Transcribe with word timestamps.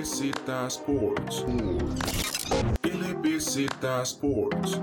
LBZ 0.00 0.48
Sports. 0.68 1.44
LBZ 2.82 3.58
Sports. 4.02 4.80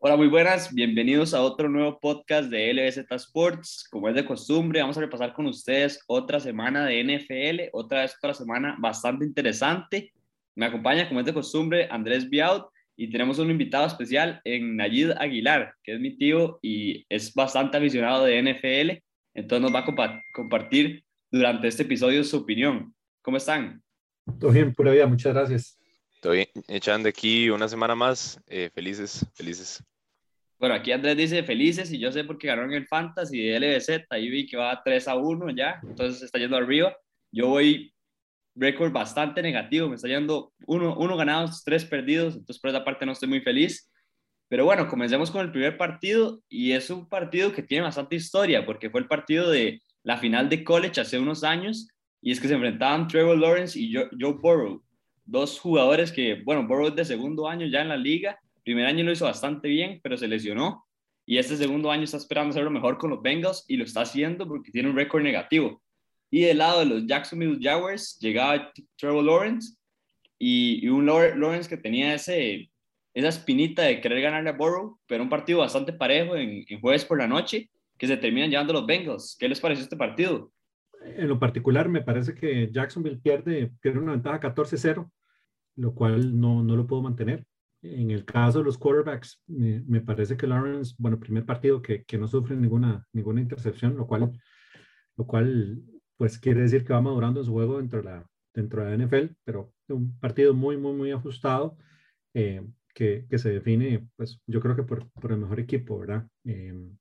Hola, 0.00 0.18
muy 0.18 0.28
buenas. 0.28 0.74
Bienvenidos 0.74 1.32
a 1.32 1.40
otro 1.40 1.70
nuevo 1.70 1.98
podcast 1.98 2.50
de 2.50 2.74
LBZ 2.74 3.10
Sports. 3.12 3.88
Como 3.90 4.10
es 4.10 4.16
de 4.16 4.26
costumbre, 4.26 4.82
vamos 4.82 4.98
a 4.98 5.00
repasar 5.00 5.32
con 5.32 5.46
ustedes 5.46 6.04
otra 6.08 6.40
semana 6.40 6.84
de 6.84 7.02
NFL, 7.02 7.70
otra 7.72 8.02
vez 8.02 8.14
otra 8.18 8.34
semana 8.34 8.76
bastante 8.78 9.24
interesante. 9.24 10.12
Me 10.56 10.66
acompaña, 10.66 11.08
como 11.08 11.20
es 11.20 11.26
de 11.26 11.32
costumbre, 11.32 11.88
Andrés 11.90 12.28
Biaut 12.28 12.66
y 12.98 13.08
tenemos 13.08 13.38
un 13.38 13.50
invitado 13.50 13.86
especial 13.86 14.42
en 14.44 14.76
Nayid 14.76 15.12
Aguilar, 15.12 15.72
que 15.82 15.94
es 15.94 16.00
mi 16.00 16.18
tío 16.18 16.58
y 16.60 17.06
es 17.08 17.32
bastante 17.32 17.78
aficionado 17.78 18.26
de 18.26 18.42
NFL. 18.42 19.07
Entonces 19.38 19.62
nos 19.62 19.74
va 19.74 19.84
a 19.86 20.22
compartir 20.32 21.04
durante 21.30 21.68
este 21.68 21.84
episodio 21.84 22.24
su 22.24 22.38
opinión. 22.38 22.92
¿Cómo 23.22 23.36
están? 23.36 23.82
Todo 24.40 24.50
bien, 24.50 24.74
pura 24.74 24.90
vida, 24.90 25.06
muchas 25.06 25.32
gracias. 25.32 25.78
Todo 26.20 26.32
bien, 26.32 26.48
echando 26.66 27.08
aquí 27.08 27.48
una 27.48 27.68
semana 27.68 27.94
más, 27.94 28.40
eh, 28.48 28.68
felices, 28.74 29.24
felices. 29.34 29.82
Bueno, 30.58 30.74
aquí 30.74 30.90
Andrés 30.90 31.16
dice 31.16 31.44
felices 31.44 31.92
y 31.92 32.00
yo 32.00 32.10
sé 32.10 32.24
porque 32.24 32.48
ganaron 32.48 32.72
el 32.72 32.88
Fantasy 32.88 33.40
de 33.40 33.60
LBZ, 33.60 34.06
ahí 34.10 34.28
vi 34.28 34.46
que 34.46 34.56
va 34.56 34.82
3 34.82 35.06
a 35.06 35.14
1 35.14 35.50
ya, 35.50 35.80
entonces 35.84 36.20
está 36.22 36.38
yendo 36.38 36.56
arriba. 36.56 36.96
Yo 37.30 37.46
voy 37.46 37.94
récord 38.56 38.90
bastante 38.90 39.40
negativo, 39.40 39.88
me 39.88 39.94
está 39.94 40.08
yendo 40.08 40.52
uno, 40.66 40.96
uno 40.98 41.16
ganados, 41.16 41.62
tres 41.62 41.84
perdidos, 41.84 42.34
entonces 42.34 42.60
por 42.60 42.70
esa 42.70 42.84
parte 42.84 43.06
no 43.06 43.12
estoy 43.12 43.28
muy 43.28 43.40
feliz. 43.40 43.88
Pero 44.48 44.64
bueno, 44.64 44.88
comencemos 44.88 45.30
con 45.30 45.42
el 45.42 45.52
primer 45.52 45.76
partido 45.76 46.40
y 46.48 46.72
es 46.72 46.88
un 46.88 47.06
partido 47.06 47.52
que 47.52 47.62
tiene 47.62 47.84
bastante 47.84 48.16
historia 48.16 48.64
porque 48.64 48.88
fue 48.88 49.00
el 49.00 49.06
partido 49.06 49.50
de 49.50 49.82
la 50.02 50.16
final 50.16 50.48
de 50.48 50.64
college 50.64 51.00
hace 51.00 51.18
unos 51.18 51.44
años 51.44 51.88
y 52.22 52.32
es 52.32 52.40
que 52.40 52.48
se 52.48 52.54
enfrentaban 52.54 53.08
Trevor 53.08 53.38
Lawrence 53.38 53.78
y 53.78 53.92
Joe, 53.92 54.08
Burrow, 54.32 54.82
dos 55.26 55.60
jugadores 55.60 56.10
que, 56.10 56.42
bueno, 56.44 56.66
Burrow 56.66 56.88
es 56.88 56.96
de 56.96 57.04
segundo 57.04 57.46
año 57.46 57.66
ya 57.66 57.82
en 57.82 57.90
la 57.90 57.96
liga, 57.96 58.38
primer 58.64 58.86
año 58.86 59.04
lo 59.04 59.12
hizo 59.12 59.26
bastante 59.26 59.68
bien, 59.68 60.00
pero 60.02 60.16
se 60.16 60.26
lesionó 60.26 60.86
y 61.26 61.36
este 61.36 61.56
segundo 61.58 61.90
año 61.90 62.04
está 62.04 62.16
esperando 62.16 62.50
hacerlo 62.50 62.70
mejor 62.70 62.96
con 62.96 63.10
los 63.10 63.20
Bengals 63.20 63.66
y 63.68 63.76
lo 63.76 63.84
está 63.84 64.00
haciendo 64.00 64.48
porque 64.48 64.70
tiene 64.70 64.88
un 64.88 64.96
récord 64.96 65.22
negativo. 65.22 65.82
Y 66.30 66.40
del 66.40 66.58
lado 66.58 66.80
de 66.80 66.86
los 66.86 67.06
Jacksonville 67.06 67.58
Jaguars 67.60 68.18
llegaba 68.18 68.72
Trevor 68.96 69.24
Lawrence 69.24 69.76
y, 70.38 70.84
y 70.84 70.88
un 70.88 71.04
Lawrence 71.04 71.68
que 71.68 71.76
tenía 71.76 72.14
ese 72.14 72.70
esa 73.18 73.28
espinita 73.28 73.82
de 73.82 74.00
querer 74.00 74.20
ganarle 74.22 74.50
a 74.50 74.56
Burrow, 74.56 74.98
pero 75.06 75.22
un 75.22 75.28
partido 75.28 75.60
bastante 75.60 75.92
parejo 75.92 76.36
en, 76.36 76.64
jueves 76.80 77.04
por 77.04 77.18
la 77.18 77.26
noche, 77.26 77.70
que 77.96 78.06
se 78.06 78.16
terminan 78.16 78.50
llevando 78.50 78.72
los 78.72 78.86
Bengals. 78.86 79.36
¿Qué 79.38 79.48
les 79.48 79.60
pareció 79.60 79.82
este 79.82 79.96
partido? 79.96 80.52
En 81.02 81.28
lo 81.28 81.38
particular, 81.38 81.88
me 81.88 82.02
parece 82.02 82.34
que 82.34 82.70
Jacksonville 82.70 83.18
pierde, 83.18 83.72
pierde 83.80 83.98
una 83.98 84.12
ventaja 84.12 84.40
14-0, 84.40 85.10
lo 85.76 85.94
cual 85.94 86.38
no, 86.38 86.62
no 86.62 86.76
lo 86.76 86.86
puedo 86.86 87.02
mantener. 87.02 87.44
En 87.82 88.10
el 88.10 88.24
caso 88.24 88.58
de 88.58 88.64
los 88.64 88.78
quarterbacks, 88.78 89.40
me, 89.46 89.80
me 89.86 90.00
parece 90.00 90.36
que 90.36 90.46
Lawrence, 90.46 90.94
bueno, 90.98 91.18
primer 91.18 91.44
partido 91.44 91.80
que, 91.80 92.04
que, 92.04 92.18
no 92.18 92.26
sufre 92.26 92.56
ninguna, 92.56 93.06
ninguna 93.12 93.40
intercepción, 93.40 93.96
lo 93.96 94.06
cual, 94.06 94.32
lo 95.16 95.26
cual 95.26 95.82
pues 96.16 96.38
quiere 96.38 96.62
decir 96.62 96.84
que 96.84 96.92
va 96.92 97.00
madurando 97.00 97.40
en 97.40 97.46
su 97.46 97.52
juego 97.52 97.78
dentro 97.78 98.02
de 98.02 98.10
la, 98.10 98.26
dentro 98.52 98.84
de 98.84 98.96
la 98.96 99.04
NFL, 99.04 99.34
pero 99.44 99.72
un 99.88 100.18
partido 100.18 100.52
muy, 100.54 100.76
muy, 100.76 100.92
muy 100.92 101.12
ajustado. 101.12 101.76
Eh, 102.34 102.64
que, 102.98 103.38
se 103.38 103.50
define, 103.50 104.08
pues 104.16 104.40
yo 104.48 104.60
creo 104.60 104.74
que 104.74 104.82
por, 104.82 105.08
por 105.12 105.30
el 105.30 105.38
mejor 105.38 105.60
equipo, 105.60 106.00
¿verdad? 106.00 106.26
Em, 106.44 106.98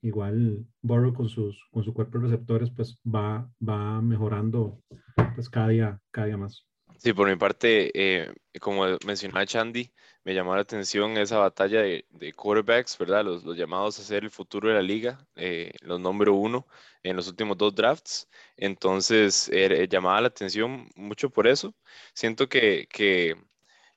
igual 0.00 0.64
Burrow 0.80 1.12
con, 1.12 1.28
sus, 1.28 1.62
con 1.70 1.84
su 1.84 1.92
cuerpo 1.92 2.18
de 2.18 2.28
receptores, 2.28 2.70
pues 2.70 2.98
va, 3.04 3.46
va 3.60 4.00
mejorando 4.00 4.80
pues 5.34 5.50
cada 5.50 5.68
día, 5.68 6.00
cada 6.10 6.28
día 6.28 6.38
más. 6.38 6.64
Sí, 6.96 7.12
por 7.12 7.28
mi 7.28 7.36
parte, 7.36 7.90
eh, 7.94 8.32
como 8.58 8.86
mencionaba 9.06 9.44
Chandy, 9.44 9.92
me 10.24 10.34
llamó 10.34 10.54
la 10.54 10.62
atención 10.62 11.18
esa 11.18 11.38
batalla 11.38 11.82
de, 11.82 12.06
de 12.08 12.32
quarterbacks, 12.32 12.96
¿verdad? 12.96 13.24
Los, 13.24 13.44
los, 13.44 13.56
llamados 13.56 13.98
a 13.98 14.02
ser 14.02 14.24
el 14.24 14.30
futuro 14.30 14.68
de 14.68 14.74
la 14.76 14.82
liga, 14.82 15.18
eh, 15.36 15.72
los 15.82 16.00
número 16.00 16.34
uno 16.34 16.66
en 17.02 17.16
los 17.16 17.28
últimos 17.28 17.58
dos 17.58 17.74
drafts. 17.74 18.28
Entonces, 18.56 19.48
eh, 19.52 19.86
llamaba 19.90 20.22
la 20.22 20.28
atención 20.28 20.88
mucho 20.96 21.30
por 21.30 21.46
eso. 21.46 21.74
Siento 22.14 22.48
que, 22.48 22.88
que 22.90 23.36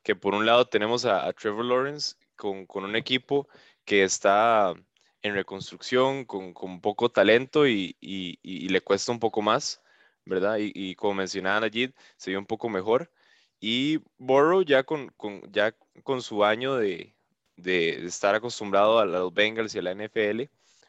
que 0.03 0.15
por 0.15 0.33
un 0.33 0.45
lado 0.45 0.65
tenemos 0.65 1.05
a, 1.05 1.31
Trevor 1.33 1.65
Lawrence 1.65 2.15
con, 2.35 2.65
con, 2.65 2.83
un 2.83 2.95
equipo 2.95 3.47
que 3.85 4.03
está 4.03 4.73
en 5.21 5.35
reconstrucción, 5.35 6.25
con, 6.25 6.53
con 6.53 6.81
poco 6.81 7.09
talento 7.09 7.67
y, 7.67 7.95
y, 8.01 8.69
le 8.69 8.81
cuesta 8.81 9.11
un 9.11 9.19
poco 9.19 9.41
más, 9.41 9.81
¿verdad? 10.25 10.57
Y, 10.59 10.95
como 10.95 11.15
mencionaba 11.15 11.61
Najid, 11.61 11.91
se 12.17 12.31
vio 12.31 12.39
un 12.39 12.45
poco 12.45 12.69
mejor. 12.69 13.11
Y 13.59 13.99
Burrow 14.17 14.63
ya 14.63 14.83
con, 14.83 15.09
con 15.17 15.41
ya 15.51 15.75
con 16.03 16.21
su 16.21 16.43
año 16.43 16.75
de, 16.75 17.15
de, 17.57 18.05
estar 18.05 18.33
acostumbrado 18.35 18.99
a 18.99 19.05
los 19.05 19.33
Bengals 19.33 19.75
y 19.75 19.79
a 19.79 19.83
la 19.83 19.91
NFL, 19.93 20.43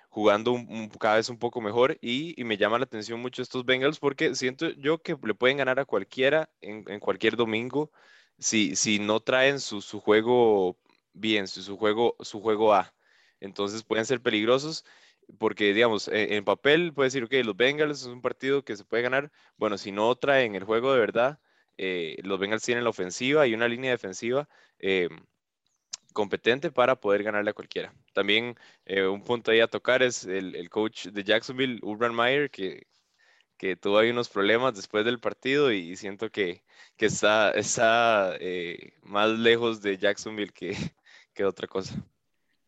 jugando 0.08 0.52
un, 0.52 0.88
cada 0.88 1.16
vez 1.16 1.28
un 1.28 1.38
poco 1.38 1.60
mejor 1.60 1.98
y, 2.00 2.40
y, 2.40 2.44
me 2.44 2.56
llama 2.56 2.78
la 2.78 2.84
atención 2.84 3.20
mucho 3.20 3.42
estos 3.42 3.64
Bengals 3.64 3.98
porque 3.98 4.34
siento 4.34 4.70
yo 4.70 5.02
que 5.02 5.16
le 5.22 5.34
pueden 5.34 5.58
ganar 5.58 5.80
a 5.80 5.84
cualquiera 5.84 6.50
en, 6.60 6.84
en 6.88 7.00
cualquier 7.00 7.36
domingo 7.36 7.90
si, 8.38 8.76
si 8.76 8.98
no 8.98 9.20
traen 9.20 9.60
su, 9.60 9.80
juego 10.00 10.76
bien, 11.12 11.48
su, 11.48 11.62
su, 11.62 11.76
juego, 11.76 12.16
su 12.20 12.40
juego 12.40 12.74
A. 12.74 12.94
Entonces 13.40 13.82
pueden 13.84 14.06
ser 14.06 14.20
peligrosos 14.22 14.84
porque, 15.38 15.72
digamos, 15.74 16.08
e, 16.08 16.36
en, 16.36 16.44
papel 16.44 16.92
puede 16.92 17.08
decir, 17.08 17.24
ok, 17.24 17.32
los 17.44 17.56
Bengals 17.56 18.02
es 18.02 18.06
un 18.06 18.22
partido 18.22 18.64
que 18.64 18.76
se 18.76 18.84
puede 18.84 19.02
ganar. 19.02 19.30
Bueno, 19.56 19.78
si 19.78 19.92
no 19.92 20.14
traen 20.16 20.54
el 20.54 20.64
juego 20.64 20.92
de 20.92 21.00
verdad, 21.00 21.38
eh, 21.78 22.18
los 22.22 22.38
Bengals 22.38 22.62
tienen 22.62 22.84
la 22.84 22.90
ofensiva 22.90 23.46
y 23.46 23.54
una 23.54 23.68
línea 23.68 23.90
defensiva 23.90 24.48
eh, 24.78 25.08
competente 26.12 26.70
para 26.70 26.96
poder 27.00 27.22
ganarle 27.22 27.50
a 27.50 27.54
cualquiera. 27.54 27.94
También 28.12 28.56
eh, 28.84 29.06
un 29.06 29.22
punto 29.22 29.50
ahí 29.50 29.60
a 29.60 29.68
tocar 29.68 30.02
es 30.02 30.24
el, 30.24 30.54
el 30.56 30.68
coach 30.70 31.06
de 31.06 31.24
Jacksonville, 31.24 31.80
Urban 31.82 32.14
Meyer, 32.14 32.50
que 32.50 32.86
que 33.62 33.76
tuvo 33.76 33.98
ahí 33.98 34.10
unos 34.10 34.28
problemas 34.28 34.74
después 34.74 35.04
del 35.04 35.20
partido 35.20 35.70
y 35.70 35.94
siento 35.94 36.30
que, 36.30 36.62
que 36.96 37.06
está, 37.06 37.52
está 37.52 38.34
eh, 38.40 38.94
más 39.04 39.38
lejos 39.38 39.80
de 39.80 39.96
Jacksonville 39.98 40.50
que, 40.52 40.74
que 41.32 41.44
otra 41.44 41.68
cosa. 41.68 41.94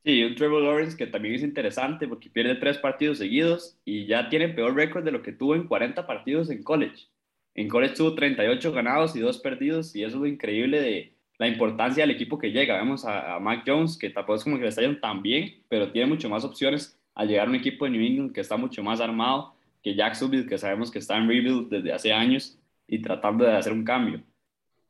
Sí, 0.04 0.22
un 0.22 0.36
Trevor 0.36 0.62
Lawrence 0.62 0.96
que 0.96 1.08
también 1.08 1.34
es 1.34 1.42
interesante 1.42 2.06
porque 2.06 2.30
pierde 2.30 2.54
tres 2.54 2.78
partidos 2.78 3.18
seguidos 3.18 3.76
y 3.84 4.06
ya 4.06 4.28
tiene 4.28 4.50
peor 4.50 4.76
récord 4.76 5.02
de 5.02 5.10
lo 5.10 5.20
que 5.20 5.32
tuvo 5.32 5.56
en 5.56 5.66
40 5.66 6.06
partidos 6.06 6.48
en 6.50 6.62
college. 6.62 7.08
En 7.56 7.68
college 7.68 7.96
tuvo 7.96 8.14
38 8.14 8.70
ganados 8.70 9.16
y 9.16 9.20
2 9.20 9.38
perdidos 9.38 9.96
y 9.96 10.04
eso 10.04 10.24
es 10.24 10.32
increíble 10.32 10.80
de 10.80 11.12
la 11.38 11.48
importancia 11.48 12.04
del 12.04 12.14
equipo 12.14 12.38
que 12.38 12.52
llega. 12.52 12.76
Vemos 12.76 13.04
a, 13.04 13.34
a 13.34 13.40
Mac 13.40 13.64
Jones 13.66 13.98
que 13.98 14.10
tampoco 14.10 14.36
es 14.36 14.44
como 14.44 14.58
que 14.58 14.62
le 14.62 14.68
está 14.68 14.82
yendo 14.82 15.00
tan 15.00 15.22
bien, 15.22 15.56
pero 15.68 15.90
tiene 15.90 16.06
mucho 16.06 16.28
más 16.28 16.44
opciones 16.44 16.96
al 17.16 17.26
llegar 17.26 17.48
a 17.48 17.50
un 17.50 17.56
equipo 17.56 17.84
de 17.84 17.90
New 17.90 18.06
England 18.06 18.32
que 18.32 18.42
está 18.42 18.56
mucho 18.56 18.80
más 18.84 19.00
armado 19.00 19.54
que 19.84 19.94
Jacksonville, 19.94 20.48
que 20.48 20.58
sabemos 20.58 20.90
que 20.90 20.98
está 20.98 21.18
en 21.18 21.28
rebuild 21.28 21.68
desde 21.68 21.92
hace 21.92 22.12
años 22.12 22.58
y 22.88 22.98
tratando 23.00 23.44
de 23.44 23.52
hacer 23.52 23.72
un 23.72 23.84
cambio. 23.84 24.22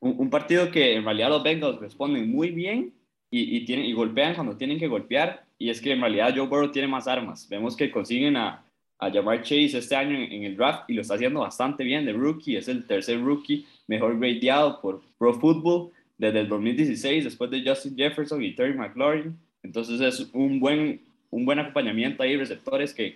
Un, 0.01 0.31
partido 0.31 0.71
que 0.71 0.95
en 0.95 1.05
realidad 1.05 1.31
los 1.31 1.43
Bengals 1.43 1.81
responden 1.81 2.31
muy 2.31 2.51
bien 2.51 2.93
y, 3.31 3.57
y, 3.57 3.65
tienen, 3.65 3.87
y 3.87 3.93
golpean 3.93 4.35
cuando 4.35 4.57
tienen 4.57 4.79
que 4.79 4.87
golpear, 4.87 5.47
y 5.59 5.71
es 5.71 5.81
que 5.81 5.93
en 5.93 6.01
realidad 6.01 6.35
Joe 6.37 6.47
Burrow 6.47 6.71
tiene 6.71 6.87
más 6.87 7.09
armas. 7.09 7.49
Vemos 7.49 7.75
que 7.75 7.91
consiguen 7.91 8.37
a, 8.37 8.65
a 8.99 9.11
Jamar 9.11 9.43
Chase 9.43 9.79
este 9.79 9.97
año 9.97 10.17
en, 10.17 10.45
el 10.45 10.57
draft 10.57 10.89
y 10.89 10.95
lo 10.95 11.03
está 11.03 11.15
haciendo 11.15 11.41
bastante 11.41 11.85
bien 11.85 12.05
de 12.05 12.13
rookie, 12.13 12.57
es 12.57 12.69
el 12.69 12.87
tercer 12.87 13.21
rookie 13.21 13.67
mejor 13.87 14.19
gradeado 14.19 14.81
por 14.81 15.03
Pro 15.19 15.35
Football 15.35 15.91
desde 16.19 16.41
el 16.41 16.49
2016, 16.49 17.25
después 17.25 17.51
de 17.51 17.65
Justin 17.65 17.97
Jefferson 17.97 18.43
y 18.43 18.55
Terry 18.55 18.75
McLaurin. 18.75 19.37
Entonces 19.63 20.01
es 20.01 20.31
un 20.33 20.61
buen, 20.61 21.01
un 21.31 21.45
buen 21.45 21.59
acompañamiento 21.59 22.23
ahí, 22.23 22.37
receptores 22.37 22.95
que 22.95 23.15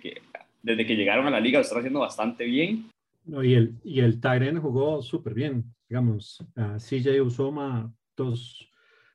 desde 0.61 0.85
que 0.85 0.95
llegaron 0.95 1.27
a 1.27 1.31
la 1.31 1.39
liga 1.39 1.59
lo 1.59 1.63
están 1.63 1.79
haciendo 1.79 1.99
bastante 1.99 2.45
bien. 2.45 2.89
No, 3.25 3.43
y 3.43 3.53
el, 3.53 3.79
y 3.83 3.99
el 3.99 4.19
Tyren 4.19 4.59
jugó 4.59 5.01
súper 5.01 5.33
bien, 5.33 5.63
digamos, 5.87 6.39
uh, 6.55 6.77
CJ 6.77 7.21
Usoma, 7.21 7.93
dos, 8.15 8.69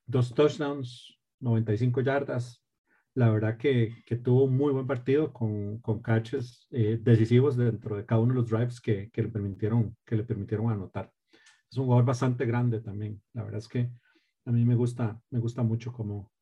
dos 0.07 0.35
touchdowns, 0.35 1.19
95 1.41 2.01
yardas, 2.01 2.65
la 3.15 3.31
verdad 3.31 3.57
que, 3.57 4.03
que, 4.05 4.17
tuvo 4.17 4.45
un 4.45 4.57
muy 4.57 4.73
buen 4.73 4.87
partido 4.87 5.33
con, 5.33 5.79
con 5.79 6.03
catches 6.03 6.67
eh, 6.71 6.99
decisivos 7.01 7.57
dentro 7.57 7.97
de 7.97 8.05
cada 8.05 8.21
uno 8.21 8.35
de 8.35 8.41
los 8.41 8.51
drives 8.51 8.81
que, 8.81 9.11
que, 9.11 9.23
le 9.23 9.29
permitieron, 9.29 9.97
que 10.05 10.17
le 10.17 10.25
permitieron 10.25 10.71
anotar. 10.71 11.13
Es 11.71 11.79
un 11.79 11.85
jugador 11.85 12.05
bastante 12.05 12.45
grande 12.45 12.81
también. 12.81 13.23
La 13.33 13.45
verdad 13.45 13.59
es 13.59 13.69
que 13.69 13.91
a 14.47 14.53
mí 14.53 14.65
me 14.65 14.75
gusta, 14.75 15.21
me 15.31 15.39
gusta 15.39 15.63
mucho 15.63 15.93
cómo, 15.93 16.33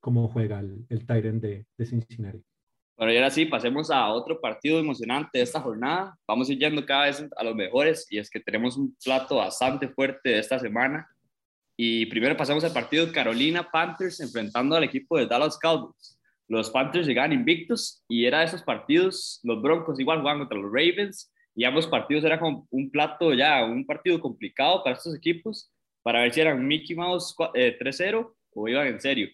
cómo 0.00 0.28
juega 0.28 0.60
el, 0.60 0.84
el 0.90 1.06
Tyrant 1.06 1.42
de, 1.42 1.66
de 1.76 1.86
Cincinnati. 1.86 2.44
Bueno, 2.98 3.12
y 3.12 3.16
ahora 3.16 3.30
sí, 3.30 3.44
pasemos 3.46 3.92
a 3.92 4.08
otro 4.08 4.40
partido 4.40 4.80
emocionante 4.80 5.38
de 5.38 5.44
esta 5.44 5.60
jornada. 5.60 6.18
Vamos 6.26 6.48
a 6.48 6.52
ir 6.52 6.58
yendo 6.58 6.84
cada 6.84 7.04
vez 7.04 7.24
a 7.36 7.44
los 7.44 7.54
mejores 7.54 8.08
y 8.10 8.18
es 8.18 8.28
que 8.28 8.40
tenemos 8.40 8.76
un 8.76 8.92
plato 9.04 9.36
bastante 9.36 9.88
fuerte 9.88 10.30
de 10.30 10.40
esta 10.40 10.58
semana. 10.58 11.08
Y 11.76 12.06
primero 12.06 12.36
pasamos 12.36 12.64
al 12.64 12.72
partido 12.72 13.12
Carolina 13.12 13.70
Panthers 13.70 14.18
enfrentando 14.18 14.74
al 14.74 14.82
equipo 14.82 15.16
de 15.16 15.26
Dallas 15.26 15.56
Cowboys. 15.60 16.18
Los 16.48 16.70
Panthers 16.70 17.06
llegaban 17.06 17.32
invictos 17.32 18.02
y 18.08 18.24
era 18.24 18.40
de 18.40 18.46
esos 18.46 18.64
partidos, 18.64 19.38
los 19.44 19.62
Broncos 19.62 20.00
igual 20.00 20.18
jugaban 20.18 20.40
contra 20.40 20.58
los 20.58 20.72
Ravens 20.72 21.32
y 21.54 21.62
ambos 21.62 21.86
partidos 21.86 22.24
era 22.24 22.40
como 22.40 22.66
un 22.68 22.90
plato 22.90 23.32
ya, 23.32 23.64
un 23.64 23.86
partido 23.86 24.20
complicado 24.20 24.82
para 24.82 24.96
estos 24.96 25.14
equipos, 25.14 25.70
para 26.02 26.22
ver 26.22 26.32
si 26.32 26.40
eran 26.40 26.66
Mickey 26.66 26.96
Mouse 26.96 27.32
3-0 27.36 28.34
o 28.54 28.68
iban 28.68 28.88
en 28.88 29.00
serio. 29.00 29.28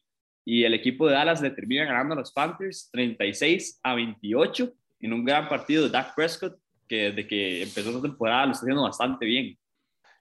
Y 0.45 0.65
el 0.65 0.75
equipo 0.75 1.07
de 1.07 1.15
Dallas 1.15 1.41
le 1.41 1.51
termina 1.51 1.85
ganando 1.85 2.15
a 2.15 2.19
los 2.19 2.33
Panthers 2.33 2.91
36 2.93 3.81
a 3.83 3.95
28 3.95 4.73
en 5.01 5.13
un 5.13 5.25
gran 5.25 5.49
partido 5.49 5.85
de 5.85 5.91
Dak 5.91 6.15
Prescott, 6.15 6.59
que 6.89 7.11
desde 7.11 7.27
que 7.27 7.63
empezó 7.63 7.91
esta 7.91 8.03
temporada 8.03 8.47
lo 8.47 8.53
está 8.53 8.65
haciendo 8.65 8.83
bastante 8.83 9.25
bien. 9.25 9.59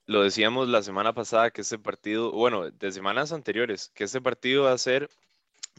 Lo 0.05 0.23
decíamos 0.23 0.67
la 0.67 0.83
semana 0.83 1.13
pasada 1.13 1.51
que 1.51 1.61
este 1.61 1.79
partido, 1.79 2.31
bueno, 2.31 2.69
de 2.69 2.91
semanas 2.91 3.31
anteriores, 3.31 3.89
que 3.95 4.03
este 4.03 4.19
partido 4.19 4.63
va 4.63 4.73
a 4.73 4.77
ser 4.77 5.09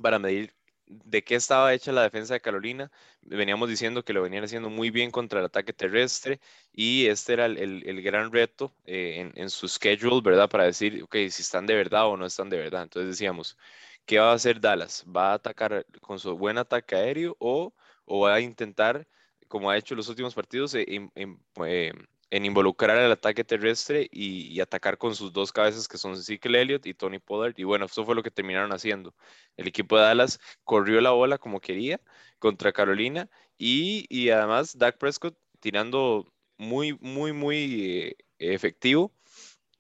para 0.01 0.19
medir 0.19 0.55
de 0.87 1.25
qué 1.25 1.35
estaba 1.35 1.73
hecha 1.73 1.93
la 1.93 2.03
defensa 2.03 2.35
de 2.35 2.41
Carolina. 2.41 2.91
Veníamos 3.23 3.69
diciendo 3.69 4.05
que 4.05 4.13
lo 4.13 4.23
venían 4.23 4.45
haciendo 4.45 4.71
muy 4.71 4.91
bien 4.91 5.11
contra 5.11 5.41
el 5.41 5.47
ataque 5.47 5.73
terrestre 5.73 6.41
y 6.73 7.07
este 7.07 7.35
era 7.35 7.47
el, 7.47 8.03
gran 8.03 8.33
reto 8.33 8.75
eh, 8.85 9.31
en, 9.35 9.51
su 9.51 9.69
schedule, 9.69 10.21
¿verdad? 10.23 10.49
Para 10.49 10.65
decir, 10.65 11.03
ok, 11.03 11.15
si 11.31 11.43
están 11.43 11.67
de 11.67 11.75
verdad 11.75 12.07
o 12.07 12.17
no 12.17 12.27
están 12.27 12.51
de 12.51 12.59
verdad. 12.59 12.83
Entonces 12.83 13.11
decíamos, 13.11 13.57
¿qué 14.07 14.19
va 14.19 14.33
a 14.33 14.35
hacer 14.35 14.61
Dallas? 14.61 15.05
¿Va 15.07 15.33
a 15.33 15.35
atacar 15.35 15.87
con 16.01 16.19
su 16.19 16.37
buen 16.37 16.59
ataque 16.59 16.97
aéreo 16.97 17.37
o, 17.39 17.75
o 18.05 18.21
va 18.21 18.35
a 18.35 18.41
intentar, 18.41 19.07
como 19.49 19.71
ha 19.71 19.77
hecho 19.77 19.95
en 19.95 19.99
los 19.99 20.09
últimos 20.09 20.35
partidos, 20.35 20.75
eh, 20.75 20.87
eh, 21.17 21.93
en 22.31 22.45
involucrar 22.45 22.99
el 22.99 23.13
ataque 23.13 23.45
terrestre 23.45 24.09
y, 24.11 24.61
atacar 24.61 24.99
con 24.99 25.15
sus 25.15 25.33
dos 25.33 25.53
cabezas 25.53 25.87
que 25.89 25.99
son 25.99 26.15
Ezekiel 26.15 26.57
Elliott 26.57 26.87
y 26.87 26.95
Tony 26.95 27.19
Pollard. 27.19 27.55
Y 27.57 27.65
bueno, 27.65 27.87
eso 27.87 28.05
fue 28.05 28.15
lo 28.15 28.23
que 28.23 28.31
terminaron 28.31 28.73
haciendo. 28.73 29.15
El 29.57 29.69
equipo 29.69 29.97
de 29.97 30.03
Dallas 30.03 30.41
corrió 30.65 31.01
la 31.01 31.11
bola 31.11 31.39
como 31.39 31.61
quería 31.61 32.01
contra 32.39 32.73
Carolina 32.73 33.29
y, 33.59 34.07
y 34.09 34.31
además 34.31 34.77
Dak 34.77 34.99
Prescott 34.99 35.37
tirando 35.61 36.27
muy, 36.59 36.99
muy, 37.01 37.33
muy 37.33 37.85
eh, 37.85 38.17
efectivo, 38.39 39.13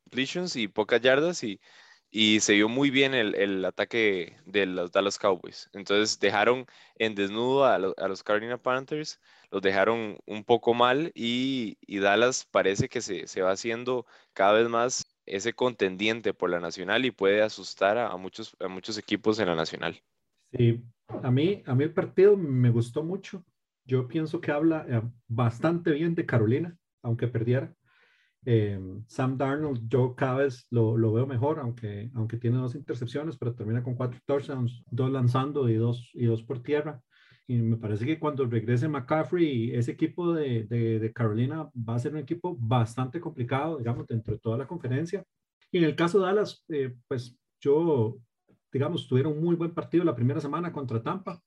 completions 0.04 0.56
y 0.56 0.68
pocas 0.68 1.00
yardas 1.00 1.42
y, 1.44 1.60
y 2.16 2.38
se 2.38 2.52
vio 2.52 2.68
muy 2.68 2.90
bien 2.90 3.12
el, 3.12 3.34
el, 3.34 3.64
ataque 3.64 4.36
de 4.46 4.66
los 4.66 4.92
Dallas 4.92 5.18
Cowboys. 5.18 5.68
Entonces 5.72 6.20
dejaron 6.20 6.64
en 6.94 7.16
desnudo 7.16 7.64
a, 7.64 7.74
a 7.74 8.08
los 8.08 8.22
Carolina 8.22 8.56
Panthers 8.56 9.20
los 9.50 9.60
dejaron 9.60 10.18
un 10.24 10.44
poco 10.44 10.74
mal 10.74 11.10
y, 11.12 11.76
Dallas 11.88 12.46
parece 12.48 12.88
que 12.88 13.00
se, 13.00 13.26
se, 13.26 13.42
va 13.42 13.50
haciendo 13.50 14.06
cada 14.32 14.52
vez 14.52 14.68
más 14.68 15.12
ese 15.26 15.54
contendiente 15.54 16.32
por 16.34 16.50
la 16.50 16.60
nacional 16.60 17.04
y 17.04 17.10
puede 17.10 17.42
asustar 17.42 17.98
a, 17.98 18.16
muchos, 18.16 18.56
a 18.60 18.68
muchos 18.68 18.96
equipos 18.96 19.40
en 19.40 19.48
la 19.48 19.56
nacional. 19.56 20.00
Sí, 20.52 20.84
a 21.08 21.32
mí, 21.32 21.64
a 21.66 21.74
mí 21.74 21.82
el 21.82 21.92
partido 21.92 22.36
me 22.36 22.70
gustó 22.70 23.02
mucho. 23.02 23.44
Yo 23.86 24.06
pienso 24.06 24.40
que 24.40 24.52
habla 24.52 24.86
eh, 24.88 25.02
bastante 25.26 25.90
bien 25.90 26.14
de 26.14 26.26
Carolina, 26.26 26.76
aunque 27.02 27.26
perdiera. 27.26 27.74
Eh, 28.46 28.78
Sam 29.06 29.38
Darnold, 29.38 29.88
yo 29.88 30.14
cada 30.14 30.38
vez 30.38 30.66
lo, 30.70 30.96
lo, 30.96 31.12
veo 31.12 31.26
mejor, 31.26 31.58
aunque, 31.60 32.10
aunque 32.14 32.36
tiene 32.36 32.58
dos 32.58 32.74
intercepciones, 32.74 33.36
pero 33.36 33.54
termina 33.54 33.82
con 33.82 33.94
cuatro 33.94 34.20
touchdowns, 34.26 34.84
dos 34.90 35.10
lanzando 35.10 35.68
y 35.68 35.74
dos, 35.74 36.10
y 36.14 36.26
dos 36.26 36.42
por 36.42 36.62
tierra. 36.62 37.00
Y 37.46 37.56
me 37.56 37.76
parece 37.76 38.06
que 38.06 38.18
cuando 38.18 38.46
regrese 38.46 38.88
McCaffrey, 38.88 39.74
ese 39.74 39.92
equipo 39.92 40.32
de, 40.32 40.64
de, 40.64 41.12
Carolina 41.12 41.70
va 41.76 41.94
a 41.94 41.98
ser 41.98 42.12
un 42.12 42.18
equipo 42.18 42.56
bastante 42.58 43.20
complicado, 43.20 43.78
digamos, 43.78 44.06
dentro 44.06 44.34
de 44.34 44.40
toda 44.40 44.56
la 44.56 44.66
conferencia. 44.66 45.24
Y 45.70 45.78
en 45.78 45.84
el 45.84 45.96
caso 45.96 46.18
de 46.18 46.26
Dallas, 46.26 46.64
eh, 46.68 46.94
pues 47.06 47.36
yo, 47.60 48.18
digamos, 48.72 49.06
tuvieron 49.08 49.34
un 49.34 49.44
muy 49.44 49.56
buen 49.56 49.74
partido 49.74 50.04
la 50.04 50.14
primera 50.16 50.40
semana 50.40 50.72
contra 50.72 51.02
Tampa, 51.02 51.42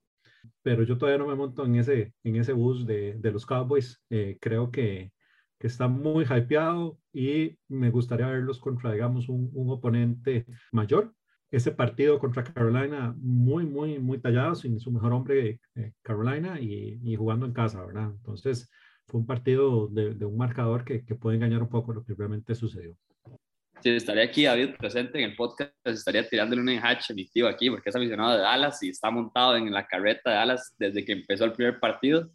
pero 0.62 0.84
yo 0.84 0.98
todavía 0.98 1.18
no 1.18 1.28
me 1.28 1.36
monto 1.36 1.66
en 1.66 1.76
ese, 1.76 2.14
en 2.24 2.36
ese 2.36 2.54
bus 2.54 2.86
de, 2.86 3.16
de 3.16 3.32
los 3.32 3.46
Cowboys. 3.46 4.00
Eh, 4.10 4.38
creo 4.40 4.70
que, 4.72 5.12
que 5.60 5.68
está 5.68 5.88
muy 5.88 6.26
hypeado 6.26 7.00
y 7.14 7.58
me 7.68 7.90
gustaría 7.90 8.28
verlos 8.28 8.60
contra, 8.60 8.92
digamos, 8.92 9.30
un, 9.30 9.50
un 9.54 9.72
oponente 9.72 10.46
mayor 10.72 11.14
ese 11.52 11.72
partido 11.72 12.20
contra 12.20 12.44
Carolina 12.44 13.16
muy, 13.18 13.66
muy, 13.66 14.00
muy 14.00 14.20
tallado, 14.20 14.56
sin 14.56 14.80
su 14.80 14.92
mejor 14.92 15.14
hombre 15.14 15.60
eh, 15.76 15.94
Carolina 16.02 16.60
y, 16.60 17.00
y, 17.04 17.16
jugando 17.16 17.46
en 17.46 17.54
casa, 17.54 17.86
¿verdad? 17.86 18.12
Entonces 18.12 18.70
fue 19.08 19.22
un 19.22 19.26
partido 19.26 19.88
de, 19.88 20.14
de 20.14 20.26
un 20.26 20.38
marcador 20.38 20.84
que, 20.84 21.06
que, 21.06 21.16
puede 21.16 21.38
engañar 21.38 21.62
un 21.62 21.70
poco 21.70 21.94
lo 21.94 22.04
que 22.04 22.14
realmente 22.14 22.54
sucedió. 22.54 22.98
Si 23.82 23.92
estaría 23.92 24.24
aquí 24.24 24.44
David 24.44 24.72
presente 24.78 25.20
en 25.20 25.30
el 25.30 25.36
podcast, 25.36 25.72
estaría 25.86 26.28
tirándole 26.28 26.62
un 26.62 26.70
enhache 26.70 27.14
emitivo 27.14 27.48
aquí 27.48 27.70
porque 27.70 27.90
es 27.90 27.96
aficionado 27.96 28.36
de 28.36 28.40
Dallas 28.40 28.82
y 28.84 28.90
está 28.90 29.10
montado 29.10 29.56
en 29.56 29.72
la 29.72 29.86
carreta 29.86 30.32
de 30.32 30.36
Dallas 30.36 30.76
desde 30.78 31.06
que 31.06 31.14
empezó 31.14 31.46
el 31.46 31.54
primer 31.54 31.80
partido. 31.80 32.30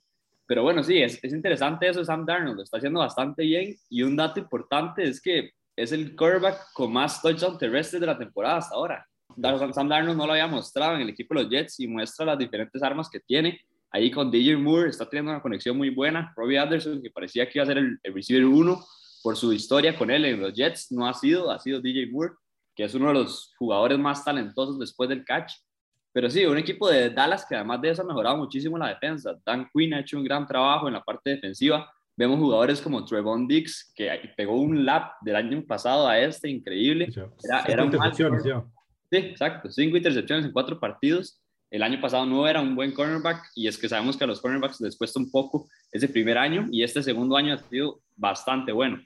Pero 0.53 0.65
bueno, 0.65 0.85
sí, 0.85 0.99
es, 0.99 1.19
es 1.25 1.33
interesante 1.33 1.89
eso 1.89 2.05
Sam 2.05 2.27
Darnold, 2.27 2.59
lo 2.59 2.63
está 2.63 2.77
haciendo 2.77 3.01
bastante 3.01 3.43
bien 3.43 3.75
y 3.89 4.03
un 4.03 4.15
dato 4.15 4.39
importante 4.39 5.03
es 5.03 5.19
que 5.19 5.53
es 5.75 5.93
el 5.93 6.15
quarterback 6.15 6.75
con 6.75 6.93
más 6.93 7.23
touchdowns 7.23 7.57
terrestres 7.57 7.99
de 8.03 8.07
la 8.07 8.19
temporada 8.19 8.59
hasta 8.59 8.75
ahora. 8.75 9.07
Sam 9.73 9.89
Darnold 9.89 10.19
no 10.19 10.27
lo 10.27 10.33
había 10.33 10.47
mostrado 10.47 10.97
en 10.97 11.01
el 11.01 11.09
equipo 11.09 11.35
de 11.35 11.43
los 11.43 11.51
Jets 11.51 11.81
y 11.81 11.89
muestra 11.89 12.27
las 12.27 12.39
diferentes 12.39 12.83
armas 12.83 13.09
que 13.09 13.21
tiene. 13.21 13.63
Ahí 13.91 14.11
con 14.11 14.31
DJ 14.31 14.59
Moore 14.59 14.91
está 14.91 15.09
teniendo 15.09 15.31
una 15.31 15.41
conexión 15.41 15.75
muy 15.75 15.89
buena. 15.89 16.35
Robbie 16.37 16.59
Anderson, 16.59 17.01
que 17.01 17.09
parecía 17.09 17.47
que 17.47 17.53
iba 17.55 17.63
a 17.63 17.69
ser 17.69 17.79
el, 17.79 17.99
receiver 18.03 18.45
1 18.45 18.85
por 19.23 19.39
su 19.39 19.55
historia 19.55 19.97
con 19.97 20.11
él 20.11 20.27
en 20.27 20.39
los 20.39 20.53
Jets, 20.53 20.93
no 20.93 21.09
ha 21.09 21.15
sido, 21.15 21.51
ha 21.51 21.59
sido 21.61 21.81
DJ 21.81 22.11
Moore, 22.11 22.35
que 22.77 22.85
es 22.85 22.95
uno 22.95 23.09
de 23.09 23.15
los 23.15 23.55
jugadores 23.57 23.99
más 23.99 24.23
talentosos 24.23 24.79
después 24.79 25.09
del 25.09 25.25
catch. 25.25 25.51
Pero 26.13 26.29
sí, 26.29 26.45
un 26.45 26.59
equipo 26.59 26.89
de 26.89 27.11
Dallas 27.11 27.47
que 27.47 27.55
además 27.55 27.81
de 27.81 27.91
eso 27.91 28.03
ha 28.03 28.07
mejorado 28.07 28.37
muchísimo 28.37 28.77
la 28.79 28.89
defensa. 28.89 29.35
Dan 29.45 29.69
Quinn 29.73 29.95
ha 29.95 30.01
hecho 30.01 30.19
un 30.19 30.25
gran 30.25 30.47
trabajo 30.47 30.87
en 30.89 30.95
la 30.95 31.03
parte 31.03 31.31
defensiva 31.31 31.91
Vemos 32.15 32.39
jugadores 32.39 32.81
como 32.83 33.05
Trevon 33.05 33.49
Dix, 33.49 33.91
que 33.95 34.11
pegó 34.37 34.61
un 34.61 34.85
lap 34.85 35.15
del 35.23 35.37
año 35.37 35.65
pasado 35.65 36.07
a 36.07 36.19
este, 36.19 36.49
increíble. 36.51 37.09
Era, 37.43 37.63
era 37.67 37.85
un. 37.85 37.93
Sí, 39.11 39.17
exacto. 39.17 39.71
Cinco 39.71 39.97
intercepciones 39.97 40.45
en 40.45 40.53
cuatro 40.53 40.79
partidos. 40.79 41.41
El 41.71 41.83
año 41.83 41.99
pasado 42.03 42.27
no 42.27 42.47
era 42.47 42.61
un 42.61 42.75
buen 42.75 42.93
cornerback 42.93 43.51
y 43.55 43.67
es 43.67 43.79
que 43.79 43.89
sabemos 43.89 44.19
que 44.19 44.25
a 44.25 44.27
los 44.27 44.43
cornerbacks 44.43 44.81
les 44.83 44.97
cuesta 44.97 45.19
un 45.19 45.31
poco 45.31 45.69
ese 45.91 46.07
primer 46.07 46.37
año 46.37 46.69
y 46.71 46.83
este 46.83 47.03
segundo 47.03 47.35
año 47.35 47.55
ha 47.55 47.59
sido 47.59 48.01
bastante 48.15 48.73
bueno. 48.73 49.03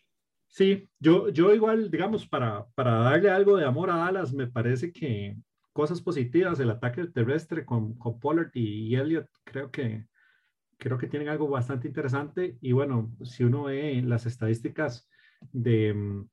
Sí, 0.48 0.88
yo, 0.98 1.28
yo 1.28 1.54
igual, 1.54 1.88
digamos, 1.90 2.26
para, 2.26 2.66
para 2.74 2.98
darle 2.98 3.30
algo 3.30 3.56
de 3.56 3.64
amor 3.64 3.90
a 3.90 3.96
Dallas, 3.96 4.32
me 4.32 4.48
parece 4.48 4.92
que 4.92 5.36
cosas 5.76 6.00
positivas, 6.00 6.58
el 6.58 6.70
ataque 6.70 7.06
terrestre 7.08 7.67
con, 7.67 7.99
con 7.99 8.19
Pollard 8.19 8.50
y, 8.55 8.96
y 8.96 9.19
creo 9.44 9.70
que, 9.70 10.06
creo 10.78 10.96
que 10.96 11.06
tienen 11.06 11.28
algo 11.28 11.50
bastante 11.50 11.87
interesante. 11.87 12.56
Y 12.62 12.73
bueno, 12.73 13.14
si 13.23 13.44
uno 13.44 13.64
ve 13.64 14.00
las 14.00 14.25
estadísticas 14.25 15.06
de, 15.52 16.25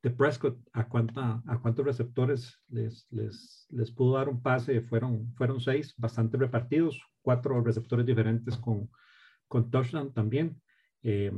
de 0.00 0.10
Prescott, 0.10 0.60
a, 0.72 0.88
cuánta, 0.88 1.42
a 1.44 1.58
cuántos 1.58 1.84
receptores 1.84 2.62
les, 2.68 3.08
les, 3.10 3.66
les, 3.70 3.90
pudo 3.90 4.14
dar 4.16 4.28
un 4.28 4.40
pase, 4.40 4.80
fueron, 4.82 5.34
fueron 5.34 5.60
seis, 5.60 5.92
bastante 5.96 6.36
repartidos, 6.36 7.02
cuatro 7.20 7.60
receptores 7.64 8.06
diferentes 8.06 8.56
con, 8.58 8.88
con 9.48 9.72
touchdown 9.72 10.14
también. 10.14 10.62
Eh, 11.02 11.32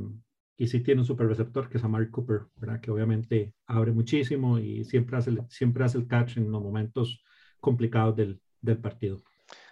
y 0.57 0.67
sí 0.67 0.81
tiene 0.81 1.01
un 1.01 1.07
super 1.07 1.25
receptor 1.25 1.69
que 1.69 1.77
es 1.77 1.83
Amari 1.83 2.11
Cooper, 2.11 2.41
¿verdad? 2.55 2.79
que 2.81 2.91
obviamente 2.91 3.55
abre 3.65 3.91
muchísimo 3.93 4.59
y 4.59 4.85
siempre 4.85 5.17
hace, 5.17 5.35
siempre 5.49 5.83
hace 5.85 5.97
el 5.97 6.05
catch 6.05 6.37
en 6.37 6.51
los 6.51 6.61
momentos 6.61 7.23
complicados 7.59 8.15
del, 8.15 8.39
del 8.61 8.77
partido. 8.77 9.21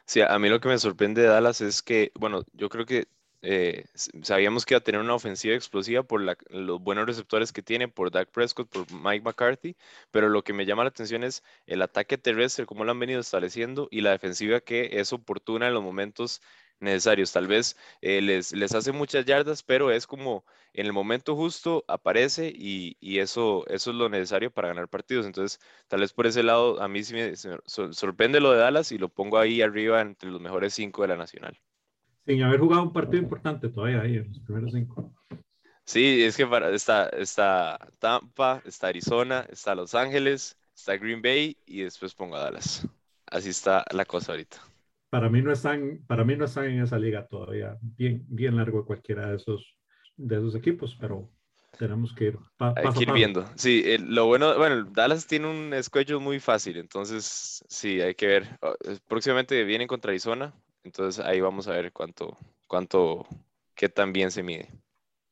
Sí, 0.05 0.21
a 0.21 0.37
mí 0.37 0.49
lo 0.49 0.59
que 0.59 0.69
me 0.69 0.77
sorprende 0.77 1.21
de 1.21 1.27
Dallas 1.27 1.61
es 1.61 1.81
que, 1.81 2.11
bueno, 2.15 2.43
yo 2.53 2.69
creo 2.69 2.85
que 2.85 3.07
eh, 3.41 3.85
sabíamos 4.23 4.65
que 4.65 4.73
iba 4.73 4.79
a 4.79 4.83
tener 4.83 5.01
una 5.01 5.13
ofensiva 5.13 5.53
explosiva 5.53 6.01
por 6.01 6.21
los 6.49 6.81
buenos 6.81 7.05
receptores 7.05 7.53
que 7.53 7.61
tiene, 7.61 7.87
por 7.87 8.09
Dak 8.09 8.29
Prescott, 8.29 8.69
por 8.69 8.91
Mike 8.91 9.23
McCarthy, 9.23 9.75
pero 10.09 10.29
lo 10.29 10.43
que 10.43 10.53
me 10.53 10.65
llama 10.65 10.83
la 10.83 10.89
atención 10.89 11.23
es 11.23 11.43
el 11.67 11.83
ataque 11.83 12.17
terrestre, 12.17 12.65
cómo 12.65 12.85
lo 12.85 12.91
han 12.91 12.99
venido 12.99 13.19
estableciendo, 13.19 13.87
y 13.91 14.01
la 14.01 14.11
defensiva 14.11 14.61
que 14.61 14.89
es 14.93 15.13
oportuna 15.13 15.67
en 15.67 15.75
los 15.75 15.83
momentos 15.83 16.41
necesarios. 16.79 17.31
Tal 17.31 17.47
vez 17.47 17.77
eh, 18.01 18.21
les, 18.21 18.53
les 18.53 18.73
hace 18.73 18.91
muchas 18.91 19.25
yardas, 19.25 19.63
pero 19.63 19.91
es 19.91 20.07
como 20.07 20.45
en 20.73 20.85
el 20.85 20.93
momento 20.93 21.35
justo 21.35 21.85
aparece 21.87 22.51
y, 22.53 22.97
y, 22.99 23.19
eso, 23.19 23.65
eso 23.67 23.91
es 23.91 23.95
lo 23.95 24.09
necesario 24.09 24.51
para 24.51 24.69
ganar 24.69 24.89
partidos. 24.89 25.25
Entonces, 25.25 25.59
tal 25.87 26.01
vez 26.01 26.11
por 26.13 26.27
ese 26.27 26.43
lado, 26.43 26.81
a 26.81 26.87
mí 26.87 27.03
sí 27.03 27.13
me, 27.13 27.33
sorprende 27.35 28.39
lo 28.39 28.51
de 28.51 28.59
Dallas 28.59 28.91
y 28.91 28.97
lo 28.97 29.09
pongo 29.09 29.37
ahí 29.37 29.61
arriba 29.61 30.01
entre 30.01 30.29
los 30.29 30.41
mejores 30.41 30.73
cinco 30.73 31.01
de 31.01 31.09
la 31.09 31.17
Nacional. 31.17 31.57
Sin 32.25 32.41
haber 32.43 32.59
jugado 32.59 32.83
un 32.83 32.93
partido 32.93 33.21
importante 33.21 33.69
todavía 33.69 34.01
ahí, 34.01 34.17
en 34.17 34.27
los 34.27 34.39
primeros 34.39 34.73
cinco. 34.73 35.13
Sí, 35.85 36.23
es 36.23 36.35
que 36.35 36.47
para, 36.47 36.71
está, 36.71 37.09
está 37.09 37.77
Tampa, 37.99 38.61
está 38.65 38.87
Arizona, 38.87 39.45
está 39.49 39.75
Los 39.75 39.93
Ángeles, 39.93 40.57
está 40.75 40.97
Green 40.97 41.21
Bay 41.21 41.55
y 41.65 41.83
después 41.83 42.15
pongo 42.15 42.35
a 42.35 42.39
Dallas. 42.39 42.87
Así 43.27 43.49
está 43.49 43.85
la 43.91 44.05
cosa 44.05 44.31
ahorita 44.31 44.74
para 45.09 45.29
mí 45.29 45.41
no 45.41 45.51
están, 45.51 45.99
para 46.07 46.23
mí 46.23 46.35
no 46.35 46.45
están 46.45 46.65
en 46.65 46.81
esa 46.81 46.97
liga 46.97 47.25
todavía. 47.27 47.77
Bien, 47.81 48.23
bien 48.27 48.55
largo 48.55 48.85
cualquiera 48.85 49.29
de 49.29 49.37
esos, 49.37 49.77
de 50.17 50.35
esos 50.37 50.55
equipos, 50.55 50.97
pero 50.99 51.29
tenemos 51.77 52.13
que 52.13 52.25
ir, 52.25 52.37
Hay 52.59 52.91
que 52.93 53.03
ir 53.03 53.11
viendo. 53.13 53.45
Sí, 53.55 53.83
lo 53.99 54.27
bueno, 54.27 54.57
bueno, 54.57 54.85
Dallas 54.91 55.27
tiene 55.27 55.47
un 55.47 55.71
schedule 55.83 56.19
muy 56.19 56.39
fácil, 56.39 56.77
entonces 56.77 57.63
sí, 57.67 58.01
hay 58.01 58.15
que 58.15 58.27
ver. 58.27 58.57
Oh, 58.61 58.73
próximamente 59.07 59.63
vienen 59.63 59.87
contra 59.87 60.11
Arizona, 60.11 60.53
entonces 60.83 61.23
ahí 61.25 61.41
vamos 61.41 61.67
a 61.67 61.71
ver 61.71 61.91
cuánto, 61.91 62.37
cuánto, 62.67 63.25
qué 63.75 63.89
tan 63.89 64.13
bien 64.13 64.31
se 64.31 64.43
mide. 64.43 64.69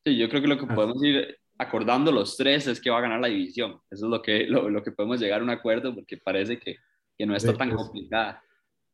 Sí, 0.06 0.18
yo 0.18 0.28
creo 0.30 0.42
que 0.42 0.48
lo 0.48 0.58
que 0.58 0.66
Así. 0.66 0.76
podemos 0.76 1.04
ir 1.04 1.38
acordando 1.58 2.12
los 2.12 2.36
tres 2.36 2.68
es 2.68 2.82
que 2.82 2.90
va 2.90 2.98
a 2.98 3.02
ganar 3.02 3.20
la 3.22 3.28
división. 3.28 3.80
Eso 3.90 4.06
es 4.06 4.10
lo 4.12 4.22
que, 4.22 4.46
lo, 4.48 4.70
lo 4.70 4.84
que 4.84 4.92
podemos 4.92 5.20
llegar 5.20 5.40
a 5.40 5.44
un 5.44 5.50
acuerdo 5.50 5.94
porque 5.96 6.18
parece 6.18 6.60
que, 6.60 6.76
que 7.18 7.26
no 7.26 7.36
está 7.36 7.52
Sí, 7.54 7.58
tan 7.58 7.70
es- 7.70 7.76
complicada. 7.76 8.42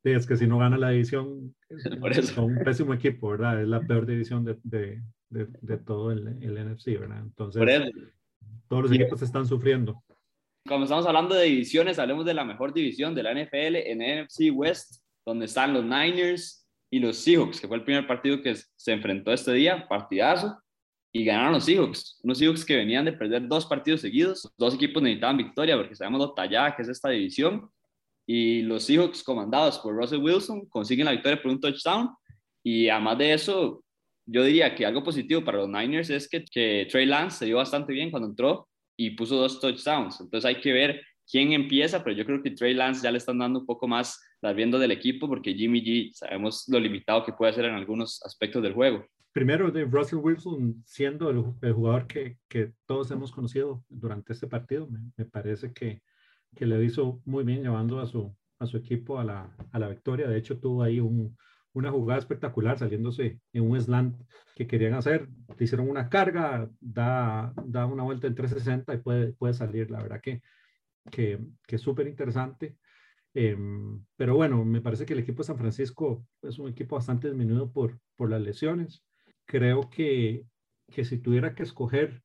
Sí, 0.04 0.12
es 0.12 0.26
que 0.26 0.38
si 0.38 0.48
no 0.48 0.58
gana 0.58 0.78
la 0.78 0.92
división, 0.92 1.56
eso. 1.70 2.34
son 2.34 2.58
un 2.58 2.64
pésimo 2.64 2.94
equipo, 2.94 3.30
¿verdad? 3.30 3.62
Es 3.62 3.68
la 3.68 3.82
peor 3.82 4.06
división 4.06 4.46
de, 4.46 4.58
de, 4.64 5.02
de, 5.30 5.48
de 5.62 5.78
todo 5.78 6.12
el, 6.12 6.28
el 6.42 6.54
NFC, 6.54 7.00
¿verdad? 7.00 7.20
Entonces, 7.20 7.92
todos 8.68 8.84
los 8.84 8.92
equipos 8.92 9.22
están 9.22 9.46
sufriendo. 9.46 10.02
como 10.68 10.84
estamos 10.84 11.06
hablando 11.06 11.36
de 11.36 11.46
divisiones, 11.46 12.00
hablemos 12.00 12.26
de 12.26 12.34
la 12.34 12.46
mejor 12.46 12.74
división 12.74 13.14
de 13.14 13.24
la 13.24 13.34
NFL 13.34 13.76
en 13.76 14.24
NFC 14.24 14.52
West, 14.54 15.04
donde 15.26 15.46
están 15.46 15.74
los 15.74 15.84
Niners 15.84 16.66
y 16.90 17.00
los 17.00 17.18
Seahawks, 17.18 17.60
que 17.60 17.68
fue 17.68 17.78
el 17.78 17.84
primer 17.84 18.08
partido 18.08 18.42
que 18.42 18.56
se 18.56 18.94
enfrentó 18.94 19.34
este 19.34 19.54
día, 19.54 19.88
partidazo, 19.88 20.58
y 21.12 21.26
ganaron 21.26 21.54
los 21.54 21.66
Seahawks. 21.66 22.20
Unos 22.24 22.38
Seahawks 22.38 22.64
que 22.64 22.78
venían 22.78 23.06
de 23.06 23.14
perder 23.14 23.48
dos 23.48 23.66
partidos 23.66 24.02
seguidos, 24.02 24.50
dos 24.58 24.76
equipos 24.76 25.04
necesitaban 25.04 25.38
victoria 25.38 25.76
porque 25.76 25.96
sabemos 25.96 26.20
lo 26.20 26.34
tallada 26.34 26.76
que 26.76 26.84
es 26.84 26.88
esta 26.88 27.10
división, 27.10 27.70
y 28.32 28.62
los 28.62 28.84
Seahawks 28.84 29.24
comandados 29.24 29.80
por 29.80 29.96
Russell 29.96 30.22
Wilson 30.22 30.68
consiguen 30.68 31.06
la 31.06 31.14
victoria 31.14 31.42
por 31.42 31.50
un 31.50 31.60
touchdown, 31.60 32.12
y 32.64 32.88
además 32.88 33.18
de 33.18 33.34
eso, 33.34 33.84
yo 34.24 34.44
diría 34.44 34.76
que 34.76 34.86
algo 34.86 35.04
positivo 35.04 35.44
para 35.44 35.58
los 35.58 35.68
Niners 35.68 36.12
es 36.12 36.30
que, 36.30 36.46
que 36.46 36.88
Trey 36.92 37.08
Lance 37.08 37.40
se 37.40 37.46
dio 37.46 37.58
bastante 37.58 37.92
bien 37.92 38.12
cuando 38.12 38.30
entró 38.30 38.70
y 38.96 39.10
puso 39.12 39.36
dos 39.36 39.60
touchdowns. 39.60 40.22
Entonces 40.22 40.46
hay 40.46 40.62
que 40.62 40.72
ver 40.72 41.02
quién 41.28 41.54
empieza, 41.54 42.04
pero 42.04 42.16
yo 42.16 42.24
creo 42.24 42.44
que 42.44 42.52
Trey 42.52 42.76
Lance 42.76 43.02
ya 43.02 43.10
le 43.10 43.18
están 43.18 43.40
dando 43.40 43.62
un 43.62 43.66
poco 43.66 43.88
más 43.88 44.22
las 44.42 44.56
riendas 44.56 44.80
del 44.80 44.92
equipo 44.92 45.28
porque 45.28 45.56
Jimmy 45.56 45.82
G 45.82 46.14
sabemos 46.14 46.66
lo 46.68 46.80
limitado 46.80 47.26
que 47.26 47.34
puede 47.34 47.50
hacer 47.50 47.66
en 47.66 47.74
algunos 47.74 48.22
aspectos 48.24 48.62
del 48.62 48.74
juego. 48.74 49.08
Primero, 49.34 49.72
de 49.72 49.86
Russell 49.86 50.20
Wilson 50.20 50.84
siendo 50.86 51.32
el, 51.32 51.74
jugador 51.74 52.06
que, 52.06 52.38
que, 52.48 52.74
todos 52.86 53.10
hemos 53.10 53.32
conocido 53.32 53.84
durante 53.90 54.34
este 54.34 54.46
partido, 54.46 54.88
me 55.18 55.26
parece 55.26 55.74
que, 55.74 56.04
que, 56.56 56.66
le 56.66 56.84
hizo 56.84 57.22
muy 57.26 57.44
bien 57.44 57.62
llevando 57.62 58.00
a 58.00 58.06
su, 58.06 58.36
a 58.60 58.66
su 58.66 58.78
equipo 58.78 59.20
a 59.20 59.24
la, 59.24 59.56
a 59.72 59.80
la 59.80 59.90
victoria. 59.90 60.28
De 60.28 60.38
hecho, 60.38 60.60
tuvo 60.60 60.84
ahí 60.84 61.00
un, 61.00 61.36
una 61.74 61.92
jugada 61.92 62.20
espectacular 62.20 62.78
saliéndose 62.78 63.40
en 63.54 63.70
un 63.70 63.80
slant 63.80 64.22
que 64.56 64.68
querían 64.68 64.94
hacer. 64.94 65.28
Le 65.58 65.64
hicieron 65.66 65.90
una 65.90 66.10
carga, 66.10 66.70
da, 66.80 67.54
da 67.66 67.86
una 67.86 68.04
vuelta 68.04 68.28
en 68.28 68.36
360 68.36 68.94
y 68.94 68.98
puede, 68.98 69.34
puede 69.34 69.54
salir. 69.54 69.90
La 69.92 70.02
verdad 70.02 70.22
que, 70.22 70.42
que, 71.12 71.40
que 71.68 71.76
es 71.76 71.82
súper 71.82 72.08
interesante. 72.08 72.78
Eh, 73.34 73.58
pero 74.16 74.36
bueno, 74.36 74.66
me 74.66 74.82
parece 74.82 75.06
que 75.06 75.14
el 75.14 75.20
equipo 75.20 75.40
de 75.40 75.48
San 75.48 75.58
Francisco 75.58 76.26
es 76.42 76.60
un 76.60 76.70
equipo 76.70 76.96
bastante 76.96 77.28
disminuido 77.28 77.72
por, 77.72 78.00
por 78.16 78.30
las 78.30 78.42
lesiones. 78.42 79.04
Creo 79.46 79.90
que, 79.90 80.46
que 80.88 81.06
si 81.06 81.20
tuviera 81.20 81.54
que 81.56 81.64
escoger 81.64 82.24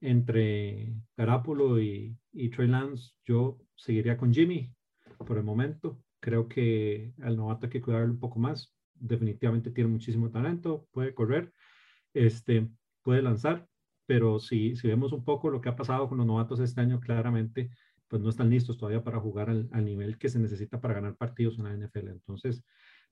entre 0.00 0.94
Garapolo 1.16 1.80
y, 1.80 2.16
y 2.32 2.50
Trey 2.50 2.68
Lance, 2.68 3.12
yo 3.24 3.58
seguiría 3.74 4.16
con 4.16 4.32
Jimmy 4.32 4.72
por 5.18 5.38
el 5.38 5.44
momento. 5.44 6.02
Creo 6.20 6.48
que 6.48 7.12
al 7.22 7.36
novato 7.36 7.66
hay 7.66 7.70
que 7.70 7.80
cuidarlo 7.80 8.12
un 8.12 8.20
poco 8.20 8.38
más. 8.38 8.74
Definitivamente 8.94 9.70
tiene 9.70 9.90
muchísimo 9.90 10.30
talento, 10.30 10.86
puede 10.92 11.14
correr, 11.14 11.52
este, 12.14 12.68
puede 13.02 13.22
lanzar, 13.22 13.68
pero 14.06 14.38
si, 14.38 14.76
si 14.76 14.88
vemos 14.88 15.12
un 15.12 15.24
poco 15.24 15.50
lo 15.50 15.60
que 15.60 15.68
ha 15.68 15.76
pasado 15.76 16.08
con 16.08 16.18
los 16.18 16.26
novatos 16.26 16.60
este 16.60 16.80
año, 16.80 17.00
claramente 17.00 17.70
pues 18.08 18.22
no 18.22 18.28
están 18.28 18.50
listos 18.50 18.78
todavía 18.78 19.02
para 19.02 19.20
jugar 19.20 19.50
al, 19.50 19.84
nivel 19.84 20.18
que 20.18 20.28
se 20.28 20.38
necesita 20.38 20.80
para 20.80 20.94
ganar 20.94 21.16
partidos 21.16 21.58
en 21.58 21.64
la 21.64 21.74
NFL. 21.74 22.08
Entonces, 22.08 22.64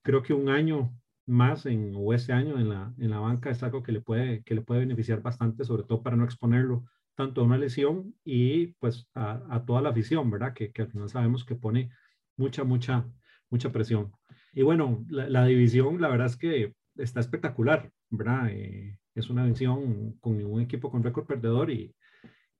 creo 0.02 0.22
que 0.22 0.32
un 0.32 0.48
año 0.48 0.94
más 1.26 1.66
en, 1.66 1.92
o 1.96 2.12
este 2.12 2.32
año 2.32 2.58
en 2.58 2.68
la, 2.68 2.92
en 2.98 3.10
la 3.10 3.20
banca 3.20 3.50
es 3.50 3.62
algo 3.62 3.82
que 3.82 3.92
le, 3.92 4.00
puede, 4.00 4.42
que 4.42 4.54
le 4.54 4.62
puede 4.62 4.80
beneficiar 4.80 5.22
bastante, 5.22 5.64
sobre 5.64 5.84
todo 5.84 6.02
para 6.02 6.16
no 6.16 6.24
exponerlo 6.24 6.84
tanto 7.14 7.40
a 7.40 7.44
una 7.44 7.58
lesión 7.58 8.14
y 8.24 8.68
pues 8.74 9.08
a, 9.14 9.42
a 9.48 9.64
toda 9.64 9.82
la 9.82 9.90
afición, 9.90 10.30
¿verdad? 10.30 10.52
Que, 10.54 10.72
que, 10.72 10.82
al 10.82 10.90
final 10.90 11.08
sabemos 11.08 11.44
que 11.44 11.54
pone 11.54 11.90
mucha, 12.36 12.64
mucha, 12.64 13.06
mucha 13.50 13.72
presión. 13.72 14.12
Y 14.52 14.62
bueno, 14.62 15.04
la, 15.08 15.28
la 15.28 15.46
división, 15.46 16.00
la 16.00 16.08
verdad 16.08 16.26
es 16.26 16.36
que 16.36 16.74
está 16.96 17.20
espectacular, 17.20 17.90
¿verdad? 18.10 18.48
Eh, 18.50 18.98
es 19.14 19.30
una 19.30 19.44
división 19.44 20.18
con 20.20 20.44
un 20.44 20.60
equipo 20.60 20.90
con 20.90 21.02
récord 21.02 21.26
perdedor 21.26 21.70
y, 21.70 21.94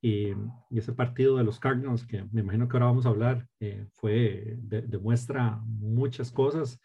y, 0.01 0.33
y, 0.71 0.79
ese 0.79 0.93
partido 0.93 1.37
de 1.37 1.45
los 1.45 1.59
Cardinals, 1.59 2.07
que 2.07 2.25
me 2.33 2.43
imagino 2.43 2.69
que 2.69 2.77
ahora 2.77 2.87
vamos 2.87 3.07
a 3.07 3.11
hablar, 3.11 3.47
eh, 3.61 3.87
fue, 3.95 4.57
de, 4.59 4.83
demuestra 4.83 5.61
muchas 5.65 6.31
cosas. 6.31 6.81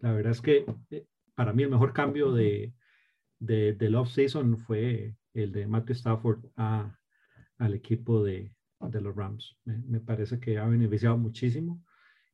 La 0.00 0.12
verdad 0.12 0.32
es 0.32 0.40
que 0.40 0.64
eh, 0.90 1.06
para 1.34 1.52
mí 1.52 1.62
el 1.62 1.70
mejor 1.70 1.92
cambio 1.92 2.32
de, 2.32 2.74
de, 3.38 3.72
del 3.74 3.94
off-season 3.94 4.58
fue 4.58 5.16
el 5.34 5.52
de 5.52 5.66
Matthew 5.66 5.94
Stafford 5.94 6.44
a, 6.56 6.98
al 7.58 7.74
equipo 7.74 8.22
de, 8.22 8.54
de 8.80 9.00
los 9.00 9.14
Rams. 9.14 9.56
Me, 9.64 9.78
me, 9.78 10.00
parece 10.00 10.38
que 10.40 10.58
ha 10.58 10.66
beneficiado 10.66 11.16
muchísimo 11.16 11.82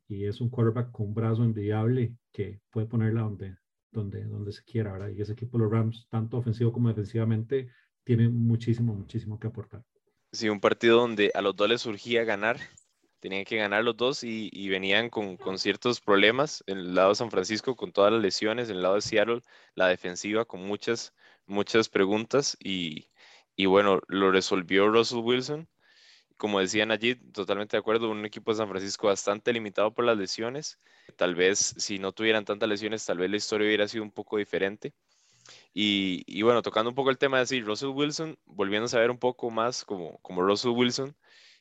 y 0.08 0.24
es 0.24 0.40
un 0.40 0.48
quarterback 0.48 0.90
con 0.90 1.08
un 1.08 1.14
brazo 1.14 1.44
envidiable 1.44 2.16
que 2.32 2.60
puede 2.70 2.86
ponerla 2.86 3.22
donde, 3.22 3.56
donde, 3.90 4.24
donde 4.24 4.52
se 4.52 4.64
quiera, 4.64 4.92
¿verdad? 4.92 5.10
Y 5.10 5.20
ese 5.20 5.32
equipo 5.32 5.58
de 5.58 5.64
los 5.64 5.72
Rams, 5.72 6.06
tanto 6.10 6.38
ofensivo 6.38 6.72
como 6.72 6.88
defensivamente, 6.88 7.68
tiene 8.04 8.28
muchísimo, 8.28 8.94
muchísimo 8.94 9.38
que 9.38 9.46
aportar. 9.48 9.84
Sí, 10.32 10.48
un 10.48 10.60
partido 10.60 10.98
donde 11.00 11.30
a 11.34 11.42
los 11.42 11.56
dos 11.56 11.68
les 11.68 11.80
surgía 11.80 12.24
ganar, 12.24 12.58
tenían 13.20 13.44
que 13.44 13.56
ganar 13.56 13.84
los 13.84 13.96
dos 13.96 14.22
y, 14.22 14.68
venían 14.68 15.10
con, 15.10 15.36
con, 15.36 15.58
ciertos 15.58 16.00
problemas. 16.00 16.62
En 16.66 16.78
el 16.78 16.94
lado 16.94 17.10
de 17.10 17.14
San 17.16 17.30
Francisco, 17.30 17.76
con 17.76 17.92
todas 17.92 18.12
las 18.12 18.22
lesiones, 18.22 18.68
en 18.70 18.76
el 18.76 18.82
lado 18.82 18.96
de 18.96 19.00
Seattle, 19.00 19.42
la 19.74 19.88
defensiva 19.88 20.44
con 20.44 20.64
muchas, 20.64 21.14
muchas 21.46 21.88
preguntas 21.88 22.56
y, 22.60 23.08
y 23.56 23.66
bueno, 23.66 24.00
lo 24.08 24.30
resolvió 24.30 24.88
Russell 24.88 25.18
Wilson. 25.18 25.68
Como 26.36 26.60
decían 26.60 26.92
allí, 26.92 27.16
totalmente 27.16 27.76
de 27.76 27.80
acuerdo, 27.80 28.10
un 28.10 28.24
equipo 28.24 28.52
de 28.52 28.58
San 28.58 28.68
Francisco 28.68 29.08
bastante 29.08 29.52
limitado 29.52 29.92
por 29.92 30.04
las 30.04 30.16
lesiones. 30.16 30.78
Tal 31.16 31.34
vez 31.34 31.74
si 31.78 31.98
no 31.98 32.12
tuvieran 32.12 32.44
tantas 32.44 32.68
lesiones, 32.68 33.04
tal 33.04 33.18
vez 33.18 33.30
la 33.30 33.36
historia 33.36 33.66
hubiera 33.66 33.88
sido 33.88 34.04
un 34.04 34.12
poco 34.12 34.36
diferente. 34.36 34.92
Y, 35.74 36.22
y, 36.26 36.42
bueno, 36.42 36.62
tocando 36.62 36.90
un 36.90 36.94
poco 36.94 37.10
el 37.10 37.18
tema 37.18 37.38
de 37.38 37.44
decir 37.44 37.64
Russell 37.64 37.88
Wilson, 37.88 38.38
volviendo 38.44 38.86
a 38.86 38.88
saber 38.88 39.10
un 39.10 39.18
poco 39.18 39.50
más 39.50 39.84
como, 39.84 40.18
como 40.18 40.42
Russell 40.42 40.70
Wilson 40.70 41.16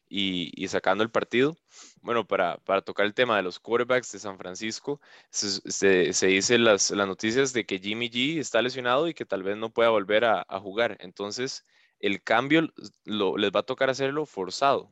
y, 0.09 0.67
sacando 0.67 1.03
el 1.03 1.11
partido. 1.11 1.57
Bueno, 2.01 2.27
para, 2.27 2.57
para, 2.59 2.81
tocar 2.81 3.05
el 3.05 3.13
tema 3.13 3.37
de 3.37 3.43
los 3.43 3.59
quarterbacks 3.59 4.11
de 4.11 4.19
San 4.19 4.37
Francisco, 4.37 5.01
se, 5.29 5.49
se, 5.69 6.13
se 6.13 6.27
dice 6.27 6.57
las, 6.57 6.91
las, 6.91 7.07
noticias 7.07 7.53
de 7.53 7.65
que 7.65 7.79
Jimmy 7.79 8.09
G 8.09 8.39
está 8.39 8.61
lesionado 8.61 9.07
y 9.07 9.13
que 9.13 9.25
tal 9.25 9.43
vez 9.43 9.57
no 9.57 9.71
pueda 9.71 9.89
volver 9.89 10.25
a, 10.25 10.45
jugar. 10.59 10.97
Entonces, 11.01 11.63
el 11.99 12.21
cambio 12.23 12.69
lo, 13.05 13.37
les 13.37 13.51
va 13.51 13.61
a 13.61 13.63
tocar 13.63 13.89
hacerlo 13.89 14.25
forzado. 14.25 14.91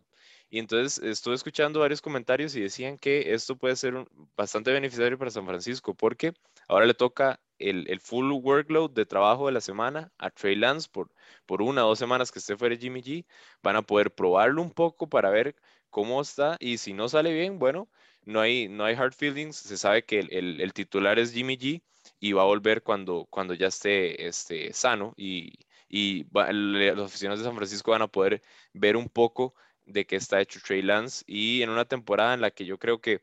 Y 0.50 0.60
entonces 0.60 1.04
estuve 1.04 1.36
escuchando 1.36 1.80
varios 1.80 2.02
comentarios 2.02 2.56
y 2.56 2.62
decían 2.62 2.98
que 2.98 3.34
esto 3.34 3.58
puede 3.58 3.76
ser 3.76 4.06
bastante 4.38 4.72
beneficiario 4.72 5.18
para 5.18 5.32
San 5.32 5.46
Francisco 5.46 5.94
porque 5.96 6.34
ahora 6.68 6.86
le 6.86 6.94
toca 6.94 7.40
el, 7.60 7.90
el, 7.90 8.00
full 8.00 8.32
workload 8.32 8.92
de 8.92 9.06
trabajo 9.06 9.48
de 9.48 9.54
la 9.54 9.62
semana 9.62 10.12
a 10.18 10.30
Trey 10.30 10.56
Lance 10.56 10.90
por, 10.92 11.10
por 11.46 11.62
una 11.62 11.86
o 11.86 11.90
dos 11.90 12.00
semanas 12.00 12.32
que 12.32 12.40
esté 12.40 12.58
fuera 12.58 12.76
Jimmy 12.76 13.02
G. 13.02 13.26
Van 13.64 13.76
a 13.76 13.82
poder 13.82 14.14
probarlo 14.14 14.62
un 14.62 14.72
poco 14.72 15.08
para 15.08 15.30
ver 15.30 15.56
cómo 15.90 16.22
está 16.22 16.58
y 16.60 16.78
si 16.78 16.94
no 16.94 17.08
sale 17.10 17.34
bien, 17.34 17.60
bueno, 17.60 17.90
no 18.26 18.42
hay, 18.42 18.68
no 18.68 18.84
hay 18.86 18.96
hard 18.96 19.14
feelings. 19.14 19.56
Se 19.56 19.78
sabe 19.78 20.04
que 20.04 20.20
el, 20.20 20.62
el, 20.62 20.74
titular 20.74 21.20
es 21.20 21.32
Jimmy 21.32 21.58
G 21.58 21.82
y 22.20 22.34
va 22.34 22.42
a 22.44 22.46
volver 22.46 22.84
cuando, 22.84 23.28
cuando 23.30 23.54
ya 23.54 23.68
esté 23.68 24.28
este, 24.28 24.74
sano 24.74 25.14
y, 25.16 25.54
y 25.88 26.24
va, 26.24 26.52
los 26.52 27.06
aficionados 27.06 27.40
de 27.40 27.46
San 27.46 27.56
Francisco 27.56 27.92
van 27.92 28.02
a 28.02 28.08
poder 28.08 28.42
ver 28.74 28.98
un 28.98 29.10
poco 29.10 29.56
de 29.86 30.06
qué 30.06 30.16
está 30.18 30.42
hecho 30.42 30.60
Trey 30.66 30.82
Lance 30.82 31.24
y 31.28 31.62
en 31.62 31.70
una 31.70 31.86
temporada 31.86 32.34
en 32.34 32.42
la 32.42 32.52
que 32.52 32.66
yo 32.66 32.78
creo 32.80 33.00
que 33.00 33.22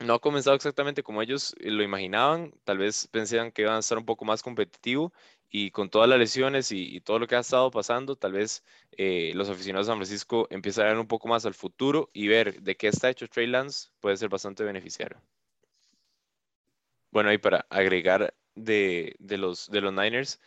no 0.00 0.14
ha 0.14 0.20
comenzado 0.20 0.54
exactamente 0.56 1.02
como 1.02 1.22
ellos 1.22 1.54
lo 1.60 1.82
imaginaban, 1.82 2.52
tal 2.64 2.78
vez 2.78 3.08
pensaban 3.08 3.50
que 3.52 3.62
iban 3.62 3.76
a 3.76 3.80
estar 3.80 3.98
un 3.98 4.04
poco 4.04 4.24
más 4.24 4.42
competitivo 4.42 5.12
y 5.50 5.70
con 5.70 5.90
todas 5.90 6.08
las 6.08 6.18
lesiones 6.18 6.70
y, 6.72 7.00
todo 7.00 7.18
lo 7.18 7.26
que 7.26 7.36
ha 7.36 7.40
estado 7.40 7.70
pasando, 7.70 8.16
tal 8.16 8.32
vez 8.32 8.64
eh, 8.92 9.32
los 9.34 9.48
aficionados 9.48 9.86
de 9.86 9.90
San 9.92 9.98
Francisco 9.98 10.46
empiezan 10.50 10.86
a 10.86 10.88
ver 10.90 10.98
un 10.98 11.08
poco 11.08 11.28
más 11.28 11.46
al 11.46 11.54
futuro 11.54 12.10
y 12.12 12.28
ver 12.28 12.62
de 12.62 12.76
qué 12.76 12.88
está 12.88 13.10
hecho 13.10 13.28
Trey 13.28 13.46
Lance 13.46 13.88
puede 14.00 14.16
ser 14.16 14.28
bastante 14.28 14.62
beneficiario. 14.64 15.20
Bueno, 17.10 17.32
y 17.32 17.38
para 17.38 17.66
agregar 17.70 18.34
de, 18.54 19.16
de, 19.18 19.38
los, 19.38 19.70
de 19.70 19.80
los 19.80 19.92
Niners, 19.92 20.40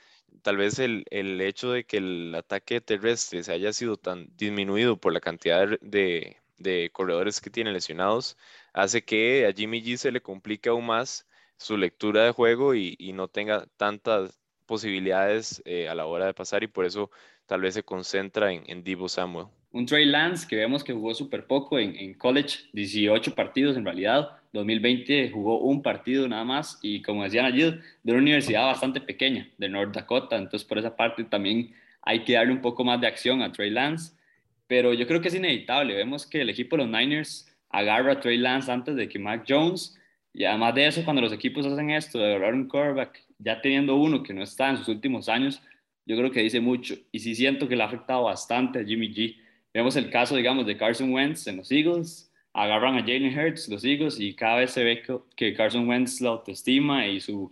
tal 0.44 0.58
vez 0.58 0.80
el, 0.80 1.06
el, 1.10 1.42
hecho 1.42 1.72
de 1.72 1.86
que 1.86 1.98
el 1.98 2.36
ataque 2.36 2.82
terrestre 2.82 3.44
se 3.44 3.52
haya 3.52 3.74
sido 3.74 3.98
tan 3.98 4.28
disminuido 4.38 4.98
por 4.98 5.12
la 5.14 5.20
cantidad 5.20 5.68
de, 5.82 6.41
de 6.62 6.90
corredores 6.92 7.42
que 7.42 7.50
tiene 7.50 7.72
lesionados 7.72 8.38
hace 8.74 9.04
que 9.04 9.46
a 9.48 9.54
Jimmy 9.54 9.82
G 9.82 9.98
se 9.98 10.12
le 10.12 10.22
complique 10.22 10.70
aún 10.70 10.86
más 10.86 11.28
su 11.58 11.78
lectura 11.78 12.24
de 12.24 12.32
juego 12.32 12.74
y, 12.76 12.96
y 12.98 13.14
no 13.14 13.28
tenga 13.28 13.66
tantas 13.78 14.42
posibilidades 14.66 15.62
eh, 15.66 15.90
a 15.90 15.96
la 15.96 16.06
hora 16.06 16.26
de 16.26 16.34
pasar 16.34 16.64
y 16.64 16.68
por 16.68 16.86
eso 16.86 17.12
tal 17.46 17.60
vez 17.60 17.74
se 17.74 17.84
concentra 17.84 18.54
en, 18.54 18.64
en 18.68 18.84
Divo 18.84 19.10
Samuel. 19.10 19.48
Un 19.74 19.86
Trey 19.86 20.06
Lance 20.06 20.48
que 20.48 20.56
vemos 20.56 20.84
que 20.84 20.94
jugó 20.94 21.14
súper 21.14 21.46
poco 21.46 21.78
en, 21.78 21.96
en, 21.98 22.14
college, 22.14 22.70
18 22.72 23.36
partidos 23.36 23.76
en 23.76 23.84
realidad, 23.84 24.30
2020 24.54 25.30
jugó 25.32 25.60
un 25.60 25.82
partido 25.82 26.28
nada 26.28 26.46
más 26.46 26.80
y 26.82 27.02
como 27.02 27.24
decían 27.24 27.46
allí, 27.46 27.64
de 28.04 28.12
una 28.12 28.22
universidad 28.22 28.66
bastante 28.66 29.02
pequeña, 29.02 29.50
de 29.58 29.68
North 29.68 29.94
Dakota, 29.94 30.38
entonces 30.38 30.66
por 30.66 30.78
esa 30.78 30.96
parte 30.96 31.24
también 31.26 31.74
hay 32.02 32.24
que 32.24 32.34
darle 32.34 32.54
un 32.54 32.62
poco 32.62 32.84
más 32.86 33.00
de 33.02 33.08
acción 33.08 33.42
a 33.42 33.52
Trey 33.52 33.70
Lance, 33.70 34.14
pero 34.72 34.94
yo 34.94 35.06
creo 35.06 35.20
que 35.20 35.28
es 35.28 35.36
inevitable, 35.36 35.94
vemos 35.94 36.26
que 36.26 36.40
el 36.40 36.50
equipo 36.50 36.78
de 36.78 36.84
los 36.84 36.90
Niners 36.90 37.46
agarra 37.72 38.14
a 38.14 38.20
Trey 38.22 38.38
Lance 38.38 38.72
antes 38.72 38.96
de 38.96 39.10
que 39.10 39.20
Mac 39.20 39.44
Jones, 39.46 40.00
y 40.34 40.46
además 40.46 40.74
de 40.76 40.88
eso, 40.88 41.04
cuando 41.04 41.22
los 41.22 41.34
equipos 41.34 41.66
hacen 41.66 41.90
esto, 41.90 42.20
de 42.20 42.28
agarrar 42.28 42.54
un 42.54 42.70
quarterback, 42.70 43.22
ya 43.38 43.60
teniendo 43.60 43.98
uno 43.98 44.24
que 44.24 44.34
no 44.34 44.42
está 44.42 44.70
en 44.70 44.78
sus 44.78 44.88
últimos 44.88 45.28
años, 45.28 45.62
yo 46.06 46.16
creo 46.16 46.32
que 46.32 46.40
dice 46.40 46.62
mucho, 46.62 46.96
y 47.12 47.20
sí 47.20 47.36
siento 47.36 47.68
que 47.68 47.76
le 47.76 47.84
ha 47.84 47.88
afectado 47.88 48.24
bastante 48.24 48.80
a 48.80 48.86
Jimmy 48.86 49.14
G. 49.14 49.36
Vemos 49.74 49.98
el 49.98 50.10
caso, 50.10 50.38
digamos, 50.38 50.66
de 50.66 50.78
Carson 50.78 51.12
Wentz 51.12 51.48
en 51.48 51.58
los 51.58 51.70
Eagles, 51.70 52.32
agarran 52.54 52.96
a 52.96 53.02
Jalen 53.02 53.38
Hurts, 53.38 53.68
los 53.68 53.84
Eagles, 53.84 54.22
y 54.22 54.34
cada 54.36 54.56
vez 54.56 54.72
se 54.72 54.86
ve 54.86 55.04
que 55.36 55.54
Carson 55.54 55.86
Wentz 55.86 56.22
la 56.22 56.30
autoestima 56.30 57.06
y 57.08 57.20
su, 57.20 57.52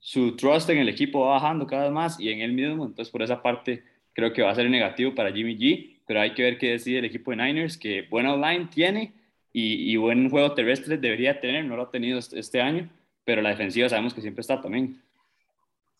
su 0.00 0.36
trust 0.36 0.68
en 0.68 0.80
el 0.80 0.90
equipo 0.90 1.20
va 1.20 1.40
bajando 1.40 1.66
cada 1.66 1.84
vez 1.84 1.92
más 1.92 2.20
y 2.20 2.28
en 2.28 2.40
él 2.40 2.52
mismo. 2.52 2.84
Entonces, 2.84 3.10
por 3.10 3.22
esa 3.22 3.40
parte, 3.40 3.84
creo 4.12 4.34
que 4.34 4.42
va 4.42 4.50
a 4.50 4.54
ser 4.54 4.68
negativo 4.68 5.14
para 5.14 5.32
Jimmy 5.32 5.56
G, 5.56 5.97
pero 6.08 6.22
hay 6.22 6.32
que 6.32 6.42
ver 6.42 6.58
qué 6.58 6.70
decide 6.70 6.98
el 6.98 7.04
equipo 7.04 7.30
de 7.30 7.36
Niners, 7.36 7.76
que 7.76 8.02
buena 8.10 8.32
online 8.32 8.68
tiene 8.72 9.12
y, 9.52 9.92
y 9.92 9.96
buen 9.96 10.30
juego 10.30 10.54
terrestre 10.54 10.96
debería 10.96 11.38
tener, 11.38 11.66
no 11.66 11.76
lo 11.76 11.82
ha 11.82 11.90
tenido 11.90 12.18
este 12.18 12.60
año, 12.62 12.90
pero 13.24 13.42
la 13.42 13.50
defensiva 13.50 13.90
sabemos 13.90 14.14
que 14.14 14.22
siempre 14.22 14.40
está 14.40 14.60
también. 14.60 15.00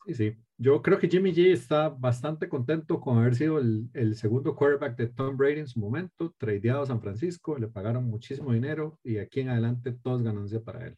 Sí, 0.07 0.15
sí. 0.15 0.37
Yo 0.57 0.81
creo 0.81 0.99
que 0.99 1.09
Jimmy 1.09 1.33
G 1.33 1.53
está 1.53 1.91
bastante 1.91 2.49
contento 2.49 2.99
con 2.99 3.19
haber 3.19 3.37
sido 3.37 3.59
el, 3.59 3.91
el, 3.93 4.17
segundo 4.17 4.57
quarterback 4.57 4.97
de 4.97 5.09
Tom 5.09 5.37
Brady 5.37 5.61
en 5.61 5.69
su 5.69 5.79
momento, 5.79 6.35
tradeado 6.39 6.83
a 6.83 6.87
San 6.87 7.01
Francisco, 7.01 7.59
le 7.59 7.69
pagaron 7.69 8.07
muchísimo 8.07 8.53
dinero 8.53 8.99
y 9.05 9.19
aquí 9.19 9.41
en 9.41 9.51
adelante 9.51 9.93
todo 9.93 10.17
es 10.17 10.23
ganancia 10.23 10.61
para 10.61 10.87
él. 10.87 10.97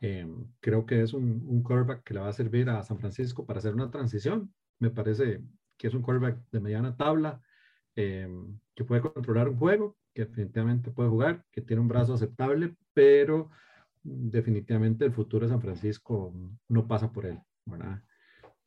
Eh, 0.00 0.26
creo 0.60 0.86
que 0.86 1.02
es 1.02 1.12
un, 1.12 1.44
un, 1.46 1.62
quarterback 1.62 2.02
que 2.02 2.14
le 2.14 2.20
va 2.20 2.28
a 2.28 2.32
servir 2.32 2.70
a 2.70 2.82
San 2.82 2.98
Francisco 2.98 3.44
para 3.44 3.58
hacer 3.58 3.74
una 3.74 3.90
transición. 3.90 4.52
Me 4.78 4.90
parece 4.90 5.42
que 5.76 5.88
es 5.88 5.94
un 5.94 6.00
quarterback 6.00 6.38
de 6.50 6.60
mediana 6.60 6.96
tabla, 6.96 7.42
eh, 7.96 8.28
que 8.74 8.84
puede 8.84 9.00
controlar 9.00 9.48
un 9.48 9.56
juego, 9.56 9.96
que 10.14 10.24
definitivamente 10.24 10.90
puede 10.90 11.08
jugar, 11.08 11.44
que 11.50 11.60
tiene 11.62 11.82
un 11.82 11.88
brazo 11.88 12.14
aceptable, 12.14 12.74
pero 12.92 13.50
definitivamente 14.02 15.04
el 15.04 15.12
futuro 15.12 15.46
de 15.46 15.52
San 15.52 15.60
Francisco 15.60 16.32
no 16.68 16.86
pasa 16.86 17.12
por 17.12 17.26
él, 17.26 17.38
¿verdad? 17.66 18.02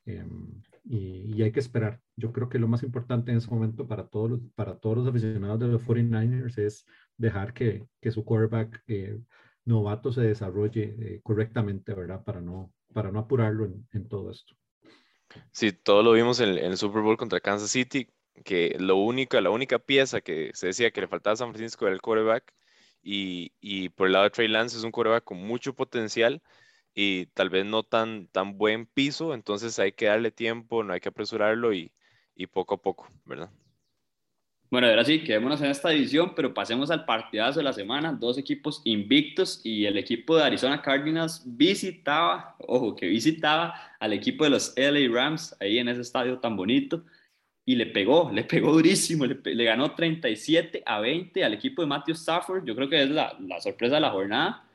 Em, 0.05 0.61
y, 0.83 1.41
hay 1.41 1.51
que 1.51 1.59
esperar. 1.59 2.01
Yo 2.15 2.33
creo 2.33 2.49
que 2.49 2.59
lo 2.59 2.67
más 2.67 2.83
importante 2.83 3.31
en 3.31 3.37
ese 3.37 3.49
momento 3.49 3.87
para 3.87 4.07
todos 4.07 4.29
los, 4.29 4.39
para 4.55 4.77
todos 4.77 4.97
los 4.97 5.07
aficionados 5.07 5.59
de 5.59 5.67
los 5.67 5.81
49ers 5.81 6.57
es 6.57 6.85
dejar 7.17 7.53
que, 7.53 7.87
que 8.01 8.11
su 8.11 8.25
quarterback 8.25 8.83
eh, 8.87 9.19
novato 9.65 10.11
se 10.11 10.21
desarrolle 10.21 10.95
eh, 10.99 11.21
correctamente, 11.23 11.93
¿verdad? 11.93 12.23
Para 12.23 12.41
no, 12.41 12.73
para 12.93 13.11
no 13.11 13.19
apurarlo 13.19 13.65
en, 13.91 14.07
todo 14.07 14.31
esto. 14.31 14.53
Sí, 15.51 15.71
todo 15.71 16.03
lo 16.03 16.11
vimos 16.11 16.39
en, 16.41 16.57
el 16.57 16.77
Super 16.77 17.01
Bowl 17.01 17.17
contra 17.17 17.39
Kansas 17.39 17.69
City, 17.69 18.09
que 18.45 18.75
lo 18.79 18.97
único, 18.97 19.39
la 19.41 19.49
única 19.49 19.79
pieza 19.79 20.21
que 20.21 20.51
se 20.53 20.67
decía 20.67 20.91
que 20.91 21.01
le 21.01 21.07
faltaba 21.07 21.33
a 21.33 21.37
San 21.37 21.53
Francisco 21.53 21.85
era 21.85 21.95
el 21.95 22.01
quarterback, 22.01 22.53
y, 23.01 23.53
y 23.61 23.89
por 23.89 24.07
el 24.07 24.13
lado 24.13 24.25
de 24.25 24.31
Trey 24.31 24.47
Lance 24.47 24.77
es 24.77 24.83
un 24.83 24.91
quarterback 24.91 25.23
con 25.23 25.39
mucho 25.39 25.73
potencial, 25.75 26.41
y 26.95 27.27
tal 27.27 27.49
vez 27.49 27.65
no 27.65 27.83
tan, 27.83 28.27
tan 28.27 28.57
buen 28.57 28.85
piso, 28.85 29.33
entonces 29.33 29.79
hay 29.79 29.93
que 29.93 30.05
darle 30.07 30.31
tiempo, 30.31 30.83
no 30.83 30.93
hay 30.93 30.99
que 30.99 31.09
apresurarlo 31.09 31.73
y, 31.73 31.93
y 32.35 32.47
poco 32.47 32.75
a 32.75 32.81
poco, 32.81 33.09
¿verdad? 33.25 33.51
Bueno, 34.69 34.87
ahora 34.87 35.05
sí, 35.05 35.23
quedémonos 35.23 35.61
en 35.61 35.69
esta 35.69 35.89
división, 35.89 36.33
pero 36.35 36.51
pasemos 36.51 36.89
al 36.89 37.05
partidazo 37.05 37.59
de 37.59 37.63
la 37.63 37.73
semana. 37.73 38.11
Dos 38.11 38.39
equipos 38.39 38.81
invictos 38.85 39.61
y 39.63 39.85
el 39.85 39.99
equipo 39.99 40.35
de 40.35 40.43
Arizona 40.45 40.81
Cardinals 40.81 41.43
visitaba, 41.45 42.55
ojo, 42.57 42.95
que 42.95 43.05
visitaba 43.05 43.75
al 43.99 44.13
equipo 44.13 44.43
de 44.43 44.49
los 44.49 44.73
LA 44.75 45.13
Rams 45.13 45.55
ahí 45.59 45.77
en 45.77 45.89
ese 45.89 46.01
estadio 46.01 46.39
tan 46.39 46.55
bonito 46.55 47.05
y 47.65 47.75
le 47.75 47.87
pegó, 47.87 48.31
le 48.31 48.43
pegó 48.43 48.71
durísimo, 48.73 49.25
le, 49.25 49.39
le 49.43 49.63
ganó 49.63 49.93
37 49.93 50.83
a 50.85 50.99
20 50.99 51.43
al 51.43 51.53
equipo 51.53 51.81
de 51.81 51.87
Matthew 51.87 52.15
Stafford. 52.15 52.65
Yo 52.65 52.75
creo 52.75 52.89
que 52.89 53.03
es 53.03 53.09
la, 53.09 53.37
la 53.39 53.61
sorpresa 53.61 53.95
de 53.95 54.01
la 54.01 54.11
jornada. 54.11 54.65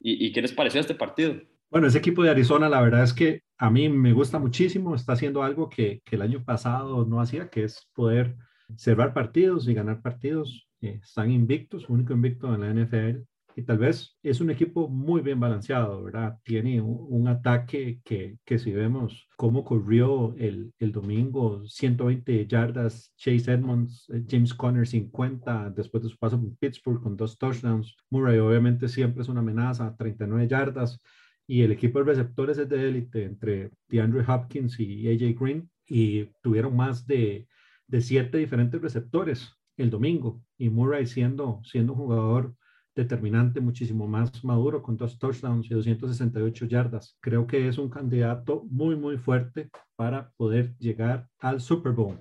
¿Y, 0.00 0.26
¿Y 0.26 0.32
qué 0.32 0.42
les 0.42 0.52
pareció 0.52 0.80
este 0.80 0.94
partido? 0.94 1.34
Bueno, 1.70 1.86
ese 1.86 1.98
equipo 1.98 2.22
de 2.22 2.30
Arizona, 2.30 2.68
la 2.68 2.80
verdad 2.80 3.02
es 3.02 3.12
que 3.12 3.42
a 3.58 3.70
mí 3.70 3.88
me 3.88 4.12
gusta 4.12 4.38
muchísimo. 4.38 4.94
Está 4.94 5.12
haciendo 5.12 5.42
algo 5.42 5.68
que, 5.68 6.00
que 6.04 6.16
el 6.16 6.22
año 6.22 6.44
pasado 6.44 7.04
no 7.04 7.20
hacía, 7.20 7.50
que 7.50 7.64
es 7.64 7.86
poder 7.94 8.36
cerrar 8.76 9.12
partidos 9.12 9.68
y 9.68 9.74
ganar 9.74 10.00
partidos. 10.00 10.68
Eh, 10.80 11.00
están 11.02 11.30
invictos, 11.30 11.88
único 11.88 12.12
invicto 12.12 12.54
en 12.54 12.60
la 12.60 12.72
NFL. 12.72 13.22
Y 13.58 13.62
tal 13.62 13.78
vez 13.78 14.16
es 14.22 14.40
un 14.40 14.50
equipo 14.50 14.88
muy 14.88 15.20
bien 15.20 15.40
balanceado, 15.40 16.04
¿verdad? 16.04 16.38
Tiene 16.44 16.80
un, 16.80 17.26
ataque 17.26 18.00
que, 18.04 18.38
que, 18.44 18.56
si 18.56 18.70
vemos 18.70 19.26
cómo 19.36 19.64
corrió 19.64 20.32
el, 20.38 20.72
el, 20.78 20.92
domingo, 20.92 21.66
120 21.66 22.46
yardas, 22.46 23.12
Chase 23.16 23.50
Edmonds, 23.50 24.08
eh, 24.10 24.22
James 24.30 24.54
Conner 24.54 24.86
50, 24.86 25.70
después 25.70 26.04
de 26.04 26.08
su 26.08 26.16
paso 26.18 26.40
por 26.40 26.56
Pittsburgh 26.58 27.02
con 27.02 27.16
dos 27.16 27.36
touchdowns. 27.36 27.96
Murray 28.10 28.38
obviamente 28.38 28.86
siempre 28.86 29.22
es 29.22 29.28
una 29.28 29.40
amenaza, 29.40 29.92
39 29.96 30.46
yardas 30.46 31.00
y 31.44 31.62
el 31.62 31.72
equipo 31.72 31.98
de 31.98 32.04
receptores 32.04 32.58
es 32.58 32.68
de 32.68 32.88
élite 32.88 33.24
entre 33.24 33.72
DeAndre 33.88 34.24
Hopkins 34.28 34.78
y 34.78 35.08
AJ 35.08 35.36
Green 35.36 35.68
y 35.84 36.26
tuvieron 36.44 36.76
más 36.76 37.08
de, 37.08 37.48
de, 37.88 38.00
siete 38.02 38.38
diferentes 38.38 38.80
receptores 38.80 39.52
el 39.76 39.90
domingo 39.90 40.44
y 40.56 40.68
Murray 40.68 41.06
siendo, 41.06 41.60
siendo 41.64 41.94
un 41.94 41.98
jugador 41.98 42.54
determinante, 42.98 43.60
muchísimo 43.60 44.08
más 44.08 44.44
maduro 44.44 44.82
con 44.82 44.96
dos 44.96 45.18
touchdowns 45.18 45.66
y 45.70 45.74
268 45.74 46.66
yardas. 46.66 47.16
Creo 47.20 47.46
que 47.46 47.68
es 47.68 47.78
un 47.78 47.88
candidato 47.88 48.64
muy, 48.68 48.96
muy 48.96 49.18
fuerte 49.18 49.70
para 49.94 50.30
poder 50.36 50.76
llegar 50.78 51.28
al 51.38 51.60
Super 51.60 51.92
Bowl. 51.92 52.18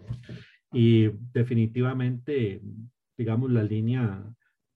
Y 0.72 1.08
definitivamente, 1.34 2.62
digamos, 3.18 3.52
la 3.52 3.64
línea 3.64 4.24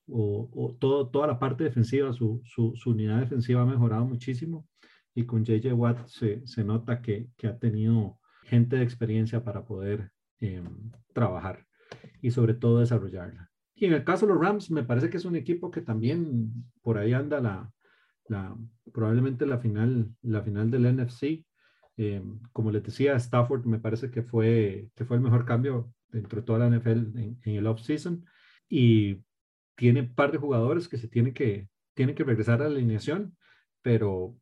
o, 0.08 0.50
o 0.54 0.76
todo, 0.80 1.08
toda 1.10 1.28
la 1.28 1.38
parte 1.38 1.66
defensiva, 1.66 2.12
su, 2.14 2.42
su, 2.46 2.74
su, 2.76 2.90
unidad 2.90 3.20
defensiva 3.20 3.62
ha 3.62 3.66
mejorado 3.66 4.04
muchísimo 4.04 4.68
y 5.14 5.26
con 5.26 5.46
JJ 5.46 5.74
Watt 5.74 6.08
se, 6.08 6.46
se 6.48 6.64
nota 6.64 7.02
que, 7.02 7.28
que, 7.38 7.48
ha 7.48 7.60
tenido 7.60 8.18
gente 8.44 8.78
de 8.78 8.84
experiencia 8.84 9.44
para 9.44 9.64
poder 9.66 10.12
eh, 10.40 10.64
trabajar 11.14 11.68
y 12.22 12.32
sobre 12.32 12.56
todo 12.56 12.80
desarrollarla. 12.80 13.51
Y 13.82 13.88
en 13.88 13.94
el 13.94 14.04
caso 14.04 14.28
de 14.28 14.34
los 14.34 14.40
Rams, 14.40 14.70
me 14.70 14.84
parece 14.84 15.10
que 15.10 15.18
es 15.18 15.26
un 15.26 15.36
equipo 15.36 15.72
que 15.72 15.82
también 15.82 16.54
por 16.84 17.00
ahí 17.00 17.14
anda 17.14 17.42
la, 17.42 18.56
probablemente 18.94 19.48
la 19.48 19.58
final, 19.58 20.08
la 20.22 20.44
final 20.44 20.70
del 20.70 20.86
NFC. 20.96 21.44
Eh, 21.98 22.22
como 22.54 22.70
les 22.70 22.84
decía, 22.84 23.16
Stafford 23.16 23.66
me 23.66 23.80
parece 23.80 24.12
que 24.12 24.22
fue, 24.22 24.92
que 24.96 25.04
fue 25.04 25.18
el 25.18 25.24
mejor 25.24 25.46
cambio 25.46 25.92
dentro 26.10 26.42
de 26.42 26.46
toda 26.46 26.60
la 26.60 26.78
NFL 26.78 27.18
en, 27.18 27.40
en 27.42 27.56
el 27.56 27.66
off-season. 27.66 28.24
Y 28.70 29.24
tiene 29.76 30.02
un 30.02 30.14
par 30.14 30.32
de 30.32 30.38
jugadores 30.38 30.88
que 30.88 31.00
se 31.00 31.08
tienen 31.08 31.34
que, 31.34 31.68
tienen 31.96 32.14
que 32.14 32.24
regresar 32.24 32.62
a 32.62 32.70
la 32.70 32.76
alineación, 32.76 33.36
pero 33.82 34.38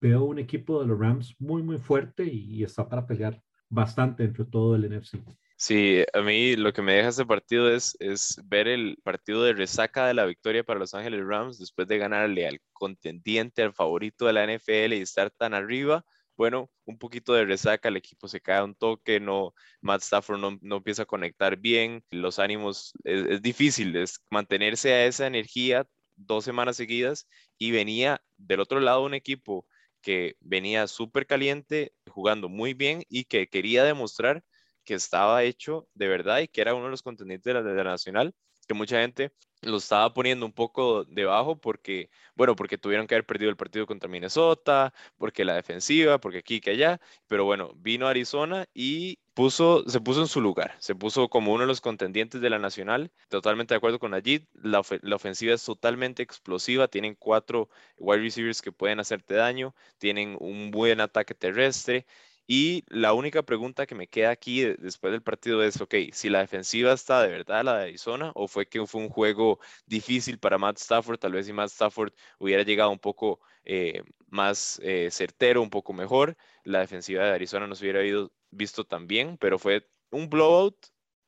veo 0.00 0.22
un 0.22 0.38
equipo 0.38 0.80
de 0.80 0.86
los 0.86 1.00
Rams 1.00 1.34
muy, 1.40 1.64
muy 1.64 1.78
fuerte 1.78 2.26
y, 2.26 2.60
y 2.60 2.62
está 2.62 2.88
para 2.88 3.08
pelear 3.08 3.42
bastante 3.68 4.22
entre 4.22 4.44
todo 4.44 4.76
el 4.76 4.88
NFC. 4.88 5.18
Sí, 5.66 6.04
a 6.12 6.20
mí 6.20 6.56
lo 6.56 6.74
que 6.74 6.82
me 6.82 6.92
deja 6.92 7.08
este 7.08 7.24
partido 7.24 7.70
es, 7.74 7.96
es 7.98 8.38
ver 8.44 8.68
el 8.68 8.98
partido 9.02 9.42
de 9.42 9.54
resaca 9.54 10.06
de 10.06 10.12
la 10.12 10.26
victoria 10.26 10.62
para 10.62 10.78
Los 10.78 10.92
Ángeles 10.92 11.24
Rams 11.24 11.58
después 11.58 11.88
de 11.88 11.96
ganarle 11.96 12.46
al 12.46 12.60
contendiente, 12.74 13.62
al 13.62 13.72
favorito 13.72 14.26
de 14.26 14.34
la 14.34 14.44
NFL 14.44 14.92
y 14.92 15.00
estar 15.00 15.30
tan 15.30 15.54
arriba. 15.54 16.04
Bueno, 16.36 16.70
un 16.84 16.98
poquito 16.98 17.32
de 17.32 17.46
resaca, 17.46 17.88
el 17.88 17.96
equipo 17.96 18.28
se 18.28 18.42
cae 18.42 18.62
un 18.62 18.74
toque, 18.74 19.20
no, 19.20 19.54
Matt 19.80 20.02
Stafford 20.02 20.38
no, 20.38 20.58
no 20.60 20.76
empieza 20.76 21.04
a 21.04 21.06
conectar 21.06 21.56
bien, 21.56 22.04
los 22.10 22.38
ánimos, 22.38 22.92
es, 23.02 23.24
es, 23.26 23.40
difícil, 23.40 23.96
es 23.96 24.20
mantenerse 24.30 24.92
a 24.92 25.06
esa 25.06 25.26
energía 25.26 25.86
dos 26.14 26.44
semanas 26.44 26.76
seguidas 26.76 27.26
y 27.56 27.70
venía 27.70 28.22
del 28.36 28.60
otro 28.60 28.80
lado 28.80 29.02
un 29.02 29.14
equipo 29.14 29.66
que 30.02 30.36
venía 30.40 30.86
súper 30.88 31.26
caliente, 31.26 31.94
jugando 32.06 32.50
muy 32.50 32.74
bien 32.74 33.02
y 33.08 33.24
que 33.24 33.48
quería 33.48 33.82
demostrar 33.82 34.44
que 34.84 34.94
estaba 34.94 35.42
hecho 35.42 35.88
de 35.94 36.08
verdad 36.08 36.40
y 36.40 36.48
que 36.48 36.60
era 36.60 36.74
uno 36.74 36.84
de 36.84 36.90
los 36.90 37.02
contendientes 37.02 37.44
de 37.44 37.54
la, 37.54 37.62
de 37.62 37.74
la 37.74 37.90
Nacional, 37.90 38.34
que 38.66 38.74
mucha 38.74 39.00
gente 39.00 39.32
lo 39.62 39.78
estaba 39.78 40.12
poniendo 40.12 40.44
un 40.46 40.52
poco 40.52 41.04
debajo 41.04 41.58
porque, 41.58 42.10
bueno, 42.34 42.54
porque 42.56 42.78
tuvieron 42.78 43.06
que 43.06 43.14
haber 43.14 43.26
perdido 43.26 43.50
el 43.50 43.56
partido 43.56 43.86
contra 43.86 44.08
Minnesota, 44.08 44.92
porque 45.16 45.44
la 45.44 45.54
defensiva, 45.54 46.18
porque 46.18 46.38
aquí, 46.38 46.60
que 46.60 46.70
allá, 46.70 47.00
pero 47.26 47.44
bueno, 47.44 47.72
vino 47.76 48.06
Arizona 48.06 48.66
y 48.74 49.18
puso, 49.34 49.88
se 49.88 50.00
puso 50.00 50.20
en 50.20 50.28
su 50.28 50.40
lugar, 50.40 50.76
se 50.80 50.94
puso 50.94 51.28
como 51.28 51.52
uno 51.52 51.62
de 51.62 51.68
los 51.68 51.80
contendientes 51.80 52.40
de 52.40 52.50
la 52.50 52.58
Nacional, 52.58 53.10
totalmente 53.28 53.74
de 53.74 53.78
acuerdo 53.78 53.98
con 53.98 54.14
Ajit, 54.14 54.48
la, 54.52 54.82
la 55.02 55.16
ofensiva 55.16 55.54
es 55.54 55.64
totalmente 55.64 56.22
explosiva, 56.22 56.88
tienen 56.88 57.14
cuatro 57.14 57.68
wide 57.98 58.22
receivers 58.22 58.62
que 58.62 58.72
pueden 58.72 59.00
hacerte 59.00 59.34
daño, 59.34 59.74
tienen 59.98 60.36
un 60.40 60.70
buen 60.70 61.00
ataque 61.00 61.34
terrestre, 61.34 62.06
Y 62.46 62.84
la 62.88 63.14
única 63.14 63.42
pregunta 63.42 63.86
que 63.86 63.94
me 63.94 64.06
queda 64.06 64.30
aquí 64.30 64.62
después 64.64 65.12
del 65.12 65.22
partido 65.22 65.62
es, 65.62 65.80
ok, 65.80 65.94
si 66.12 66.28
la 66.28 66.40
defensiva 66.40 66.92
está 66.92 67.22
de 67.22 67.28
verdad 67.28 67.64
la 67.64 67.78
de 67.78 67.84
Arizona 67.84 68.32
o 68.34 68.48
fue 68.48 68.66
que 68.68 68.86
fue 68.86 69.00
un 69.00 69.08
juego 69.08 69.60
difícil 69.86 70.38
para 70.38 70.58
Matt 70.58 70.78
Stafford, 70.78 71.18
tal 71.18 71.32
vez 71.32 71.46
si 71.46 71.52
Matt 71.54 71.70
Stafford 71.70 72.12
hubiera 72.38 72.62
llegado 72.62 72.90
un 72.90 72.98
poco 72.98 73.40
eh, 73.64 74.02
más 74.28 74.78
eh, 74.82 75.08
certero, 75.10 75.62
un 75.62 75.70
poco 75.70 75.94
mejor, 75.94 76.36
la 76.64 76.80
defensiva 76.80 77.24
de 77.24 77.32
Arizona 77.32 77.66
no 77.66 77.74
se 77.74 77.84
hubiera 77.84 78.28
visto 78.50 78.84
tan 78.84 79.06
bien, 79.06 79.38
pero 79.38 79.58
fue 79.58 79.88
un 80.10 80.28
blowout 80.28 80.76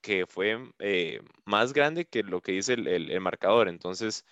que 0.03 0.27
fue 0.27 0.59
eh, 0.79 1.21
más 1.45 1.73
grande 1.73 2.07
que 2.07 2.23
lo 2.23 2.43
que 2.43 2.53
dice 2.53 2.75
el, 2.75 3.21
marcador. 3.21 3.69
Entonces, 3.69 4.25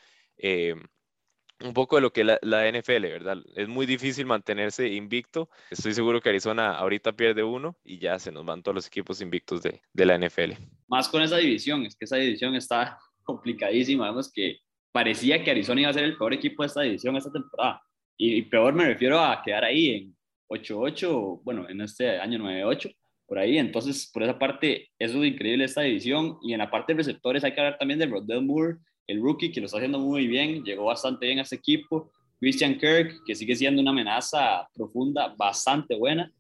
un 1.63 1.73
poco 1.73 1.97
de 1.97 2.03
lo 2.03 2.13
que 2.13 2.25
la, 2.25 2.39
la 2.43 2.71
NFL, 2.71 3.03
¿verdad? 3.03 3.39
Es 3.55 3.69
muy 3.69 3.87
difícil 3.87 4.27
mantenerse 4.27 4.89
invicto. 4.89 5.49
Estoy 5.71 5.95
seguro 5.95 6.21
que 6.21 6.29
Arizona 6.29 6.77
ahorita 6.77 7.13
pierde 7.13 7.43
uno 7.43 7.77
y 7.85 7.99
ya 7.99 8.19
se 8.19 8.33
nos 8.33 8.45
van 8.45 8.63
todos 8.63 8.75
los 8.75 8.87
equipos 8.87 9.21
invictos 9.21 9.63
de, 9.63 9.81
de 9.93 10.07
la 10.07 10.19
NFL. 10.19 10.53
Más 10.89 11.09
con 11.09 11.23
esa 11.23 11.37
división, 11.37 11.85
es 11.87 11.97
que 11.97 12.05
esa 12.05 12.17
división 12.17 12.55
está 12.55 12.99
complicadísima. 13.23 14.07
Vemos 14.07 14.31
que 14.33 14.59
parecía 14.93 15.43
que 15.43 15.51
Arizona 15.51 15.81
iba 15.81 15.91
a 15.91 15.95
ser 15.95 16.05
el 16.05 16.17
peor 16.17 16.35
equipo 16.35 16.63
de 16.63 16.69
esta 16.69 16.83
división 16.83 17.17
esta 17.17 17.33
temporada. 17.33 17.83
Y, 18.17 18.43
peor 18.43 18.75
me 18.75 18.85
refiero 18.85 19.19
a 19.19 19.43
quedar 19.43 19.65
ahí 19.65 19.91
en 19.91 20.17
8-8, 20.49 21.41
bueno, 21.43 21.69
en 21.69 21.81
este 21.81 22.21
año 22.21 22.39
9-8, 22.39 22.95
por 23.27 23.39
ahí. 23.39 23.59
Entonces, 23.59 24.09
por 24.13 24.23
esa 24.23 24.39
parte, 24.39 24.91
eso 24.99 25.23
es 25.23 25.33
increíble 25.33 25.65
esta 25.65 25.81
división. 25.81 26.39
Y 26.43 26.53
en 26.53 26.59
la 26.59 26.71
parte 26.71 26.93
de 26.93 26.99
receptores 26.99 27.43
hay 27.43 27.53
que 27.53 27.61
hablar 27.61 27.77
también 27.77 27.99
de 27.99 28.07
Rodell 28.07 28.45
Moore, 28.45 28.77
el 29.07 29.21
rookie 29.21 29.53
que 29.53 29.61
lo 29.61 29.67
está 29.67 29.79
haciendo 29.79 29.99
muy 29.99 30.27
bien, 30.27 30.65
llegó 30.65 30.85
bastante 30.85 31.27
bien 31.27 31.39
a 31.39 31.43
este 31.43 31.57
equipo. 31.57 32.11
Christian 32.41 32.79
Kirk, 32.79 33.25
que 33.27 33.35
sigue 33.35 33.57
siendo 33.57 33.81
una 33.81 33.91
amenaza 33.91 34.69
profunda, 34.75 35.35
bastante 35.37 35.95
buena. 35.95 36.33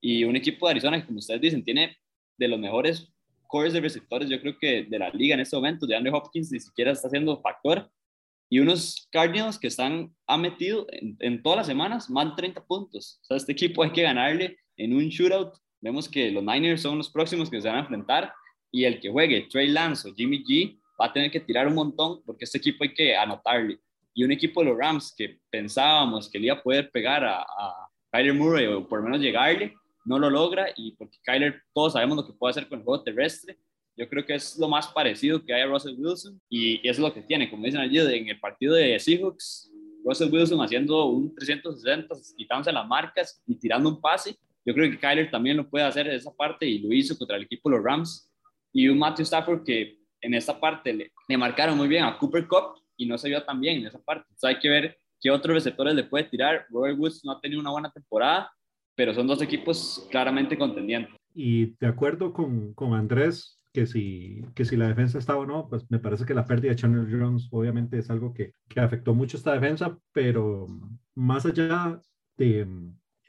Y 0.00 0.24
un 0.24 0.36
equipo 0.36 0.66
de 0.66 0.72
Arizona 0.72 1.00
que, 1.00 1.06
como 1.06 1.18
ustedes 1.18 1.40
dicen, 1.40 1.64
tiene 1.64 1.96
de 2.38 2.48
los 2.48 2.58
mejores 2.58 3.12
cores 3.46 3.72
de 3.72 3.80
receptores, 3.80 4.30
yo 4.30 4.40
creo 4.40 4.56
que 4.58 4.84
de 4.84 4.98
la 4.98 5.10
liga 5.10 5.34
en 5.34 5.40
este 5.40 5.56
momento. 5.56 5.86
De 5.86 5.96
Andrew 5.96 6.14
Hopkins 6.14 6.52
ni 6.52 6.60
siquiera 6.60 6.92
está 6.92 7.10
siendo 7.10 7.40
factor. 7.40 7.90
Y 8.48 8.58
unos 8.58 9.08
Cardinals 9.12 9.58
que 9.58 9.66
están, 9.66 10.14
han 10.26 10.40
metido 10.40 10.86
en, 10.90 11.42
todas 11.42 11.58
las 11.58 11.66
semanas 11.66 12.10
más 12.10 12.30
de 12.30 12.36
30 12.36 12.64
puntos. 12.64 13.20
O 13.22 13.24
sea, 13.26 13.36
este 13.36 13.52
equipo 13.52 13.82
hay 13.82 13.92
que 13.92 14.02
ganarle 14.02 14.56
en 14.76 14.94
un 14.94 15.08
shootout. 15.08 15.54
Vemos 15.80 16.08
que 16.08 16.30
los 16.30 16.42
Niners 16.42 16.82
son 16.82 16.98
los 16.98 17.10
próximos 17.10 17.50
que 17.50 17.60
se 17.60 17.68
van 17.68 17.76
a 17.76 17.80
enfrentar. 17.80 18.32
Y 18.72 18.84
el 18.84 19.00
que 19.00 19.10
juegue 19.10 19.48
Trey 19.50 19.68
Lance 19.68 20.12
Jimmy 20.16 20.44
G 20.44 20.79
va 21.00 21.06
a 21.06 21.12
tener 21.12 21.30
que 21.30 21.40
tirar 21.40 21.66
un 21.66 21.74
montón 21.74 22.22
porque 22.24 22.44
este 22.44 22.58
equipo 22.58 22.84
hay 22.84 22.92
que 22.92 23.16
anotarle. 23.16 23.78
Y 24.12 24.24
un 24.24 24.32
equipo 24.32 24.60
de 24.60 24.70
los 24.70 24.78
Rams 24.78 25.14
que 25.16 25.38
pensábamos 25.50 26.28
que 26.28 26.38
le 26.38 26.46
iba 26.46 26.56
a 26.56 26.62
poder 26.62 26.90
pegar 26.90 27.24
a, 27.24 27.42
a 27.42 27.88
Kyler 28.12 28.34
Murray 28.34 28.66
o 28.66 28.86
por 28.86 28.98
lo 28.98 29.04
menos 29.04 29.20
llegarle, 29.20 29.74
no 30.04 30.18
lo 30.18 30.28
logra 30.28 30.66
y 30.76 30.92
porque 30.92 31.18
Kyler 31.24 31.62
todos 31.72 31.92
sabemos 31.92 32.16
lo 32.16 32.26
que 32.26 32.32
puede 32.32 32.50
hacer 32.50 32.68
con 32.68 32.80
el 32.80 32.84
juego 32.84 33.02
terrestre. 33.02 33.58
Yo 33.96 34.08
creo 34.08 34.24
que 34.24 34.34
es 34.34 34.58
lo 34.58 34.68
más 34.68 34.88
parecido 34.88 35.44
que 35.44 35.54
hay 35.54 35.62
a 35.62 35.66
Russell 35.66 35.94
Wilson 35.98 36.40
y 36.48 36.76
eso 36.88 36.90
es 36.90 36.98
lo 36.98 37.14
que 37.14 37.22
tiene. 37.22 37.50
Como 37.50 37.64
dicen 37.64 37.80
allí 37.80 37.98
en 37.98 38.28
el 38.28 38.40
partido 38.40 38.74
de 38.74 38.98
Seahawks, 38.98 39.70
Russell 40.04 40.32
Wilson 40.32 40.60
haciendo 40.62 41.06
un 41.06 41.34
360, 41.34 42.14
quitándose 42.36 42.72
las 42.72 42.86
marcas 42.86 43.42
y 43.46 43.54
tirando 43.56 43.88
un 43.88 44.00
pase. 44.00 44.36
Yo 44.64 44.74
creo 44.74 44.90
que 44.90 44.98
Kyler 44.98 45.30
también 45.30 45.56
lo 45.56 45.68
puede 45.68 45.84
hacer 45.84 46.06
de 46.06 46.16
esa 46.16 46.34
parte 46.34 46.66
y 46.66 46.78
lo 46.78 46.92
hizo 46.92 47.16
contra 47.16 47.36
el 47.36 47.44
equipo 47.44 47.70
de 47.70 47.76
los 47.76 47.84
Rams. 47.84 48.30
Y 48.72 48.88
un 48.88 48.98
Matthew 48.98 49.24
Stafford 49.24 49.64
que 49.64 49.99
en 50.20 50.34
esta 50.34 50.58
parte 50.58 50.92
le, 50.92 51.12
le, 51.28 51.36
marcaron 51.36 51.76
muy 51.76 51.88
bien 51.88 52.04
a 52.04 52.18
Cooper 52.18 52.46
Cup 52.46 52.74
y 52.96 53.06
no 53.06 53.16
se 53.18 53.28
vio 53.28 53.42
tan 53.42 53.60
bien 53.60 53.78
en 53.78 53.86
esa 53.86 54.00
parte. 54.00 54.26
Entonces 54.28 54.56
hay 54.56 54.58
que 54.60 54.68
ver 54.68 54.98
qué 55.20 55.30
otros 55.30 55.54
receptores 55.54 55.94
le 55.94 56.04
puede 56.04 56.24
tirar. 56.24 56.66
Robert 56.70 56.98
Woods 56.98 57.24
no 57.24 57.32
ha 57.32 57.40
tenido 57.40 57.60
una 57.60 57.70
buena 57.70 57.90
temporada, 57.90 58.50
pero 58.94 59.14
son 59.14 59.26
dos 59.26 59.40
equipos 59.42 60.06
claramente 60.10 60.56
contendientes. 60.56 61.14
Y 61.34 61.76
de 61.78 61.86
acuerdo 61.86 62.32
con, 62.32 62.74
con 62.74 62.94
Andrés, 62.94 63.60
que 63.72 63.86
si, 63.86 64.44
que 64.54 64.64
si 64.64 64.76
la 64.76 64.88
defensa 64.88 65.18
estaba 65.18 65.40
o 65.40 65.46
no, 65.46 65.68
pues 65.68 65.88
me 65.90 65.98
parece 65.98 66.24
que 66.24 66.34
la 66.34 66.44
pérdida 66.44 66.70
de 66.70 66.76
Chandler 66.76 67.06
Jones 67.08 67.48
obviamente 67.52 67.98
es 67.98 68.10
algo 68.10 68.34
que, 68.34 68.52
que 68.68 68.80
afectó 68.80 69.14
mucho 69.14 69.36
esta 69.36 69.52
defensa, 69.52 69.96
pero 70.12 70.66
más 71.14 71.46
allá 71.46 72.00
de, 72.36 72.66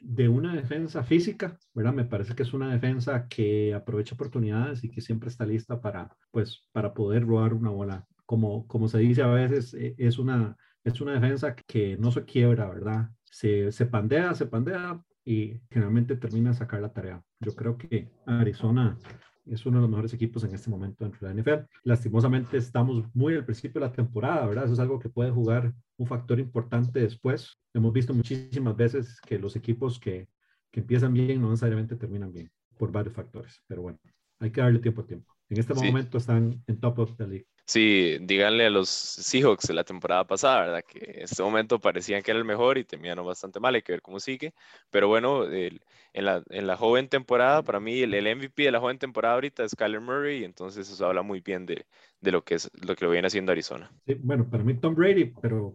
de 0.02 0.28
una 0.28 0.54
defensa 0.54 1.04
física, 1.04 1.58
¿verdad? 1.74 1.92
Me 1.94 2.04
parece 2.04 2.34
que 2.34 2.42
es 2.42 2.52
una 2.52 2.72
defensa 2.72 3.28
que 3.28 3.72
aprovecha 3.72 4.14
oportunidades 4.14 4.82
y 4.84 4.90
que 4.90 5.00
siempre 5.00 5.28
está 5.28 5.46
lista 5.46 5.80
para, 5.80 6.16
pues, 6.30 6.68
para 6.72 6.92
poder 6.92 7.24
robar 7.24 7.54
una 7.54 7.70
bola. 7.70 8.06
Como, 8.26 8.66
como 8.66 8.88
se 8.88 8.98
dice 8.98 9.22
a 9.22 9.28
veces, 9.28 9.74
e, 9.74 9.94
es 9.98 10.18
una, 10.18 10.56
es 10.84 11.00
una 11.00 11.14
defensa 11.14 11.54
que 11.54 11.96
no 11.98 12.10
se 12.10 12.24
quiebra, 12.24 12.68
¿verdad? 12.68 13.10
Se, 13.24 13.70
se 13.70 13.86
pandea, 13.86 14.34
se 14.34 14.46
pandea 14.46 15.00
y 15.24 15.60
generalmente 15.70 16.16
termina 16.16 16.50
de 16.50 16.56
sacar 16.56 16.80
la 16.80 16.92
tarea. 16.92 17.22
Yo 17.40 17.54
creo 17.54 17.78
que 17.78 18.10
Arizona 18.26 18.98
es 19.46 19.64
uno 19.66 19.78
de 19.78 19.82
los 19.82 19.90
mejores 19.90 20.14
equipos 20.14 20.44
en 20.44 20.54
este 20.54 20.70
momento 20.70 21.04
dentro 21.04 21.26
de 21.26 21.34
la 21.34 21.40
NFL. 21.40 21.66
Lastimosamente 21.84 22.56
estamos 22.56 23.04
muy 23.14 23.34
al 23.34 23.44
principio 23.44 23.80
de 23.80 23.86
la 23.86 23.92
temporada, 23.92 24.46
¿verdad? 24.46 24.64
Eso 24.64 24.74
es 24.74 24.80
algo 24.80 24.98
que 24.98 25.08
puede 25.08 25.30
jugar 25.30 25.72
un 26.02 26.08
factor 26.08 26.40
importante 26.40 27.00
después. 27.00 27.58
Hemos 27.72 27.92
visto 27.92 28.12
muchísimas 28.12 28.76
veces 28.76 29.20
que 29.20 29.38
los 29.38 29.54
equipos 29.56 30.00
que, 30.00 30.28
que 30.70 30.80
empiezan 30.80 31.14
bien 31.14 31.40
no 31.40 31.50
necesariamente 31.50 31.96
terminan 31.96 32.32
bien 32.32 32.50
por 32.76 32.90
varios 32.90 33.14
factores, 33.14 33.62
pero 33.68 33.82
bueno, 33.82 33.98
hay 34.40 34.50
que 34.50 34.60
darle 34.60 34.80
tiempo 34.80 35.02
a 35.02 35.06
tiempo. 35.06 35.32
En 35.48 35.58
este 35.58 35.74
momento 35.74 36.18
están 36.18 36.62
en 36.66 36.80
top 36.80 36.98
of 36.98 37.16
the 37.16 37.26
league. 37.26 37.46
Sí, 37.64 38.18
díganle 38.20 38.66
a 38.66 38.70
los 38.70 38.88
Seahawks 38.88 39.68
de 39.68 39.74
la 39.74 39.84
temporada 39.84 40.24
pasada, 40.26 40.62
¿verdad? 40.62 40.84
Que 40.86 40.98
en 40.98 41.22
este 41.22 41.42
momento 41.42 41.78
parecían 41.78 42.22
que 42.22 42.32
era 42.32 42.38
el 42.38 42.44
mejor 42.44 42.76
y 42.76 42.84
terminaron 42.84 43.24
bastante 43.24 43.60
mal, 43.60 43.74
hay 43.74 43.82
que 43.82 43.92
ver 43.92 44.02
cómo 44.02 44.20
sigue. 44.20 44.52
Pero 44.90 45.08
bueno, 45.08 45.44
en, 45.50 45.80
la, 46.12 46.42
en, 46.50 46.66
la, 46.66 46.76
joven 46.76 47.08
temporada, 47.08 47.62
para 47.62 47.80
mí 47.80 48.00
el, 48.00 48.36
MVP 48.36 48.64
de 48.64 48.72
la 48.72 48.80
joven 48.80 48.98
temporada 48.98 49.34
ahorita 49.34 49.64
es 49.64 49.76
Kyler 49.76 50.00
Murray, 50.00 50.44
entonces 50.44 50.90
eso 50.90 51.06
habla 51.06 51.22
muy 51.22 51.40
bien 51.40 51.64
de, 51.64 51.86
de, 52.20 52.32
lo, 52.32 52.42
que 52.44 52.56
es, 52.56 52.70
lo 52.84 52.96
que 52.96 53.04
lo 53.04 53.10
viene 53.10 53.28
haciendo 53.28 53.52
Arizona. 53.52 53.90
Sí, 54.06 54.14
bueno, 54.20 54.48
para 54.50 54.64
mí 54.64 54.74
Tom 54.74 54.94
Brady, 54.94 55.32
pero 55.40 55.74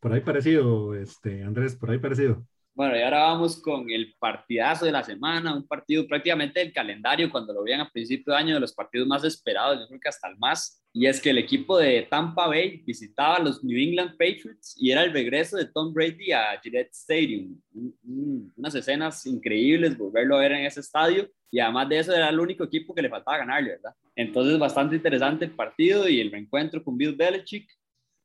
por 0.00 0.12
ahí 0.12 0.20
parecido, 0.20 0.94
este, 0.94 1.42
Andrés, 1.42 1.76
por 1.76 1.90
ahí 1.90 1.98
parecido. 1.98 2.46
Bueno, 2.74 2.96
y 2.96 3.02
ahora 3.02 3.24
vamos 3.24 3.60
con 3.60 3.90
el 3.90 4.14
partidazo 4.18 4.86
de 4.86 4.92
la 4.92 5.04
semana, 5.04 5.54
un 5.54 5.66
partido 5.66 6.06
prácticamente 6.06 6.58
del 6.58 6.72
calendario, 6.72 7.30
cuando 7.30 7.52
lo 7.52 7.62
vean 7.62 7.80
a 7.80 7.90
principio 7.90 8.32
de 8.32 8.38
año, 8.38 8.54
de 8.54 8.60
los 8.60 8.72
partidos 8.72 9.06
más 9.06 9.22
esperados, 9.24 9.78
yo 9.78 9.86
creo 9.88 10.00
que 10.00 10.08
hasta 10.08 10.28
el 10.28 10.38
más, 10.38 10.82
y 10.90 11.04
es 11.04 11.20
que 11.20 11.30
el 11.30 11.38
equipo 11.38 11.76
de 11.76 12.06
Tampa 12.10 12.46
Bay 12.46 12.82
visitaba 12.86 13.36
a 13.36 13.42
los 13.42 13.62
New 13.62 13.78
England 13.78 14.12
Patriots 14.12 14.74
y 14.78 14.90
era 14.90 15.02
el 15.02 15.12
regreso 15.12 15.58
de 15.58 15.66
Tom 15.66 15.92
Brady 15.92 16.32
a 16.32 16.58
Gillette 16.62 16.92
Stadium. 16.92 17.60
unas 18.56 18.74
escenas 18.74 19.26
increíbles, 19.26 19.98
volverlo 19.98 20.36
a 20.36 20.40
ver 20.40 20.52
en 20.52 20.64
ese 20.64 20.80
estadio, 20.80 21.28
y 21.50 21.60
además 21.60 21.90
de 21.90 21.98
eso 21.98 22.14
era 22.14 22.30
el 22.30 22.40
único 22.40 22.64
equipo 22.64 22.94
que 22.94 23.02
le 23.02 23.10
faltaba 23.10 23.36
ganarle, 23.36 23.72
¿verdad? 23.72 23.94
Entonces, 24.16 24.58
bastante 24.58 24.96
interesante 24.96 25.44
el 25.44 25.50
partido 25.50 26.08
y 26.08 26.20
el 26.20 26.30
reencuentro 26.30 26.82
con 26.82 26.96
Bill 26.96 27.16
Belichick, 27.16 27.68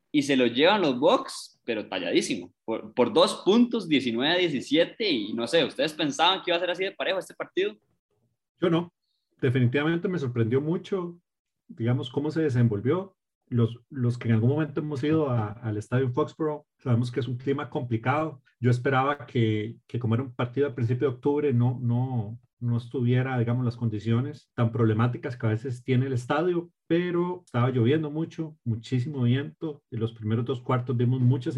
y 0.10 0.22
se 0.22 0.38
lo 0.38 0.48
llevan 0.48 0.82
los 0.82 0.98
Bucks 0.98 1.57
pero 1.68 1.86
talladísimo. 1.86 2.54
Por, 2.64 3.12
dos 3.12 3.42
puntos, 3.44 3.90
19 3.90 4.34
a 4.34 4.38
17, 4.38 5.12
y 5.12 5.34
no 5.34 5.46
sé, 5.48 5.66
¿ustedes 5.66 5.92
pensaban 5.92 6.42
que 6.42 6.50
iba 6.50 6.56
a 6.56 6.62
ser 6.62 6.72
así 6.72 6.86
de 6.86 6.94
parejo 6.94 7.20
este 7.20 7.34
partido? 7.34 7.76
Yo 8.62 8.70
no. 8.70 8.94
Definitivamente 9.42 10.08
me 10.08 10.18
sorprendió 10.18 10.62
mucho, 10.62 11.20
digamos, 11.68 12.10
cómo 12.10 12.32
se 12.32 12.42
desenvolvió. 12.42 13.17
Los, 13.50 13.80
los 13.90 14.18
que 14.18 14.28
en 14.28 14.36
algún 14.36 14.50
momento 14.50 14.82
hemos 14.82 15.04
ido 15.04 15.30
al 15.30 15.78
estadio 15.78 16.10
Foxborough, 16.10 16.66
sabemos 16.80 17.12
que 17.12 17.22
es 17.22 17.28
un 17.28 17.38
clima 17.38 17.70
complicado. 17.70 18.42
Yo 18.60 18.72
esperaba 18.72 19.26
que, 19.26 19.78
que 19.88 20.00
como 20.00 20.16
era 20.16 20.24
un 20.24 20.34
partido 20.34 20.68
a 20.68 20.76
principio 20.76 21.10
de 21.10 21.16
octubre, 21.16 21.54
no, 21.54 21.80
no, 21.82 22.40
no 22.60 22.78
estuviera, 22.78 23.38
digamos, 23.38 23.64
las 23.64 23.78
condiciones 23.78 24.50
tan 24.56 24.72
problemáticas 24.72 25.38
que 25.38 25.46
a 25.46 25.52
veces 25.52 25.84
tiene 25.84 26.08
el 26.08 26.14
estadio, 26.14 26.70
pero 26.88 27.44
estaba 27.46 27.70
lloviendo 27.70 28.10
mucho, 28.10 28.58
muchísimo 28.64 29.24
viento. 29.24 29.84
En 29.92 30.00
los 30.00 30.14
primeros 30.14 30.46
dos 30.46 30.62
cuartos 30.62 30.98
vimos 30.98 31.22
muchas 31.22 31.58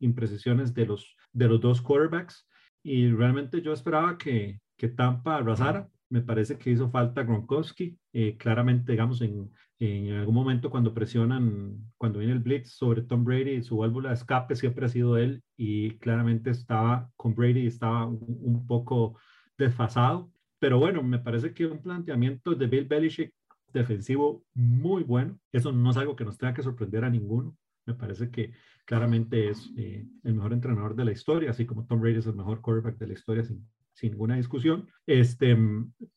imprecisiones 0.00 0.74
de 0.74 0.86
los, 0.86 1.16
de 1.32 1.48
los 1.48 1.60
dos 1.60 1.80
quarterbacks 1.80 2.46
y 2.82 3.10
realmente 3.10 3.62
yo 3.62 3.72
esperaba 3.72 4.18
que, 4.18 4.60
que 4.76 4.88
Tampa 4.88 5.36
arrasara. 5.36 5.88
Me 6.08 6.22
parece 6.22 6.58
que 6.58 6.70
hizo 6.70 6.90
falta 6.90 7.22
Gronkowski. 7.22 7.96
Eh, 8.12 8.36
claramente, 8.36 8.92
digamos, 8.92 9.20
en, 9.22 9.50
en 9.80 10.12
algún 10.12 10.34
momento 10.34 10.70
cuando 10.70 10.92
presionan, 10.92 11.90
cuando 11.96 12.18
viene 12.18 12.34
el 12.34 12.40
blitz 12.40 12.72
sobre 12.72 13.00
Tom 13.00 13.24
Brady, 13.24 13.62
su 13.62 13.78
válvula 13.78 14.10
de 14.10 14.16
escape 14.16 14.54
siempre 14.54 14.84
ha 14.84 14.90
sido 14.90 15.16
él 15.16 15.42
y 15.56 15.92
claramente 15.98 16.50
estaba 16.50 17.10
con 17.16 17.34
Brady, 17.34 17.66
estaba 17.66 18.06
un 18.06 18.66
poco 18.66 19.18
desfasado. 19.56 20.30
Pero 20.58 20.78
bueno, 20.78 21.02
me 21.02 21.18
parece 21.18 21.54
que 21.54 21.64
un 21.64 21.80
planteamiento 21.80 22.54
de 22.54 22.66
Bill 22.66 22.84
Belichick 22.84 23.32
defensivo 23.72 24.44
muy 24.52 25.02
bueno. 25.02 25.38
Eso 25.50 25.72
no 25.72 25.90
es 25.90 25.96
algo 25.96 26.14
que 26.14 26.26
nos 26.26 26.36
tenga 26.36 26.52
que 26.52 26.62
sorprender 26.62 27.04
a 27.04 27.10
ninguno. 27.10 27.56
Me 27.86 27.94
parece 27.94 28.30
que 28.30 28.52
claramente 28.84 29.48
es 29.48 29.72
eh, 29.78 30.06
el 30.24 30.34
mejor 30.34 30.52
entrenador 30.52 30.94
de 30.94 31.06
la 31.06 31.12
historia, 31.12 31.50
así 31.50 31.64
como 31.64 31.86
Tom 31.86 32.00
Brady 32.00 32.18
es 32.18 32.26
el 32.26 32.34
mejor 32.34 32.60
quarterback 32.60 32.98
de 32.98 33.06
la 33.06 33.12
historia, 33.14 33.44
sin, 33.44 33.66
sin 33.92 34.12
ninguna 34.12 34.36
discusión. 34.36 34.88
Este, 35.06 35.56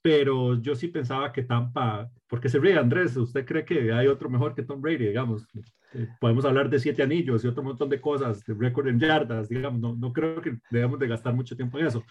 pero 0.02 0.62
yo 0.62 0.76
sí 0.76 0.88
pensaba 0.88 1.32
que 1.32 1.44
Tampa, 1.44 2.10
porque 2.28 2.50
se 2.50 2.60
ríe 2.60 2.78
Andrés, 2.78 3.16
¿usted 3.18 3.46
cree 3.46 3.66
que 3.66 3.92
hay 3.92 4.08
otro 4.08 4.30
mejor 4.30 4.56
que 4.56 4.64
Tom 4.64 4.82
Brady, 4.82 5.08
digamos? 5.08 5.48
Eh, 5.94 6.08
podemos 6.20 6.46
hablar 6.46 6.70
de 6.70 6.80
siete 6.80 7.04
anillos 7.04 7.44
y 7.44 7.48
otro 7.48 7.64
montón 7.64 7.90
de 7.90 8.02
cosas, 8.02 8.44
de 8.46 8.54
récord 8.54 8.88
en 8.88 9.00
yardas, 9.00 9.48
digamos, 9.48 9.80
no, 9.80 9.96
no 9.96 10.12
creo 10.12 10.42
que 10.42 10.58
debamos 10.72 11.00
de 11.00 11.08
gastar 11.08 11.34
mucho 11.34 11.56
tiempo 11.56 11.78
en 11.78 11.88
eso. 11.88 12.04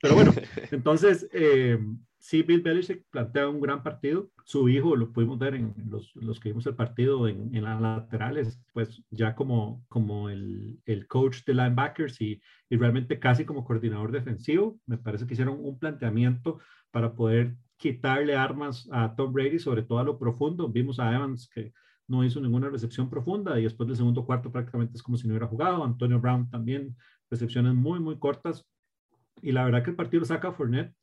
Pero 0.00 0.14
bueno, 0.14 0.32
entonces, 0.72 1.28
eh, 1.32 1.78
sí, 2.18 2.42
Bill 2.42 2.62
Belichick 2.62 3.04
plantea 3.10 3.48
un 3.48 3.60
gran 3.60 3.82
partido. 3.82 4.30
Su 4.44 4.68
hijo, 4.68 4.96
lo 4.96 5.12
pudimos 5.12 5.38
ver 5.38 5.54
en 5.54 5.74
los, 5.88 6.14
los 6.16 6.40
que 6.40 6.48
vimos 6.48 6.66
el 6.66 6.74
partido 6.74 7.28
en, 7.28 7.54
en, 7.54 7.64
las 7.64 7.80
laterales, 7.80 8.60
pues 8.72 9.02
ya 9.10 9.34
como, 9.34 9.84
como 9.88 10.30
el, 10.30 10.80
el 10.84 11.06
coach 11.06 11.44
de 11.44 11.54
linebackers 11.54 12.20
y, 12.20 12.40
y, 12.68 12.76
realmente 12.76 13.18
casi 13.18 13.44
como 13.44 13.64
coordinador 13.64 14.10
defensivo. 14.10 14.80
Me 14.86 14.98
parece 14.98 15.26
que 15.26 15.34
hicieron 15.34 15.58
un 15.60 15.78
planteamiento 15.78 16.58
para 16.90 17.14
poder 17.14 17.56
quitarle 17.76 18.34
armas 18.34 18.88
a 18.90 19.14
Tom 19.14 19.32
Brady, 19.32 19.58
sobre 19.58 19.82
todo 19.82 20.00
a 20.00 20.04
lo 20.04 20.18
profundo. 20.18 20.68
Vimos 20.68 20.98
a 20.98 21.14
Evans 21.14 21.48
que 21.48 21.72
no 22.08 22.24
hizo 22.24 22.40
ninguna 22.40 22.70
recepción 22.70 23.08
profunda 23.08 23.58
y 23.60 23.64
después 23.64 23.86
del 23.86 23.96
segundo 23.96 24.24
cuarto 24.24 24.50
prácticamente 24.50 24.96
es 24.96 25.02
como 25.02 25.16
si 25.16 25.28
no 25.28 25.34
hubiera 25.34 25.46
jugado. 25.46 25.84
Antonio 25.84 26.20
Brown 26.20 26.50
también, 26.50 26.96
recepciones 27.30 27.74
muy, 27.74 28.00
muy 28.00 28.18
cortas. 28.18 28.66
Y 29.42 29.52
la 29.52 29.64
verdad 29.64 29.84
que 29.84 29.90
el 29.90 29.96
partido 29.96 30.20
lo 30.20 30.26
saca 30.26 30.52
Fournette 30.52 30.94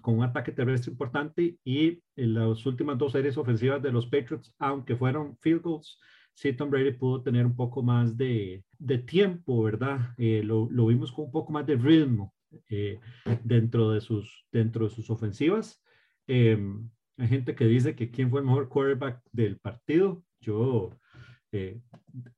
con 0.00 0.16
un 0.16 0.24
ataque 0.24 0.52
terrestre 0.52 0.92
importante 0.92 1.58
y 1.64 2.02
en 2.16 2.34
las 2.34 2.64
últimas 2.66 2.96
dos 2.98 3.12
series 3.12 3.36
ofensivas 3.36 3.82
de 3.82 3.92
los 3.92 4.06
Patriots, 4.06 4.54
aunque 4.58 4.96
fueron 4.96 5.36
field 5.38 5.62
goals, 5.62 5.98
sí 6.34 6.52
Tom 6.52 6.70
Brady 6.70 6.92
pudo 6.92 7.22
tener 7.22 7.44
un 7.44 7.54
poco 7.54 7.82
más 7.82 8.16
de, 8.16 8.64
de 8.78 8.98
tiempo, 8.98 9.62
¿verdad? 9.62 10.14
Eh, 10.16 10.42
lo, 10.44 10.68
lo, 10.70 10.86
vimos 10.86 11.12
con 11.12 11.26
un 11.26 11.32
poco 11.32 11.52
más 11.52 11.66
de 11.66 11.76
ritmo 11.76 12.34
eh, 12.68 12.98
dentro, 13.44 13.90
de 13.90 14.00
sus, 14.00 14.46
dentro 14.50 14.88
de 14.88 14.94
sus 14.94 15.10
ofensivas. 15.10 15.82
Eh, 16.26 16.58
hay 17.18 17.28
gente 17.28 17.54
que 17.54 17.66
dice 17.66 17.94
que 17.94 18.10
quién 18.10 18.30
fue 18.30 18.40
el 18.40 18.46
mejor 18.46 18.68
quarterback 18.68 19.22
del 19.32 19.58
partido. 19.58 20.24
Yo 20.40 20.98
eh, 21.52 21.80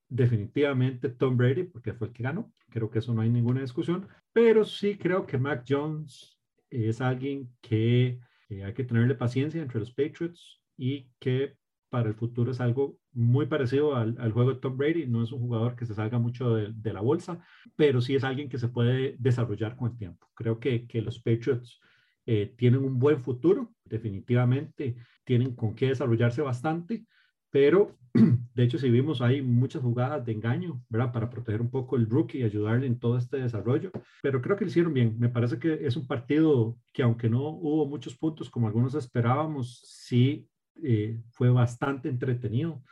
definitivamente 0.09 1.09
Tom 1.11 1.37
Brady, 1.37 1.65
porque 1.65 1.93
fue 1.93 2.09
el 2.09 2.13
que 2.13 2.23
ganó. 2.23 2.53
Creo 2.71 2.91
que 2.91 3.01
eso 3.01 3.15
no 3.15 3.21
hay 3.23 3.31
ninguna 3.31 3.61
discusión. 3.61 4.09
Pero 4.33 4.65
sí 4.65 4.97
creo 4.97 5.27
que 5.27 5.39
Mac 5.39 5.65
Jones 5.69 6.39
es 6.71 7.01
alguien 7.01 7.51
que 7.61 8.19
eh, 8.49 8.65
hay 8.65 8.75
que 8.75 8.85
tenerle 8.85 9.15
paciencia 9.15 9.63
entre 9.63 9.81
los 9.81 9.93
Patriots 9.93 10.61
y 10.77 11.09
que 11.19 11.57
para 11.91 12.09
el 12.09 12.15
futuro 12.15 12.51
es 12.53 12.61
algo 12.61 12.99
muy 13.13 13.45
parecido 13.47 13.95
al, 13.95 14.17
al, 14.19 14.33
juego 14.33 14.55
de 14.55 14.61
Tom 14.61 14.79
Brady. 14.79 15.07
No 15.07 15.23
es 15.23 15.31
un 15.33 15.41
jugador 15.41 15.77
que 15.77 15.85
se 15.85 15.95
salga 15.95 16.19
mucho 16.19 16.55
de, 16.55 16.73
de, 16.73 16.93
la 16.95 17.03
bolsa, 17.03 17.45
pero 17.77 18.01
sí 18.01 18.15
es 18.15 18.25
alguien 18.25 18.49
que 18.49 18.59
se 18.59 18.69
puede 18.69 19.15
desarrollar 19.19 19.77
con 19.77 19.91
el 19.91 19.99
tiempo. 19.99 20.27
Creo 20.35 20.59
que, 20.59 20.87
que 20.87 21.03
los 21.03 21.21
Patriots 21.21 21.81
eh, 22.25 22.55
tienen 22.57 22.85
un 22.85 22.99
buen 22.99 23.21
futuro, 23.21 23.75
definitivamente 23.85 24.97
tienen 25.25 25.57
con 25.57 25.75
qué 25.75 25.89
desarrollarse 25.89 26.41
bastante, 26.41 27.05
pero 27.53 27.95
de 28.55 28.65
hecho 28.65 28.79
si 28.79 28.91
vimos 28.91 29.21
hay 29.21 29.43
muchas 29.43 29.83
jugadas 29.83 30.25
de 30.25 30.33
engaño, 30.33 30.83
¿verdad? 30.89 31.13
Para 31.13 31.31
proteger 31.31 31.61
un 31.61 31.71
poco 31.71 31.97
el 31.97 32.09
rookie 32.09 32.39
y 32.39 32.43
ayudarle 32.43 32.87
en 32.87 32.99
todo 32.99 33.17
este 33.17 33.37
desarrollo, 33.37 33.93
pero 34.23 34.43
creo 34.43 34.57
que 34.57 34.65
lo 34.65 34.71
hicieron 34.71 34.95
bien. 34.95 35.17
Me 35.19 35.29
parece 35.29 35.59
que 35.59 35.87
es 35.87 35.97
un 35.97 36.07
partido 36.07 36.77
que 36.93 37.03
aunque 37.03 37.29
no 37.29 37.49
hubo 37.51 37.87
muchos 37.87 38.17
puntos 38.17 38.51
como 38.51 38.67
algunos 38.67 38.95
esperábamos, 38.95 39.83
sí 39.85 40.49
eh, 40.83 41.21
fue 41.31 41.51
bastante 41.51 42.09
entretenido. 42.09 42.83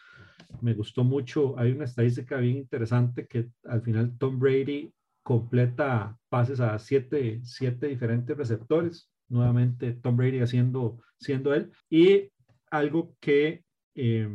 Me 0.61 0.75
gustó 0.75 1.05
mucho, 1.05 1.59
hay 1.59 1.73
una 1.73 1.85
estadística 1.85 2.37
bien 2.37 2.57
interesante 2.59 3.27
que 3.27 3.49
al 3.65 3.83
final 3.83 4.17
Tom 4.19 4.39
Brady 4.39 4.93
completa 5.23 6.19
pases 6.29 6.61
a 6.61 6.79
siete, 6.79 7.41
siete 7.45 7.87
diferentes 7.87 8.37
receptores, 8.37 9.11
nuevamente 9.29 9.93
Tom 9.93 10.17
Brady 10.17 10.41
haciendo, 10.41 10.99
siendo 11.19 11.55
él, 11.55 11.71
y 11.89 12.31
algo 12.71 13.15
que 13.21 13.65
eh, 13.95 14.29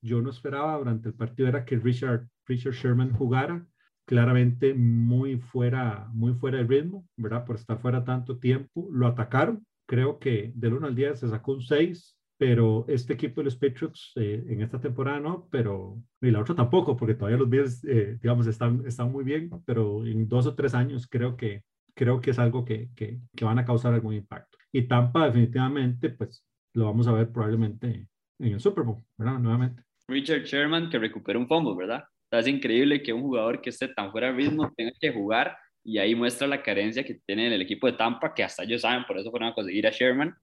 yo 0.00 0.22
no 0.22 0.30
esperaba 0.30 0.78
durante 0.78 1.08
el 1.08 1.14
partido 1.14 1.48
era 1.48 1.64
que 1.64 1.78
Richard, 1.78 2.28
Richard 2.46 2.74
Sherman 2.74 3.12
jugara 3.12 3.66
claramente 4.08 4.72
muy 4.72 5.36
fuera, 5.36 6.08
muy 6.14 6.32
fuera 6.32 6.58
de 6.58 6.64
ritmo, 6.64 7.06
¿verdad? 7.16 7.44
Por 7.44 7.56
estar 7.56 7.78
fuera 7.78 8.04
tanto 8.04 8.38
tiempo. 8.38 8.88
Lo 8.90 9.06
atacaron. 9.06 9.66
Creo 9.86 10.18
que 10.18 10.50
del 10.54 10.74
1 10.74 10.86
al 10.86 10.94
10 10.94 11.20
se 11.20 11.28
sacó 11.28 11.52
un 11.52 11.60
6, 11.60 12.16
pero 12.38 12.86
este 12.88 13.12
equipo 13.12 13.40
de 13.40 13.46
los 13.46 13.56
Patriots 13.56 14.12
eh, 14.16 14.44
en 14.48 14.62
esta 14.62 14.80
temporada 14.80 15.20
no, 15.20 15.46
pero 15.50 16.02
y 16.22 16.30
la 16.30 16.40
otra 16.40 16.54
tampoco, 16.54 16.96
porque 16.96 17.14
todavía 17.14 17.38
los 17.38 17.50
Bills, 17.50 17.84
eh, 17.84 18.18
digamos, 18.22 18.46
están, 18.46 18.82
están 18.86 19.12
muy 19.12 19.24
bien, 19.24 19.50
pero 19.66 20.06
en 20.06 20.26
dos 20.26 20.46
o 20.46 20.54
tres 20.54 20.72
años 20.72 21.06
creo 21.06 21.36
que, 21.36 21.62
creo 21.94 22.20
que 22.20 22.30
es 22.30 22.38
algo 22.38 22.64
que, 22.64 22.90
que, 22.94 23.20
que 23.36 23.44
van 23.44 23.58
a 23.58 23.64
causar 23.66 23.92
algún 23.92 24.14
impacto. 24.14 24.56
Y 24.72 24.82
Tampa 24.88 25.26
definitivamente, 25.26 26.10
pues 26.10 26.44
lo 26.72 26.86
vamos 26.86 27.08
a 27.08 27.12
ver 27.12 27.30
probablemente 27.30 28.08
en 28.38 28.52
el 28.54 28.60
Super 28.60 28.84
Bowl, 28.84 29.02
¿verdad? 29.16 29.38
Nuevamente. 29.38 29.82
Richard 30.08 30.44
Sherman 30.44 30.88
que 30.88 30.98
recupera 30.98 31.38
un 31.38 31.46
fumble, 31.46 31.76
¿verdad? 31.76 32.04
es 32.30 32.46
increíble 32.46 33.02
que 33.02 33.12
un 33.12 33.22
jugador 33.22 33.60
que 33.60 33.70
esté 33.70 33.88
tan 33.88 34.10
fuera 34.10 34.28
de 34.28 34.34
ritmo 34.34 34.70
tenga 34.76 34.92
que 35.00 35.12
jugar 35.12 35.56
y 35.84 35.98
ahí 35.98 36.14
muestra 36.14 36.46
la 36.46 36.62
carencia 36.62 37.04
que 37.04 37.14
tiene 37.26 37.46
en 37.46 37.52
el 37.54 37.62
equipo 37.62 37.86
de 37.86 37.94
Tampa, 37.94 38.34
que 38.34 38.44
hasta 38.44 38.64
ellos 38.64 38.82
saben, 38.82 39.04
por 39.06 39.16
eso 39.18 39.30
fueron 39.30 39.48
a 39.48 39.54
conseguir 39.54 39.86
a 39.86 39.90
Sherman, 39.90 40.34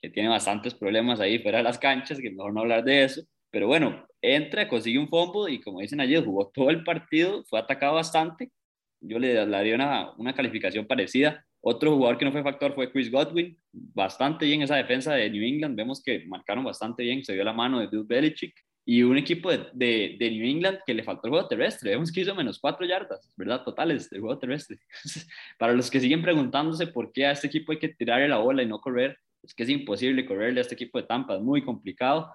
que 0.00 0.08
tiene 0.08 0.28
bastantes 0.28 0.74
problemas 0.74 1.20
ahí 1.20 1.38
fuera 1.40 1.58
de 1.58 1.64
las 1.64 1.78
canchas, 1.78 2.18
que 2.18 2.30
mejor 2.30 2.54
no 2.54 2.60
hablar 2.60 2.84
de 2.84 3.04
eso. 3.04 3.22
Pero 3.50 3.66
bueno, 3.66 4.06
entra, 4.22 4.66
consigue 4.66 4.98
un 4.98 5.08
fumble 5.08 5.52
y 5.52 5.60
como 5.60 5.80
dicen 5.80 6.00
ayer, 6.00 6.24
jugó 6.24 6.50
todo 6.54 6.70
el 6.70 6.84
partido, 6.84 7.44
fue 7.44 7.58
atacado 7.58 7.94
bastante. 7.94 8.50
Yo 9.00 9.18
le 9.18 9.34
daría 9.34 9.74
una, 9.74 10.12
una 10.16 10.34
calificación 10.34 10.86
parecida. 10.86 11.44
Otro 11.66 11.96
jugador 11.96 12.18
que 12.18 12.26
no 12.26 12.32
fue 12.32 12.42
factor 12.42 12.74
fue 12.74 12.92
Chris 12.92 13.10
Godwin, 13.10 13.56
bastante 13.72 14.44
bien 14.44 14.60
esa 14.60 14.76
defensa 14.76 15.14
de 15.14 15.30
New 15.30 15.42
England, 15.42 15.74
vemos 15.74 16.02
que 16.02 16.26
marcaron 16.26 16.62
bastante 16.62 17.02
bien, 17.02 17.24
se 17.24 17.32
dio 17.32 17.42
la 17.42 17.54
mano 17.54 17.80
de 17.80 17.86
Bill 17.86 18.04
Belichick 18.04 18.54
y 18.84 19.02
un 19.02 19.16
equipo 19.16 19.50
de, 19.50 19.70
de, 19.72 20.16
de, 20.18 20.30
New 20.30 20.46
England 20.46 20.80
que 20.84 20.92
le 20.92 21.02
faltó 21.02 21.26
el 21.26 21.30
juego 21.30 21.48
terrestre. 21.48 21.92
Vemos 21.92 22.12
que 22.12 22.20
hizo 22.20 22.34
menos 22.34 22.58
cuatro 22.58 22.84
yardas, 22.84 23.32
¿verdad? 23.34 23.64
Totales 23.64 24.10
del 24.10 24.20
juego 24.20 24.38
terrestre. 24.38 24.78
Para 25.58 25.72
los 25.72 25.90
que 25.90 26.00
siguen 26.00 26.20
preguntándose 26.20 26.88
por 26.88 27.10
qué 27.12 27.24
a 27.24 27.32
este 27.32 27.46
equipo 27.46 27.72
hay 27.72 27.78
que 27.78 27.88
tirarle 27.88 28.28
la 28.28 28.36
bola 28.36 28.62
y 28.62 28.66
no 28.66 28.82
correr, 28.82 29.16
es 29.42 29.54
que 29.54 29.62
es 29.62 29.70
imposible 29.70 30.26
correrle 30.26 30.60
a 30.60 30.62
este 30.62 30.74
equipo 30.74 30.98
de 30.98 31.06
Tampa, 31.06 31.36
es 31.36 31.40
muy 31.40 31.64
complicado. 31.64 32.30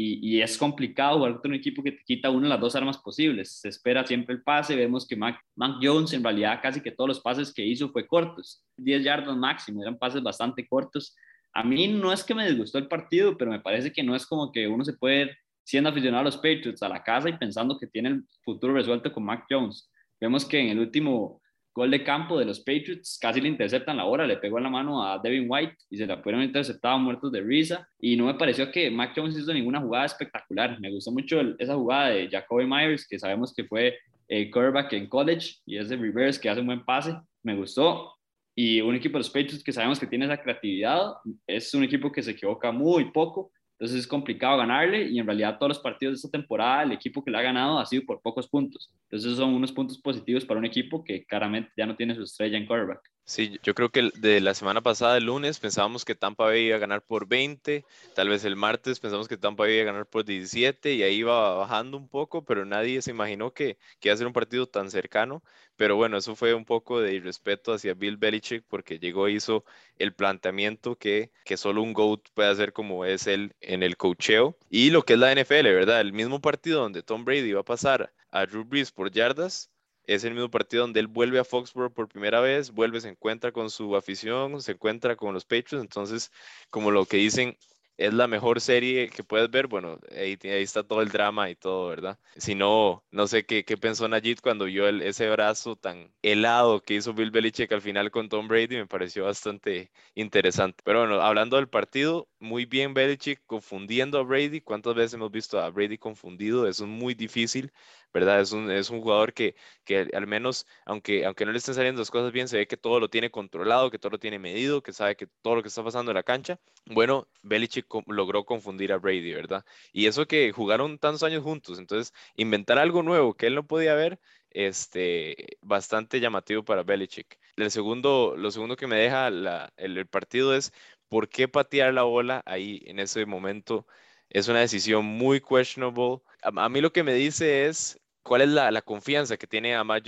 Y, 0.00 0.40
es 0.40 0.56
complicado 0.56 1.18
jugar 1.18 1.40
con 1.40 1.50
un 1.50 1.56
equipo 1.56 1.82
que 1.82 1.90
te 1.90 2.04
quita 2.04 2.30
una 2.30 2.42
de 2.42 2.50
las 2.50 2.60
dos 2.60 2.76
armas 2.76 2.98
posibles. 2.98 3.60
Se 3.60 3.68
espera 3.68 4.06
siempre 4.06 4.34
el 4.36 4.42
pase. 4.42 4.76
Vemos 4.76 5.06
que 5.06 5.16
Mac, 5.16 5.40
Mac 5.56 5.78
Jones, 5.82 6.12
en 6.12 6.22
realidad, 6.22 6.60
casi 6.62 6.80
que 6.80 6.92
todos 6.92 7.08
los 7.08 7.20
pases 7.20 7.52
que 7.52 7.66
hizo 7.66 7.90
fue 7.90 8.06
cortos, 8.06 8.62
10 8.76 9.02
yardas 9.02 9.36
máximo, 9.36 9.82
eran 9.82 9.98
pases 9.98 10.22
bastante 10.22 10.66
cortos. 10.68 11.16
A 11.52 11.64
mí 11.64 11.88
no 11.88 12.12
es 12.12 12.22
que 12.22 12.34
me 12.34 12.48
disgustó 12.48 12.78
el 12.78 12.86
partido, 12.86 13.36
pero 13.36 13.50
me 13.50 13.58
parece 13.58 13.92
que 13.92 14.04
no 14.04 14.14
es 14.14 14.24
como 14.24 14.52
que 14.52 14.68
uno 14.68 14.84
se 14.84 14.92
puede 14.92 15.36
siendo 15.64 15.90
aficionado 15.90 16.20
a 16.20 16.24
los 16.24 16.36
Patriots 16.36 16.82
a 16.82 16.88
la 16.88 17.02
casa 17.02 17.28
y 17.28 17.36
pensando 17.36 17.76
que 17.76 17.88
tiene 17.88 18.10
el 18.10 18.24
futuro 18.44 18.74
resuelto 18.74 19.12
con 19.12 19.24
Mac 19.24 19.46
Jones. 19.50 19.90
Vemos 20.20 20.44
que 20.44 20.60
en 20.60 20.68
el 20.68 20.78
último 20.78 21.42
gol 21.78 21.90
de 21.90 22.04
campo 22.04 22.38
de 22.38 22.44
los 22.44 22.58
Patriots 22.60 23.18
casi 23.20 23.40
le 23.40 23.48
interceptan 23.48 23.96
la 23.96 24.04
hora, 24.04 24.26
le 24.26 24.36
pegó 24.36 24.58
en 24.58 24.64
la 24.64 24.70
mano 24.70 25.02
a 25.02 25.18
Devin 25.18 25.46
White 25.48 25.76
y 25.88 25.96
se 25.96 26.06
la 26.06 26.20
pudieron 26.20 26.42
interceptar 26.42 26.98
muertos 26.98 27.32
de 27.32 27.40
risa. 27.40 27.88
Y 27.98 28.16
no 28.16 28.26
me 28.26 28.34
pareció 28.34 28.70
que 28.70 28.90
Mac 28.90 29.12
Jones 29.16 29.38
hizo 29.38 29.54
ninguna 29.54 29.80
jugada 29.80 30.04
espectacular. 30.04 30.78
Me 30.80 30.90
gustó 30.92 31.12
mucho 31.12 31.40
esa 31.58 31.74
jugada 31.74 32.10
de 32.10 32.28
Jacoby 32.28 32.66
Myers, 32.66 33.06
que 33.08 33.18
sabemos 33.18 33.54
que 33.54 33.64
fue 33.64 33.98
el 34.26 34.50
quarterback 34.50 34.92
en 34.92 35.08
college 35.08 35.56
y 35.64 35.78
es 35.78 35.88
de 35.88 35.96
reverse 35.96 36.40
que 36.40 36.50
hace 36.50 36.60
un 36.60 36.66
buen 36.66 36.84
pase. 36.84 37.16
Me 37.42 37.54
gustó. 37.54 38.12
Y 38.54 38.80
un 38.80 38.96
equipo 38.96 39.14
de 39.14 39.20
los 39.20 39.30
Patriots 39.30 39.62
que 39.62 39.72
sabemos 39.72 40.00
que 40.00 40.06
tiene 40.08 40.24
esa 40.24 40.42
creatividad, 40.42 41.12
es 41.46 41.72
un 41.74 41.84
equipo 41.84 42.10
que 42.10 42.24
se 42.24 42.32
equivoca 42.32 42.72
muy 42.72 43.12
poco 43.12 43.52
entonces 43.78 44.00
es 44.00 44.06
complicado 44.08 44.58
ganarle 44.58 45.04
y 45.04 45.20
en 45.20 45.26
realidad 45.26 45.56
todos 45.56 45.68
los 45.68 45.78
partidos 45.78 46.14
de 46.14 46.16
esta 46.16 46.36
temporada 46.36 46.82
el 46.82 46.90
equipo 46.90 47.22
que 47.22 47.30
le 47.30 47.38
ha 47.38 47.42
ganado 47.42 47.78
ha 47.78 47.86
sido 47.86 48.02
por 48.04 48.20
pocos 48.20 48.48
puntos. 48.48 48.90
Entonces 49.04 49.36
son 49.36 49.54
unos 49.54 49.70
puntos 49.70 49.98
positivos 49.98 50.44
para 50.44 50.58
un 50.58 50.66
equipo 50.66 51.04
que 51.04 51.24
claramente 51.24 51.70
ya 51.76 51.86
no 51.86 51.94
tiene 51.94 52.16
su 52.16 52.24
estrella 52.24 52.58
en 52.58 52.66
quarterback. 52.66 53.00
Sí, 53.28 53.60
yo 53.62 53.74
creo 53.74 53.90
que 53.90 54.10
de 54.14 54.40
la 54.40 54.54
semana 54.54 54.80
pasada, 54.80 55.18
el 55.18 55.24
lunes, 55.24 55.58
pensábamos 55.60 56.06
que 56.06 56.14
Tampa 56.14 56.56
iba 56.56 56.76
a 56.76 56.78
ganar 56.78 57.02
por 57.02 57.28
20, 57.28 57.84
tal 58.14 58.30
vez 58.30 58.42
el 58.46 58.56
martes 58.56 59.00
pensamos 59.00 59.28
que 59.28 59.36
Tampa 59.36 59.68
iba 59.68 59.82
a 59.82 59.84
ganar 59.84 60.06
por 60.06 60.24
17 60.24 60.94
y 60.94 61.02
ahí 61.02 61.16
iba 61.16 61.54
bajando 61.56 61.98
un 61.98 62.08
poco, 62.08 62.42
pero 62.46 62.64
nadie 62.64 63.02
se 63.02 63.10
imaginó 63.10 63.52
que, 63.52 63.76
que 64.00 64.08
iba 64.08 64.14
a 64.14 64.16
ser 64.16 64.26
un 64.26 64.32
partido 64.32 64.66
tan 64.66 64.90
cercano. 64.90 65.42
Pero 65.76 65.96
bueno, 65.96 66.16
eso 66.16 66.36
fue 66.36 66.54
un 66.54 66.64
poco 66.64 67.02
de 67.02 67.12
irrespeto 67.16 67.74
hacia 67.74 67.92
Bill 67.92 68.16
Belichick 68.16 68.64
porque 68.66 68.98
llegó 68.98 69.26
e 69.28 69.32
hizo 69.32 69.62
el 69.98 70.14
planteamiento 70.14 70.96
que, 70.96 71.30
que 71.44 71.58
solo 71.58 71.82
un 71.82 71.92
GOAT 71.92 72.30
puede 72.32 72.48
hacer 72.48 72.72
como 72.72 73.04
es 73.04 73.26
él 73.26 73.52
en 73.60 73.82
el 73.82 73.98
cocheo. 73.98 74.56
Y 74.70 74.88
lo 74.88 75.02
que 75.02 75.12
es 75.12 75.18
la 75.18 75.32
NFL, 75.32 75.64
¿verdad? 75.74 76.00
El 76.00 76.14
mismo 76.14 76.40
partido 76.40 76.80
donde 76.80 77.02
Tom 77.02 77.26
Brady 77.26 77.50
iba 77.50 77.60
a 77.60 77.64
pasar 77.64 78.10
a 78.30 78.46
Drew 78.46 78.64
Brees 78.64 78.90
por 78.90 79.10
yardas, 79.10 79.70
es 80.08 80.24
el 80.24 80.34
mismo 80.34 80.50
partido 80.50 80.82
donde 80.82 81.00
él 81.00 81.06
vuelve 81.06 81.38
a 81.38 81.44
Foxborough 81.44 81.92
por 81.92 82.08
primera 82.08 82.40
vez, 82.40 82.72
vuelve, 82.72 83.00
se 83.00 83.10
encuentra 83.10 83.52
con 83.52 83.70
su 83.70 83.94
afición, 83.96 84.60
se 84.62 84.72
encuentra 84.72 85.16
con 85.16 85.34
los 85.34 85.44
Patriots, 85.44 85.82
entonces 85.82 86.32
como 86.70 86.90
lo 86.90 87.06
que 87.06 87.18
dicen, 87.18 87.56
es 87.98 88.14
la 88.14 88.28
mejor 88.28 88.60
serie 88.60 89.10
que 89.10 89.24
puedes 89.24 89.50
ver, 89.50 89.66
bueno, 89.66 89.98
ahí, 90.12 90.38
ahí 90.44 90.62
está 90.62 90.84
todo 90.84 91.02
el 91.02 91.10
drama 91.10 91.50
y 91.50 91.56
todo, 91.56 91.88
¿verdad? 91.88 92.18
Si 92.36 92.54
no, 92.54 93.04
no 93.10 93.26
sé 93.26 93.44
qué, 93.44 93.64
qué 93.64 93.76
pensó 93.76 94.06
Najit 94.08 94.40
cuando 94.40 94.66
vio 94.66 94.88
el, 94.88 95.02
ese 95.02 95.28
brazo 95.30 95.76
tan 95.76 96.12
helado 96.22 96.80
que 96.80 96.94
hizo 96.94 97.12
Bill 97.12 97.32
Belichick 97.32 97.72
al 97.72 97.82
final 97.82 98.10
con 98.12 98.28
Tom 98.28 98.46
Brady, 98.48 98.76
me 98.76 98.86
pareció 98.86 99.24
bastante 99.24 99.90
interesante. 100.14 100.80
Pero 100.84 101.00
bueno, 101.00 101.20
hablando 101.20 101.56
del 101.56 101.68
partido, 101.68 102.28
muy 102.40 102.64
bien 102.66 102.94
Belichick 102.94 103.42
confundiendo 103.46 104.18
a 104.18 104.22
Brady. 104.22 104.60
¿Cuántas 104.60 104.94
veces 104.94 105.14
hemos 105.14 105.30
visto 105.30 105.60
a 105.60 105.70
Brady 105.70 105.98
confundido? 105.98 106.68
Eso 106.68 106.84
es 106.84 106.90
muy 106.90 107.14
difícil. 107.14 107.72
¿verdad? 108.12 108.40
Es 108.40 108.52
un, 108.52 108.70
es 108.70 108.90
un 108.90 109.00
jugador 109.00 109.32
que, 109.32 109.54
que 109.84 110.08
al 110.14 110.26
menos, 110.26 110.66
aunque, 110.86 111.24
aunque 111.26 111.44
no 111.44 111.52
le 111.52 111.58
estén 111.58 111.74
saliendo 111.74 112.00
las 112.00 112.10
cosas 112.10 112.32
bien, 112.32 112.48
se 112.48 112.56
ve 112.56 112.66
que 112.66 112.76
todo 112.76 113.00
lo 113.00 113.10
tiene 113.10 113.30
controlado, 113.30 113.90
que 113.90 113.98
todo 113.98 114.10
lo 114.12 114.18
tiene 114.18 114.38
medido, 114.38 114.82
que 114.82 114.92
sabe 114.92 115.16
que 115.16 115.26
todo 115.42 115.56
lo 115.56 115.62
que 115.62 115.68
está 115.68 115.84
pasando 115.84 116.10
en 116.10 116.16
la 116.16 116.22
cancha. 116.22 116.58
Bueno, 116.86 117.28
Belichick 117.42 117.86
logró 118.06 118.44
confundir 118.44 118.92
a 118.92 118.98
Brady, 118.98 119.32
¿verdad? 119.32 119.64
Y 119.92 120.06
eso 120.06 120.26
que 120.26 120.52
jugaron 120.52 120.98
tantos 120.98 121.22
años 121.22 121.42
juntos, 121.42 121.78
entonces 121.78 122.12
inventar 122.36 122.78
algo 122.78 123.02
nuevo 123.02 123.34
que 123.34 123.46
él 123.46 123.54
no 123.54 123.66
podía 123.66 123.94
ver, 123.94 124.18
este, 124.50 125.58
bastante 125.60 126.20
llamativo 126.20 126.64
para 126.64 126.82
Belichick. 126.82 127.38
El 127.56 127.70
segundo, 127.70 128.34
lo 128.36 128.50
segundo 128.50 128.76
que 128.76 128.86
me 128.86 128.96
deja 128.96 129.30
la, 129.30 129.72
el, 129.76 129.98
el 129.98 130.06
partido 130.06 130.54
es 130.54 130.72
por 131.08 131.28
qué 131.28 131.48
patear 131.48 131.94
la 131.94 132.02
bola 132.02 132.42
ahí 132.46 132.82
en 132.86 132.98
ese 132.98 133.26
momento 133.26 133.86
es 134.30 134.48
una 134.48 134.60
decisión 134.60 135.04
muy 135.04 135.40
questionable. 135.40 136.22
A, 136.42 136.68
mí 136.68 136.80
lo 136.80 136.92
que 136.92 137.02
me 137.02 137.14
dice 137.14 137.66
es 137.66 137.98
cuál 138.22 138.42
es 138.42 138.48
la, 138.50 138.82
confianza 138.82 139.36
que 139.36 139.46
tiene 139.46 139.74
a 139.74 139.84
Mac, 139.84 140.04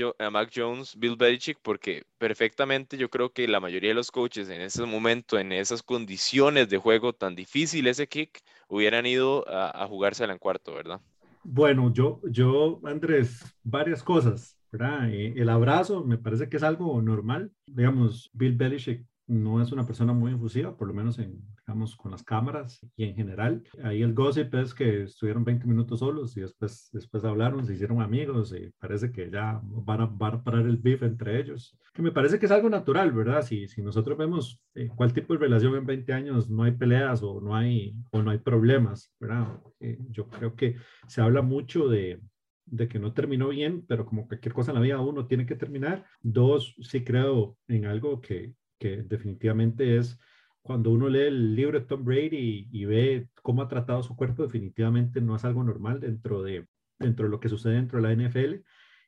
Jones, 0.55 0.95
Bill 0.99 1.17
Belichick, 1.17 1.59
porque 1.63 2.05
perfectamente 2.19 2.99
yo 2.99 3.09
creo 3.09 3.33
que 3.33 3.49
la 3.49 3.61
mayoría 3.61 3.91
de 3.91 3.95
los 3.95 4.11
coaches 4.11 4.49
en 4.51 4.61
ese 4.61 4.85
momento, 4.85 5.39
en 5.39 5.53
esas 5.53 5.83
condiciones 5.83 6.69
de 6.69 6.79
juego 6.79 7.15
tan 7.15 7.35
difícil, 7.35 7.87
ese 7.87 8.07
kick, 8.07 8.41
hubieran 8.69 9.07
ido 9.07 9.45
a, 9.49 9.87
jugarse 9.87 10.25
en 10.25 10.39
cuarto, 10.39 10.75
¿verdad? 10.75 11.01
Bueno, 11.43 11.91
yo, 11.93 12.21
yo, 12.31 12.81
Andrés, 12.85 13.43
varias 13.63 14.03
cosas. 14.03 14.57
Eh, 14.73 15.35
el 15.37 15.49
abrazo 15.49 16.05
me 16.05 16.19
parece 16.19 16.49
que 16.49 16.59
es 16.59 16.63
algo 16.63 17.01
normal. 17.03 17.51
Digamos, 17.67 18.31
Bill 18.33 18.55
Belichick 18.55 19.05
no 19.31 19.63
es 19.63 19.71
una 19.71 19.87
persona 19.87 20.13
muy 20.13 20.33
infusiva, 20.33 20.77
por 20.77 20.89
lo 20.89 20.95
menos 20.95 21.19
en, 21.21 21.41
digamos, 21.61 21.97
con 21.97 22.11
las 22.11 22.25
cámaras 22.25 22.85
y 22.97 23.05
en 23.05 23.15
general. 23.15 23.63
Ahí 23.85 24.03
el 24.03 24.13
gossip 24.13 24.53
es 24.57 24.75
que 24.75 25.05
estuvieron 25.05 25.45
20 25.45 25.67
minutos 25.67 26.01
solos 26.01 26.37
y 26.37 26.41
después, 26.41 26.91
después 26.93 27.25
hablaron, 27.25 27.65
se 27.65 27.75
hicieron 27.75 28.03
amigos 28.03 28.53
y 28.53 28.71
parece 28.79 29.13
que 29.13 29.31
ya 29.31 29.61
van 29.63 30.01
a, 30.01 30.07
van 30.07 30.35
a 30.35 30.43
parar 30.43 30.67
el 30.67 30.79
beef 30.79 31.05
entre 31.05 31.39
ellos. 31.39 31.79
Que 31.95 32.03
me 32.03 32.11
parece 32.11 32.41
que 32.41 32.47
es 32.47 32.53
algo 32.53 32.69
natural, 32.69 33.13
¿verdad? 33.13 33.43
Si, 33.43 33.69
si 33.69 33.83
nosotros 33.83 34.19
vemos 34.19 34.61
eh, 34.75 34.89
cuál 34.95 35.13
tipo 35.13 35.33
de 35.33 35.39
relación 35.39 35.77
en 35.77 35.87
20 35.87 36.13
años 36.13 36.51
no 36.51 36.65
hay 36.65 36.73
peleas 36.73 37.23
o 37.23 37.41
no 37.41 37.55
hay, 37.55 37.95
o 38.11 38.23
no 38.23 38.33
hay 38.33 38.39
problemas, 38.39 39.15
¿verdad? 39.21 39.61
Eh, 39.79 39.99
yo 40.11 40.27
creo 40.27 40.57
que 40.57 40.75
se 41.07 41.21
habla 41.21 41.41
mucho 41.41 41.89
de, 41.89 42.21
de 42.67 42.89
que 42.89 42.99
no 42.99 43.13
terminó 43.13 43.49
bien, 43.49 43.85
pero 43.87 44.07
como 44.07 44.27
cualquier 44.27 44.55
cosa 44.55 44.73
en 44.73 44.77
la 44.77 44.81
vida, 44.81 45.01
uno 45.01 45.27
tiene 45.27 45.47
que 45.47 45.57
terminar. 45.57 46.05
Dos, 46.21 46.75
sí 46.81 47.05
creo 47.05 47.57
en 47.69 47.85
algo 47.87 48.21
que, 48.21 48.55
que 48.81 49.03
definitivamente 49.03 49.99
es 49.99 50.19
cuando 50.63 50.91
uno 50.91 51.09
lee 51.09 51.21
el 51.29 51.55
libro 51.55 51.79
de 51.79 51.87
Tom 51.87 52.05
Brady 52.05 52.69
y, 52.71 52.85
ve 52.87 53.29
cómo 53.43 53.63
ha 53.63 53.69
tratado 53.69 54.03
su 54.03 54.17
cuerpo, 54.17 54.43
definitivamente 54.43 55.21
no 55.21 55.37
es 55.37 55.45
algo 55.45 55.63
normal 55.63 56.01
dentro 56.01 56.43
de, 56.43 56.67
dentro 56.99 57.27
de 57.27 57.31
lo 57.31 57.41
que 57.41 57.49
sucede 57.49 57.75
dentro 57.75 58.01
de 58.01 58.09
la 58.09 58.29
NFL 58.29 58.57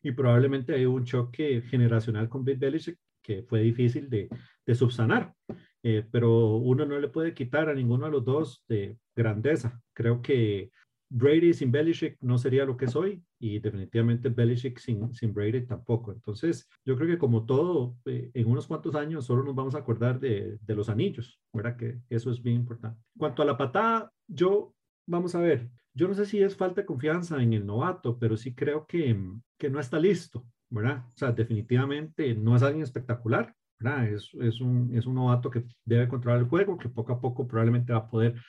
y 0.02 0.12
probablemente 0.12 0.74
hay 0.74 0.86
un 0.86 1.04
choque 1.04 1.62
generacional 1.62 2.28
con 2.28 2.44
Bill 2.44 2.58
Belichick 2.58 2.98
que 3.22 3.42
fue 3.44 3.60
difícil 3.60 4.10
de, 4.10 4.28
subsanar, 4.74 5.34
eh, 5.82 6.04
pero 6.10 6.56
uno 6.56 6.84
no 6.84 6.98
le 6.98 7.08
puede 7.08 7.34
quitar 7.34 7.68
a 7.68 7.74
ninguno 7.74 8.06
de 8.06 8.12
los 8.12 8.24
dos 8.24 8.64
de 8.68 8.98
grandeza. 9.14 9.80
Creo 9.92 10.22
que 10.22 10.70
Brady 11.14 11.52
sin 11.52 11.70
Belichick 11.70 12.16
no 12.22 12.38
sería 12.38 12.64
lo 12.64 12.76
que 12.76 12.88
soy 12.88 13.22
y 13.38 13.58
definitivamente 13.58 14.30
Belichick 14.30 14.78
sin, 14.78 15.12
sin 15.12 15.34
Brady 15.34 15.66
tampoco. 15.66 16.10
Entonces, 16.10 16.66
yo 16.86 16.96
creo 16.96 17.06
que 17.06 17.18
como 17.18 17.44
todo, 17.44 17.96
eh, 18.06 18.30
en 18.32 18.48
unos 18.48 18.66
cuantos 18.66 18.94
años 18.94 19.26
solo 19.26 19.44
nos 19.44 19.54
vamos 19.54 19.74
a 19.74 19.78
acordar 19.78 20.18
de, 20.18 20.58
de, 20.62 20.74
los 20.74 20.88
anillos, 20.88 21.38
¿verdad? 21.52 21.76
Que 21.76 21.98
eso 22.08 22.30
es 22.30 22.42
bien 22.42 22.56
importante. 22.56 22.98
En 23.14 23.18
cuanto 23.18 23.42
a 23.42 23.44
la 23.44 23.58
patada, 23.58 24.10
yo, 24.26 24.74
vamos 25.06 25.34
a 25.34 25.40
ver, 25.40 25.70
yo 25.92 26.08
no 26.08 26.14
sé 26.14 26.24
si 26.24 26.42
es 26.42 26.56
falta 26.56 26.80
de 26.80 26.86
confianza 26.86 27.42
en 27.42 27.52
el 27.52 27.66
novato, 27.66 28.18
pero 28.18 28.34
sí 28.38 28.54
creo 28.54 28.86
que, 28.86 29.14
que 29.58 29.68
no 29.68 29.80
está 29.80 30.00
listo, 30.00 30.46
¿verdad? 30.70 31.04
O 31.08 31.16
sea, 31.16 31.32
definitivamente 31.32 32.34
no 32.34 32.56
es 32.56 32.62
alguien 32.62 32.84
espectacular, 32.84 33.54
¿verdad? 33.78 34.08
Es, 34.08 34.30
es, 34.40 34.62
un, 34.62 34.96
es 34.96 35.04
un 35.04 35.16
novato 35.16 35.50
que 35.50 35.64
debe 35.84 36.08
controlar 36.08 36.40
el 36.40 36.48
juego, 36.48 36.78
que 36.78 36.88
poco 36.88 37.12
a 37.12 37.20
poco 37.20 37.46
probablemente 37.46 37.92
va 37.92 37.98
a 37.98 38.08
poder 38.08 38.40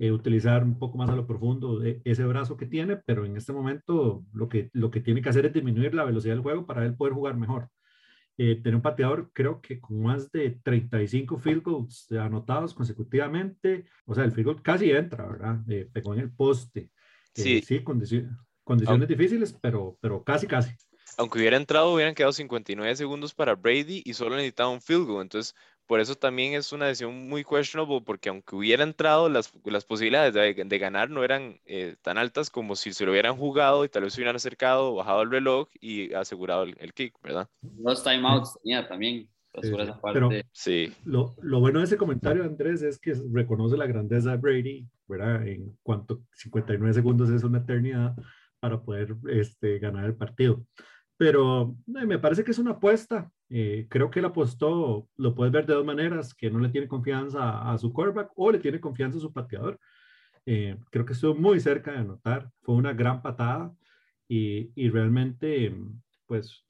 eh, 0.00 0.12
utilizar 0.12 0.64
un 0.64 0.78
poco 0.78 0.96
más 0.96 1.10
a 1.10 1.14
lo 1.14 1.26
profundo 1.26 1.78
de 1.78 2.00
ese 2.06 2.24
brazo 2.24 2.56
que 2.56 2.64
tiene, 2.64 2.96
pero 2.96 3.26
en 3.26 3.36
este 3.36 3.52
momento 3.52 4.24
lo 4.32 4.48
que, 4.48 4.70
lo 4.72 4.90
que 4.90 5.00
tiene 5.00 5.20
que 5.20 5.28
hacer 5.28 5.44
es 5.44 5.52
disminuir 5.52 5.94
la 5.94 6.04
velocidad 6.04 6.32
del 6.32 6.42
juego 6.42 6.64
para 6.64 6.86
él 6.86 6.96
poder 6.96 7.12
jugar 7.12 7.36
mejor. 7.36 7.68
Eh, 8.38 8.54
tener 8.56 8.76
un 8.76 8.80
pateador, 8.80 9.30
creo 9.34 9.60
que 9.60 9.78
con 9.78 10.00
más 10.02 10.32
de 10.32 10.58
35 10.62 11.36
field 11.36 11.62
goals 11.62 12.10
anotados 12.12 12.72
consecutivamente, 12.72 13.84
o 14.06 14.14
sea, 14.14 14.24
el 14.24 14.32
field 14.32 14.46
goal 14.46 14.62
casi 14.62 14.90
entra, 14.90 15.26
¿verdad? 15.26 15.60
Eh, 15.68 15.86
pegó 15.92 16.14
en 16.14 16.20
el 16.20 16.32
poste. 16.32 16.90
sí, 17.34 17.60
sí 17.60 17.84
condiciones, 17.84 18.30
condiciones 18.64 19.06
difíciles, 19.06 19.52
pero, 19.60 19.98
pero 20.00 20.24
casi, 20.24 20.46
casi 20.46 20.74
aunque 21.16 21.38
hubiera 21.38 21.56
entrado, 21.58 21.92
hubieran 21.92 22.14
quedado 22.14 22.32
59 22.32 22.96
segundos 22.96 23.34
para 23.34 23.54
Brady 23.54 24.02
y 24.04 24.14
solo 24.14 24.36
necesitaba 24.36 24.70
un 24.70 24.80
field 24.80 25.06
goal. 25.06 25.22
Entonces, 25.22 25.54
por 25.90 25.98
eso 25.98 26.14
también 26.14 26.54
es 26.54 26.72
una 26.72 26.86
decisión 26.86 27.28
muy 27.28 27.42
questionable, 27.42 28.00
porque 28.06 28.28
aunque 28.28 28.54
hubiera 28.54 28.84
entrado, 28.84 29.28
las, 29.28 29.52
las 29.64 29.84
posibilidades 29.84 30.32
de, 30.32 30.78
ganar 30.78 31.10
no 31.10 31.24
eran 31.24 31.58
eh, 31.66 31.96
tan 32.00 32.16
altas 32.16 32.48
como 32.48 32.76
si 32.76 32.92
se 32.92 33.04
lo 33.04 33.10
hubieran 33.10 33.36
jugado 33.36 33.84
y 33.84 33.88
tal 33.88 34.04
vez 34.04 34.12
se 34.12 34.20
hubieran 34.20 34.36
acercado, 34.36 34.94
bajado 34.94 35.22
el 35.22 35.32
reloj 35.32 35.68
y 35.80 36.14
asegurado 36.14 36.62
el, 36.62 36.94
kick, 36.94 37.20
¿verdad? 37.24 37.48
Dos 37.60 38.04
timeouts 38.04 38.56
tenía 38.62 38.86
también. 38.86 39.28
Sí, 40.52 40.94
Lo, 41.04 41.34
lo, 41.42 41.58
bueno 41.58 41.80
de 41.80 41.86
ese 41.86 41.96
comentario, 41.96 42.44
Andrés, 42.44 42.82
es 42.82 43.00
que 43.00 43.12
reconoce 43.32 43.76
la 43.76 43.88
grandeza 43.88 44.30
de 44.30 44.36
Brady, 44.36 44.86
¿verdad? 45.08 45.44
En 45.44 45.76
cuanto 45.82 46.22
59 46.34 46.94
segundos 46.94 47.30
es 47.30 47.42
una 47.42 47.58
eternidad 47.58 48.14
para 48.60 48.80
poder 48.80 49.16
este, 49.28 49.80
ganar 49.80 50.04
el 50.04 50.14
partido. 50.14 50.64
Pero 51.16 51.74
eh, 51.88 52.06
me 52.06 52.20
parece 52.20 52.44
que 52.44 52.52
es 52.52 52.58
una 52.60 52.70
apuesta. 52.70 53.28
Eh, 53.50 53.86
creo 53.90 54.10
que 54.10 54.20
él 54.20 54.24
apostó, 54.24 55.08
lo 55.16 55.34
puedes 55.34 55.52
ver 55.52 55.66
de 55.66 55.74
dos 55.74 55.84
maneras, 55.84 56.34
que 56.34 56.50
no 56.50 56.60
le 56.60 56.68
tiene 56.68 56.88
confianza 56.88 57.70
a, 57.70 57.76
su 57.78 57.92
quarterback 57.92 58.30
o 58.36 58.52
le 58.52 58.60
tiene 58.60 58.80
confianza 58.80 59.18
a 59.18 59.20
su 59.20 59.32
pateador. 59.32 59.78
Eh, 60.46 60.78
creo 60.90 61.04
que 61.04 61.12
estuvo 61.12 61.34
muy 61.34 61.60
cerca 61.60 61.92
de 61.92 61.98
anotar. 61.98 62.50
Fue 62.62 62.76
una 62.76 62.92
gran 62.92 63.22
patada 63.22 63.74
y, 64.28 64.70
y 64.74 64.88
realmente, 64.88 65.74
pues, 66.26 66.64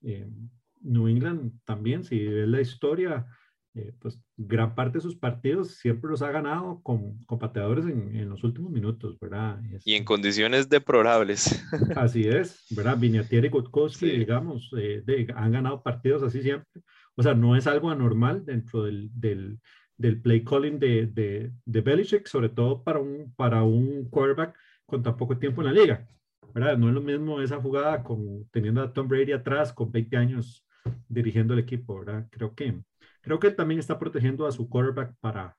New 0.81 1.09
England 1.09 1.61
también, 1.64 2.03
si 2.03 2.27
ves 2.27 2.49
la 2.49 2.61
historia, 2.61 3.27
eh, 3.74 3.92
pues 4.00 4.20
gran 4.37 4.74
parte 4.74 4.98
de 4.98 5.02
sus 5.02 5.14
partidos 5.14 5.76
siempre 5.76 6.11
los 6.11 6.22
ha 6.22 6.30
ganado 6.33 6.80
con, 6.83 7.22
con 7.24 7.38
pateadores 7.38 7.85
en, 7.85 8.16
en, 8.16 8.28
los 8.28 8.42
últimos 8.42 8.72
minutos, 8.72 9.16
¿verdad? 9.20 9.61
y 9.85 9.94
en 9.94 10.04
condiciones 10.04 10.68
deplorables. 10.68 11.62
Así 11.96 12.26
es, 12.26 12.66
¿verdad? 12.70 12.98
Vinatieri 12.98 13.46
y 13.46 13.50
Gutkowski, 13.50 14.11
digamos, 14.11 14.70
eh, 14.76 15.04
han 15.37 15.52
ganado 15.52 15.85
partidos 15.85 16.24
así 16.24 16.42
siempre. 16.42 16.83
O 17.14 17.22
sea, 17.22 17.35
no 17.35 17.54
es 17.54 17.68
algo 17.68 17.90
anormal 17.90 18.44
dentro 18.44 18.83
del, 18.83 19.09
del, 19.14 19.61
del 19.96 20.20
play 20.20 20.42
calling 20.42 20.80
de, 20.80 21.06
de, 21.06 21.52
de, 21.64 21.80
Belichick, 21.80 22.26
sobre 22.26 22.48
todo 22.48 22.83
para 22.83 22.98
un, 22.98 23.33
para 23.37 23.62
un 23.62 24.09
quarterback 24.11 24.59
con 24.85 25.02
tan 25.02 25.16
poco 25.16 25.38
tiempo 25.38 25.61
en 25.61 25.66
la 25.68 25.80
liga, 25.80 26.09
¿verdad? 26.52 26.76
No 26.76 26.88
es 26.88 26.94
lo 26.94 27.02
mismo 27.02 27.40
esa 27.40 27.61
jugada 27.61 28.02
con, 28.02 28.48
teniendo 28.50 28.83
a 28.83 28.92
Tom 28.92 29.06
Brady 29.06 29.30
atrás 29.30 29.72
con 29.72 29.92
20 29.92 30.16
años 30.16 30.66
dirigiendo 31.09 31.54
el 31.54 31.61
equipo, 31.61 32.00
¿verdad? 32.00 32.26
Creo 32.30 32.54
que 32.54 32.83
Creo 33.20 33.38
que 33.38 33.48
él 33.48 33.56
también 33.56 33.80
está 33.80 33.98
protegiendo 33.98 34.46
a 34.46 34.52
su 34.52 34.68
quarterback 34.68 35.14
para, 35.20 35.56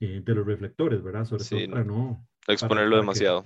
eh, 0.00 0.22
de 0.24 0.34
los 0.34 0.46
reflectores, 0.46 1.02
¿verdad? 1.02 1.24
Sobre 1.24 1.44
todo 1.44 1.70
para 1.70 1.84
no... 1.84 2.26
exponerlo 2.46 2.96
demasiado. 2.96 3.44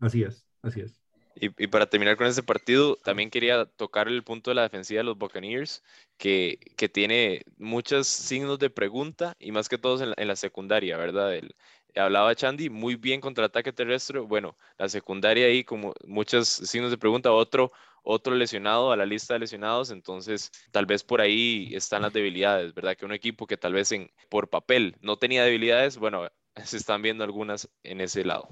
Así 0.00 0.22
es, 0.22 0.46
así 0.62 0.80
es. 0.80 1.00
Y, 1.40 1.46
y, 1.62 1.66
para 1.68 1.86
terminar 1.86 2.16
con 2.16 2.26
este 2.26 2.42
partido, 2.42 2.96
también 2.96 3.30
quería 3.30 3.64
tocar 3.64 4.08
el 4.08 4.24
punto 4.24 4.50
de 4.50 4.56
la 4.56 4.62
defensiva 4.62 4.98
de 4.98 5.04
los 5.04 5.18
Buccaneers, 5.18 5.84
que, 6.16 6.58
que 6.76 6.88
tiene 6.88 7.42
muchos 7.58 8.08
signos 8.08 8.58
de 8.58 8.70
pregunta 8.70 9.36
y 9.38 9.52
más 9.52 9.68
que 9.68 9.78
todos 9.78 10.00
en 10.00 10.10
la, 10.10 10.14
en 10.18 10.26
la 10.26 10.34
secundaria, 10.34 10.96
¿verdad? 10.96 11.36
El, 11.36 11.54
hablaba 11.98 12.34
Chandy, 12.34 12.70
muy 12.70 12.96
bien 12.96 13.20
contra 13.20 13.46
ataque 13.46 13.72
terrestre. 13.72 14.20
Bueno, 14.20 14.56
la 14.78 14.88
secundaria 14.88 15.46
ahí, 15.46 15.64
como 15.64 15.94
muchos 16.06 16.48
signos 16.48 16.90
de 16.90 16.98
pregunta, 16.98 17.32
otro, 17.32 17.72
otro 18.02 18.34
lesionado 18.34 18.92
a 18.92 18.96
la 18.96 19.06
lista 19.06 19.34
de 19.34 19.40
lesionados, 19.40 19.90
entonces 19.90 20.50
tal 20.70 20.86
vez 20.86 21.04
por 21.04 21.20
ahí 21.20 21.70
están 21.74 22.02
las 22.02 22.12
debilidades, 22.12 22.74
¿verdad? 22.74 22.96
Que 22.96 23.04
un 23.04 23.12
equipo 23.12 23.46
que 23.46 23.56
tal 23.56 23.72
vez 23.72 23.92
en, 23.92 24.10
por 24.28 24.48
papel 24.48 24.96
no 25.00 25.16
tenía 25.16 25.44
debilidades, 25.44 25.98
bueno, 25.98 26.28
se 26.64 26.76
están 26.76 27.02
viendo 27.02 27.24
algunas 27.24 27.68
en 27.82 28.00
ese 28.00 28.24
lado. 28.24 28.48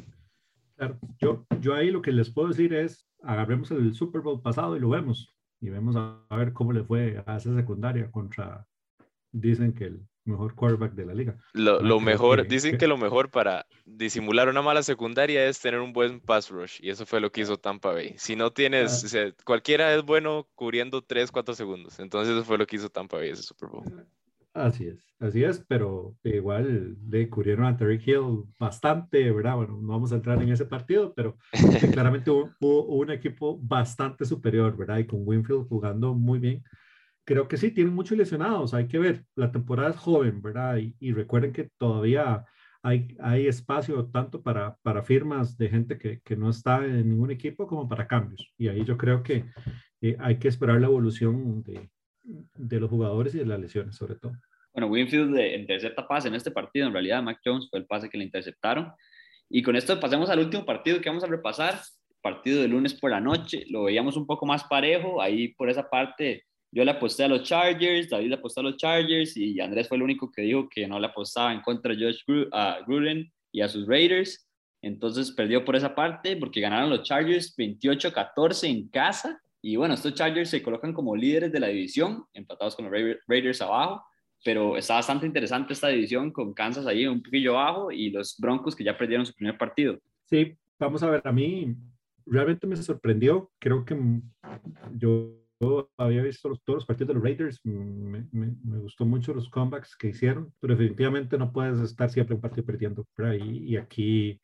Yo, 1.18 1.46
yo 1.60 1.74
ahí 1.74 1.90
lo 1.90 2.02
que 2.02 2.12
les 2.12 2.30
puedo 2.30 2.48
decir 2.48 2.74
es, 2.74 3.08
agarremos 3.22 3.70
el 3.70 3.94
Super 3.94 4.20
Bowl 4.20 4.42
pasado 4.42 4.76
y 4.76 4.80
lo 4.80 4.90
vemos, 4.90 5.34
y 5.60 5.70
vemos 5.70 5.96
a, 5.96 6.22
ver 6.36 6.52
cómo 6.52 6.72
le 6.72 6.84
fue 6.84 7.22
a 7.26 7.36
esa 7.36 7.54
secundaria 7.54 8.10
contra, 8.10 8.66
dicen 9.32 9.72
que 9.72 9.84
el, 9.84 10.06
mejor 10.26 10.54
quarterback 10.54 10.92
de 10.92 11.06
la 11.06 11.14
liga. 11.14 11.36
Lo, 11.52 11.80
lo 11.80 12.00
mejor, 12.00 12.42
que- 12.42 12.48
dicen 12.48 12.76
que- 12.78 12.86
lo 12.86 12.96
mejor 12.98 13.30
para 13.30 13.66
disimular 13.84 14.48
una 14.48 14.62
mala 14.62 14.82
secundaria 14.82 15.46
es 15.46 15.60
tener 15.60 15.80
un 15.80 15.92
buen 15.92 16.20
pass 16.20 16.50
rush, 16.50 16.78
y 16.80 16.90
eso 16.90 17.06
fue 17.06 17.20
lo 17.20 17.30
que 17.30 17.40
hizo 17.42 17.56
Tampa 17.56 17.92
Bay. 17.92 18.14
Si 18.18 18.36
no 18.36 18.50
tienes, 18.50 19.02
Ah. 19.02 19.06
o 19.06 19.08
sea, 19.08 19.32
cualquiera 19.44 19.94
es 19.94 20.02
bueno 20.04 20.48
cubriendo 20.54 21.02
3, 21.02 21.30
4 21.32 21.54
segundos. 21.54 21.98
Entonces 21.98 22.34
eso 22.34 22.44
fue 22.44 22.58
lo 22.58 22.66
que 22.66 22.76
hizo 22.76 22.88
Tampa 22.90 23.16
Bay 23.16 23.30
ese 23.30 23.42
Super 23.42 23.68
Bowl. 23.70 23.84
Así 24.52 24.86
es, 24.86 24.96
así 25.20 25.44
es, 25.44 25.62
pero 25.68 26.14
igual 26.24 26.96
le 27.10 27.28
cubrieron 27.28 27.66
a 27.66 27.76
Terry 27.76 28.02
Hill 28.02 28.44
bastante, 28.58 29.30
¿verdad? 29.30 29.56
Bueno, 29.56 29.78
no 29.82 29.88
vamos 29.88 30.12
a 30.12 30.14
entrar 30.14 30.42
en 30.42 30.48
ese 30.48 30.64
partido, 30.64 31.12
pero 31.14 31.36
claramente 32.02 32.30
hubo, 32.30 32.50
hubo 32.60 32.94
un 33.02 33.10
equipo 33.10 33.58
bastante 33.60 34.24
superior, 34.24 34.74
¿verdad? 34.74 34.96
Y 34.96 35.06
con 35.06 35.20
Winfield 35.24 35.68
jugando 35.68 36.14
muy 36.14 36.38
bien. 36.38 36.64
Creo 37.26 37.48
que 37.48 37.58
sí, 37.58 37.70
tienen 37.70 37.94
muchos 37.94 38.16
lesionados, 38.16 38.72
hay 38.72 38.88
que 38.88 38.98
ver, 38.98 39.24
la 39.34 39.52
temporada 39.52 39.90
es 39.90 39.96
joven, 39.96 40.40
¿verdad? 40.40 40.78
Y, 40.78 40.96
y 40.98 41.12
recuerden 41.12 41.52
que 41.52 41.68
todavía 41.76 42.46
hay, 42.86 43.16
hay 43.20 43.48
espacio 43.48 44.06
tanto 44.06 44.42
para, 44.42 44.76
para 44.82 45.02
firmas 45.02 45.58
de 45.58 45.68
gente 45.68 45.98
que, 45.98 46.20
que 46.20 46.36
no 46.36 46.50
está 46.50 46.84
en 46.84 47.10
ningún 47.10 47.32
equipo 47.32 47.66
como 47.66 47.88
para 47.88 48.06
cambios. 48.06 48.52
Y 48.56 48.68
ahí 48.68 48.84
yo 48.84 48.96
creo 48.96 49.24
que 49.24 49.44
eh, 50.00 50.16
hay 50.20 50.38
que 50.38 50.46
esperar 50.46 50.80
la 50.80 50.86
evolución 50.86 51.64
de, 51.64 51.90
de 52.22 52.80
los 52.80 52.88
jugadores 52.88 53.34
y 53.34 53.38
de 53.38 53.46
las 53.46 53.58
lesiones, 53.58 53.96
sobre 53.96 54.14
todo. 54.14 54.34
Bueno, 54.72 54.86
Winfield 54.86 55.34
de, 55.34 55.56
intercepta 55.56 56.06
pase 56.06 56.28
en 56.28 56.36
este 56.36 56.52
partido. 56.52 56.86
En 56.86 56.92
realidad, 56.92 57.24
Mac 57.24 57.40
Jones 57.44 57.68
fue 57.68 57.80
el 57.80 57.86
pase 57.86 58.08
que 58.08 58.18
le 58.18 58.24
interceptaron. 58.24 58.92
Y 59.48 59.62
con 59.62 59.74
esto 59.74 59.98
pasemos 59.98 60.30
al 60.30 60.38
último 60.38 60.64
partido 60.64 61.00
que 61.00 61.08
vamos 61.08 61.24
a 61.24 61.28
repasar. 61.28 61.80
Partido 62.22 62.62
de 62.62 62.68
lunes 62.68 62.94
por 62.94 63.10
la 63.10 63.20
noche. 63.20 63.64
Lo 63.68 63.84
veíamos 63.84 64.16
un 64.16 64.26
poco 64.26 64.46
más 64.46 64.62
parejo. 64.64 65.20
Ahí 65.20 65.48
por 65.54 65.70
esa 65.70 65.88
parte 65.88 66.44
yo 66.72 66.84
le 66.84 66.90
aposté 66.90 67.24
a 67.24 67.28
los 67.28 67.42
Chargers, 67.42 68.08
David 68.10 68.28
le 68.28 68.34
apostó 68.36 68.60
a 68.60 68.64
los 68.64 68.76
Chargers 68.76 69.36
y 69.36 69.60
Andrés 69.60 69.88
fue 69.88 69.96
el 69.96 70.02
único 70.02 70.30
que 70.30 70.42
dijo 70.42 70.68
que 70.68 70.86
no 70.86 70.98
le 71.00 71.06
apostaba 71.06 71.52
en 71.52 71.60
contra 71.62 71.94
de 71.94 72.04
Josh 72.04 72.22
Gruden 72.86 73.32
y 73.52 73.60
a 73.60 73.68
sus 73.68 73.86
Raiders. 73.86 74.46
Entonces 74.82 75.30
perdió 75.32 75.64
por 75.64 75.74
esa 75.76 75.94
parte 75.94 76.36
porque 76.36 76.60
ganaron 76.60 76.90
los 76.90 77.02
Chargers 77.02 77.56
28-14 77.56 78.68
en 78.68 78.88
casa. 78.88 79.40
Y 79.62 79.76
bueno, 79.76 79.94
estos 79.94 80.14
Chargers 80.14 80.50
se 80.50 80.62
colocan 80.62 80.92
como 80.92 81.16
líderes 81.16 81.50
de 81.52 81.60
la 81.60 81.68
división, 81.68 82.24
empatados 82.34 82.76
con 82.76 82.84
los 82.84 82.92
Ra- 82.92 83.18
Raiders 83.26 83.62
abajo 83.62 84.02
pero 84.44 84.76
está 84.76 84.94
bastante 84.94 85.26
interesante 85.26 85.72
esta 85.72 85.88
división 85.88 86.30
con 86.30 86.52
Kansas 86.54 86.86
ahí 86.86 87.04
un 87.06 87.20
poquillo 87.20 87.58
abajo 87.58 87.90
y 87.90 88.10
los 88.10 88.36
Broncos 88.38 88.76
que 88.76 88.84
ya 88.84 88.96
perdieron 88.96 89.26
su 89.26 89.32
primer 89.34 89.58
partido. 89.58 89.98
Sí, 90.26 90.54
vamos 90.78 91.02
a 91.02 91.10
ver, 91.10 91.20
a 91.24 91.32
mí 91.32 91.74
realmente 92.26 92.64
me 92.66 92.76
sorprendió, 92.76 93.50
creo 93.58 93.84
que 93.84 93.96
yo, 94.94 95.32
yo 95.60 95.90
había 95.96 96.22
visto 96.22 96.48
los- 96.48 96.62
todos 96.62 96.78
los 96.78 96.86
partidos 96.86 97.08
de 97.08 97.14
los 97.14 97.22
Raiders, 97.22 97.60
me, 97.64 98.26
me, 98.32 98.54
me 98.64 98.78
gustó 98.78 99.04
mucho 99.06 99.34
los 99.34 99.48
comebacks 99.48 99.96
que 99.96 100.08
hicieron, 100.08 100.52
pero 100.60 100.74
definitivamente 100.76 101.38
no 101.38 101.52
puedes 101.52 101.80
estar 101.80 102.10
siempre 102.10 102.34
un 102.34 102.40
partido 102.40 102.64
perdiendo. 102.66 103.06
Y, 103.40 103.72
y 103.72 103.76
aquí 103.76 104.40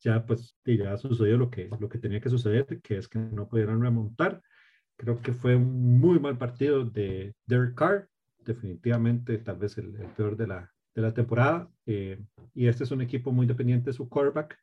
ya 0.00 0.24
pues 0.26 0.56
ya 0.64 0.96
sucedió 0.96 1.36
lo 1.38 1.50
que, 1.50 1.68
lo 1.80 1.88
que 1.88 1.98
tenía 1.98 2.20
que 2.20 2.30
suceder, 2.30 2.80
que 2.82 2.98
es 2.98 3.08
que 3.08 3.18
no 3.18 3.48
pudieron 3.48 3.82
remontar. 3.82 4.42
Creo 4.96 5.20
que 5.20 5.32
fue 5.32 5.54
un 5.56 5.98
muy 6.00 6.18
mal 6.18 6.38
partido 6.38 6.84
de 6.84 7.34
Derek 7.46 7.74
Carr, 7.74 8.08
definitivamente 8.44 9.38
tal 9.38 9.58
vez 9.58 9.78
el, 9.78 9.94
el 9.96 10.08
peor 10.08 10.36
de 10.36 10.46
la, 10.48 10.72
de 10.94 11.02
la 11.02 11.14
temporada. 11.14 11.70
eh, 11.86 12.20
y 12.54 12.66
este 12.66 12.84
es 12.84 12.90
un 12.90 13.00
equipo 13.02 13.30
muy 13.32 13.46
dependiente 13.46 13.90
de 13.90 13.94
su 13.94 14.08
quarterback, 14.08 14.58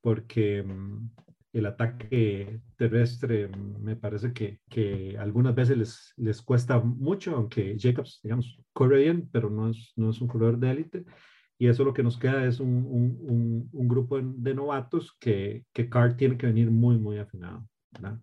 porque 0.00 0.62
mm, 0.62 1.10
el 1.52 1.66
ataque 1.66 2.60
terrestre 2.76 3.48
me 3.80 3.94
parece 3.96 4.32
que, 4.32 4.60
que 4.68 5.16
algunas 5.18 5.54
veces 5.54 5.76
les, 5.76 6.12
les 6.16 6.40
cuesta 6.40 6.80
mucho, 6.80 7.36
aunque 7.36 7.76
Jacobs, 7.78 8.20
digamos, 8.22 8.58
corre 8.72 9.02
bien, 9.02 9.28
pero 9.30 9.50
no 9.50 9.68
es, 9.68 9.92
no 9.96 10.10
es 10.10 10.20
un 10.20 10.28
corredor 10.28 10.58
de 10.58 10.70
élite. 10.70 11.04
Y 11.58 11.68
eso 11.68 11.84
lo 11.84 11.92
que 11.92 12.02
nos 12.02 12.18
queda 12.18 12.44
es 12.46 12.58
un, 12.58 12.68
un, 12.68 13.18
un, 13.20 13.68
un 13.72 13.88
grupo 13.88 14.20
de 14.20 14.54
novatos 14.54 15.16
que, 15.20 15.64
que 15.72 15.88
Carr 15.88 16.16
tiene 16.16 16.36
que 16.36 16.46
venir 16.46 16.70
muy, 16.70 16.98
muy 16.98 17.18
afinado. 17.18 17.68
¿verdad? 17.92 18.18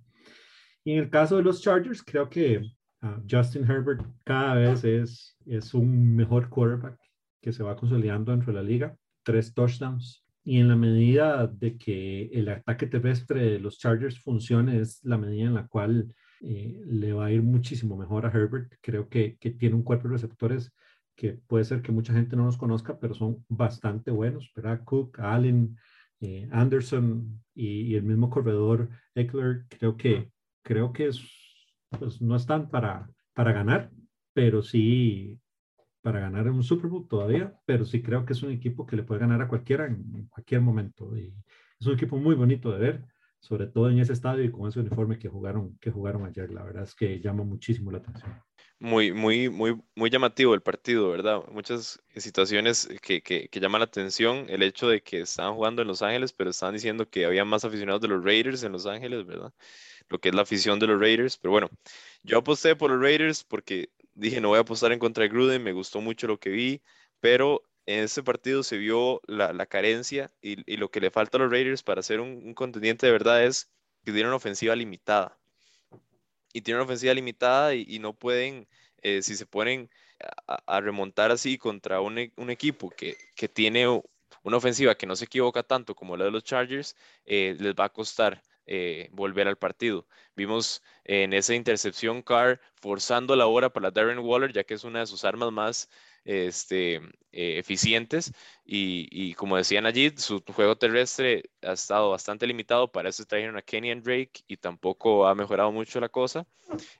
Y 0.83 0.93
en 0.93 0.99
el 0.99 1.09
caso 1.09 1.37
de 1.37 1.43
los 1.43 1.61
Chargers, 1.61 2.03
creo 2.03 2.29
que 2.29 2.61
uh, 3.03 3.21
Justin 3.29 3.63
Herbert 3.63 4.05
cada 4.25 4.55
vez 4.55 4.83
es, 4.83 5.37
es 5.45 5.73
un 5.73 6.15
mejor 6.15 6.49
quarterback 6.49 6.99
que 7.41 7.53
se 7.53 7.63
va 7.63 7.75
consolidando 7.75 8.31
dentro 8.31 8.51
de 8.51 8.61
la 8.61 8.67
liga. 8.67 8.97
Tres 9.23 9.53
touchdowns. 9.53 10.25
Y 10.49 10.59
en 10.61 10.67
la 10.67 10.75
medida 10.75 11.45
de 11.45 11.77
que 11.77 12.23
el 12.33 12.49
ataque 12.49 12.87
terrestre 12.87 13.51
de 13.51 13.59
los 13.59 13.77
Chargers 13.77 14.19
funcione, 14.19 14.79
es 14.79 14.99
la 15.03 15.15
medida 15.15 15.45
en 15.45 15.53
la 15.53 15.67
cual 15.67 16.11
eh, 16.41 16.81
le 16.87 17.13
va 17.13 17.27
a 17.27 17.31
ir 17.31 17.43
muchísimo 17.43 17.95
mejor 17.95 18.25
a 18.25 18.31
Herbert. 18.31 18.73
Creo 18.81 19.07
que, 19.09 19.37
que 19.37 19.51
tiene 19.51 19.75
un 19.75 19.83
cuerpo 19.83 20.07
de 20.07 20.15
receptores 20.15 20.73
que 21.15 21.33
puede 21.33 21.65
ser 21.65 21.83
que 21.83 21.91
mucha 21.91 22.13
gente 22.13 22.35
no 22.35 22.45
los 22.45 22.57
conozca, 22.57 22.97
pero 22.97 23.13
son 23.13 23.45
bastante 23.47 24.09
buenos, 24.09 24.51
¿verdad? 24.55 24.81
Cook, 24.83 25.19
Allen, 25.19 25.77
eh, 26.19 26.49
Anderson 26.51 27.43
y, 27.53 27.81
y, 27.81 27.93
el 27.95 28.01
mismo 28.01 28.31
corredor 28.31 28.89
Eckler, 29.13 29.65
creo 29.69 29.97
que, 29.97 30.31
creo 30.63 30.91
que 30.91 31.09
es, 31.09 31.21
pues, 31.91 32.23
no 32.23 32.35
están 32.35 32.71
para, 32.71 33.07
para 33.35 33.53
ganar, 33.53 33.91
pero 34.33 34.63
sí 34.63 35.37
para 36.01 36.19
ganar 36.19 36.49
un 36.49 36.63
Super 36.63 36.89
Bowl 36.89 37.07
todavía, 37.07 37.59
pero 37.65 37.85
sí 37.85 38.01
creo 38.01 38.25
que 38.25 38.33
es 38.33 38.43
un 38.43 38.51
equipo 38.51 38.85
que 38.85 38.95
le 38.95 39.03
puede 39.03 39.21
ganar 39.21 39.41
a 39.41 39.47
cualquiera 39.47 39.85
en, 39.85 40.05
en 40.15 40.27
cualquier 40.27 40.61
momento. 40.61 41.15
Y 41.17 41.33
es 41.79 41.87
un 41.87 41.93
equipo 41.93 42.17
muy 42.17 42.35
bonito 42.35 42.71
de 42.71 42.79
ver, 42.79 43.05
sobre 43.39 43.67
todo 43.67 43.89
en 43.89 43.99
ese 43.99 44.13
estadio 44.13 44.43
y 44.43 44.51
con 44.51 44.67
ese 44.67 44.79
uniforme 44.79 45.19
que 45.19 45.29
jugaron, 45.29 45.77
que 45.79 45.91
jugaron 45.91 46.25
ayer. 46.25 46.51
La 46.51 46.63
verdad 46.63 46.83
es 46.83 46.95
que 46.95 47.19
llama 47.19 47.43
muchísimo 47.43 47.91
la 47.91 47.99
atención 47.99 48.33
muy, 48.79 49.11
muy, 49.11 49.49
muy, 49.49 49.81
muy 49.95 50.09
llamativo 50.09 50.53
el 50.53 50.61
partido, 50.61 51.09
¿verdad? 51.09 51.43
Muchas 51.51 52.01
situaciones 52.15 52.87
que, 53.01 53.21
que, 53.21 53.49
que, 53.49 53.59
llaman 53.59 53.79
la 53.79 53.85
atención. 53.85 54.45
El 54.49 54.63
hecho 54.63 54.87
de 54.87 55.03
que 55.03 55.21
estaban 55.21 55.55
jugando 55.55 55.81
en 55.81 55.87
Los 55.89 56.01
Ángeles, 56.01 56.33
pero 56.33 56.49
estaban 56.49 56.75
diciendo 56.75 57.09
que 57.09 57.25
había 57.25 57.45
más 57.45 57.65
aficionados 57.65 58.01
de 58.01 58.07
los 58.07 58.23
Raiders 58.23 58.63
en 58.63 58.71
Los 58.71 58.85
Ángeles, 58.85 59.25
¿verdad? 59.25 59.53
Lo 60.09 60.19
que 60.19 60.29
es 60.29 60.35
la 60.35 60.43
afición 60.43 60.79
de 60.79 60.87
los 60.87 60.99
Raiders. 60.99 61.37
Pero 61.37 61.51
bueno, 61.51 61.69
yo 62.23 62.39
aposté 62.39 62.75
por 62.75 62.91
los 62.91 63.01
Raiders 63.01 63.43
porque 63.43 63.89
dije, 64.19 64.41
no 64.41 64.49
voy 64.49 64.57
a 64.57 64.61
apostar 64.61 64.91
en 64.91 64.99
contra 64.99 65.23
de 65.23 65.29
Gruden, 65.29 65.63
me 65.63 65.73
gustó 65.73 66.01
mucho 66.01 66.27
lo 66.27 66.39
que 66.39 66.49
vi, 66.49 66.81
pero 67.19 67.63
en 67.85 68.03
este 68.03 68.21
partido 68.23 68.63
se 68.63 68.77
vio 68.77 69.21
la, 69.27 69.53
la 69.53 69.65
carencia 69.65 70.31
y, 70.41 70.71
y, 70.71 70.77
lo 70.77 70.91
que 70.91 70.99
le 71.01 71.11
falta 71.11 71.37
a 71.37 71.41
los 71.41 71.51
Raiders 71.51 71.83
para 71.83 72.03
ser 72.03 72.19
un, 72.19 72.53
contendiente 72.53 73.05
de 73.05 73.11
verdad 73.11 73.43
es 73.43 73.71
que 74.05 74.11
tienen 74.11 74.27
una 74.27 74.35
ofensiva 74.35 74.75
limitada. 74.75 75.39
Y 76.53 76.61
tienen 76.61 76.83
ofensiva 76.83 77.13
limitada 77.13 77.73
y, 77.75 77.99
no 77.99 78.13
pueden, 78.13 78.67
eh, 79.01 79.21
si 79.21 79.35
se 79.35 79.45
ponen 79.45 79.89
a, 80.47 80.61
a, 80.65 80.81
remontar 80.81 81.31
así 81.31 81.57
contra 81.57 82.01
un, 82.01 82.31
un 82.35 82.49
equipo 82.49 82.89
que, 82.89 83.17
que, 83.35 83.47
tiene 83.47 83.87
una 84.43 84.57
ofensiva 84.57 84.95
que 84.95 85.05
no 85.07 85.15
se 85.15 85.25
equivoca 85.25 85.63
tanto 85.63 85.95
como 85.95 86.17
la 86.17 86.25
de 86.25 86.31
los 86.31 86.43
Chargers, 86.43 86.95
eh, 87.25 87.55
les 87.59 87.73
va 87.75 87.85
a 87.85 87.89
costar 87.89 88.41
eh, 88.71 89.09
volver 89.11 89.47
al 89.47 89.57
partido. 89.57 90.05
Vimos 90.35 90.83
en 91.03 91.33
esa 91.33 91.55
intercepción 91.55 92.21
Carr 92.21 92.61
forzando 92.75 93.35
la 93.35 93.47
hora 93.47 93.71
para 93.71 93.89
Darren 93.89 94.19
Waller, 94.19 94.53
ya 94.53 94.63
que 94.63 94.75
es 94.75 94.83
una 94.83 94.99
de 94.99 95.07
sus 95.07 95.25
armas 95.25 95.51
más 95.51 95.89
este, 96.23 96.97
eh, 97.31 97.57
eficientes 97.57 98.31
y, 98.63 99.07
y, 99.11 99.33
como 99.33 99.57
decían 99.57 99.87
allí, 99.87 100.13
su 100.17 100.43
juego 100.53 100.77
terrestre 100.77 101.49
ha 101.63 101.71
estado 101.71 102.11
bastante 102.11 102.45
limitado, 102.45 102.91
para 102.91 103.09
eso 103.09 103.25
trajeron 103.25 103.57
a 103.57 103.63
Kenny 103.63 103.95
Drake 103.95 104.43
y 104.47 104.57
tampoco 104.57 105.25
ha 105.25 105.33
mejorado 105.33 105.71
mucho 105.71 105.99
la 105.99 106.09
cosa. 106.09 106.45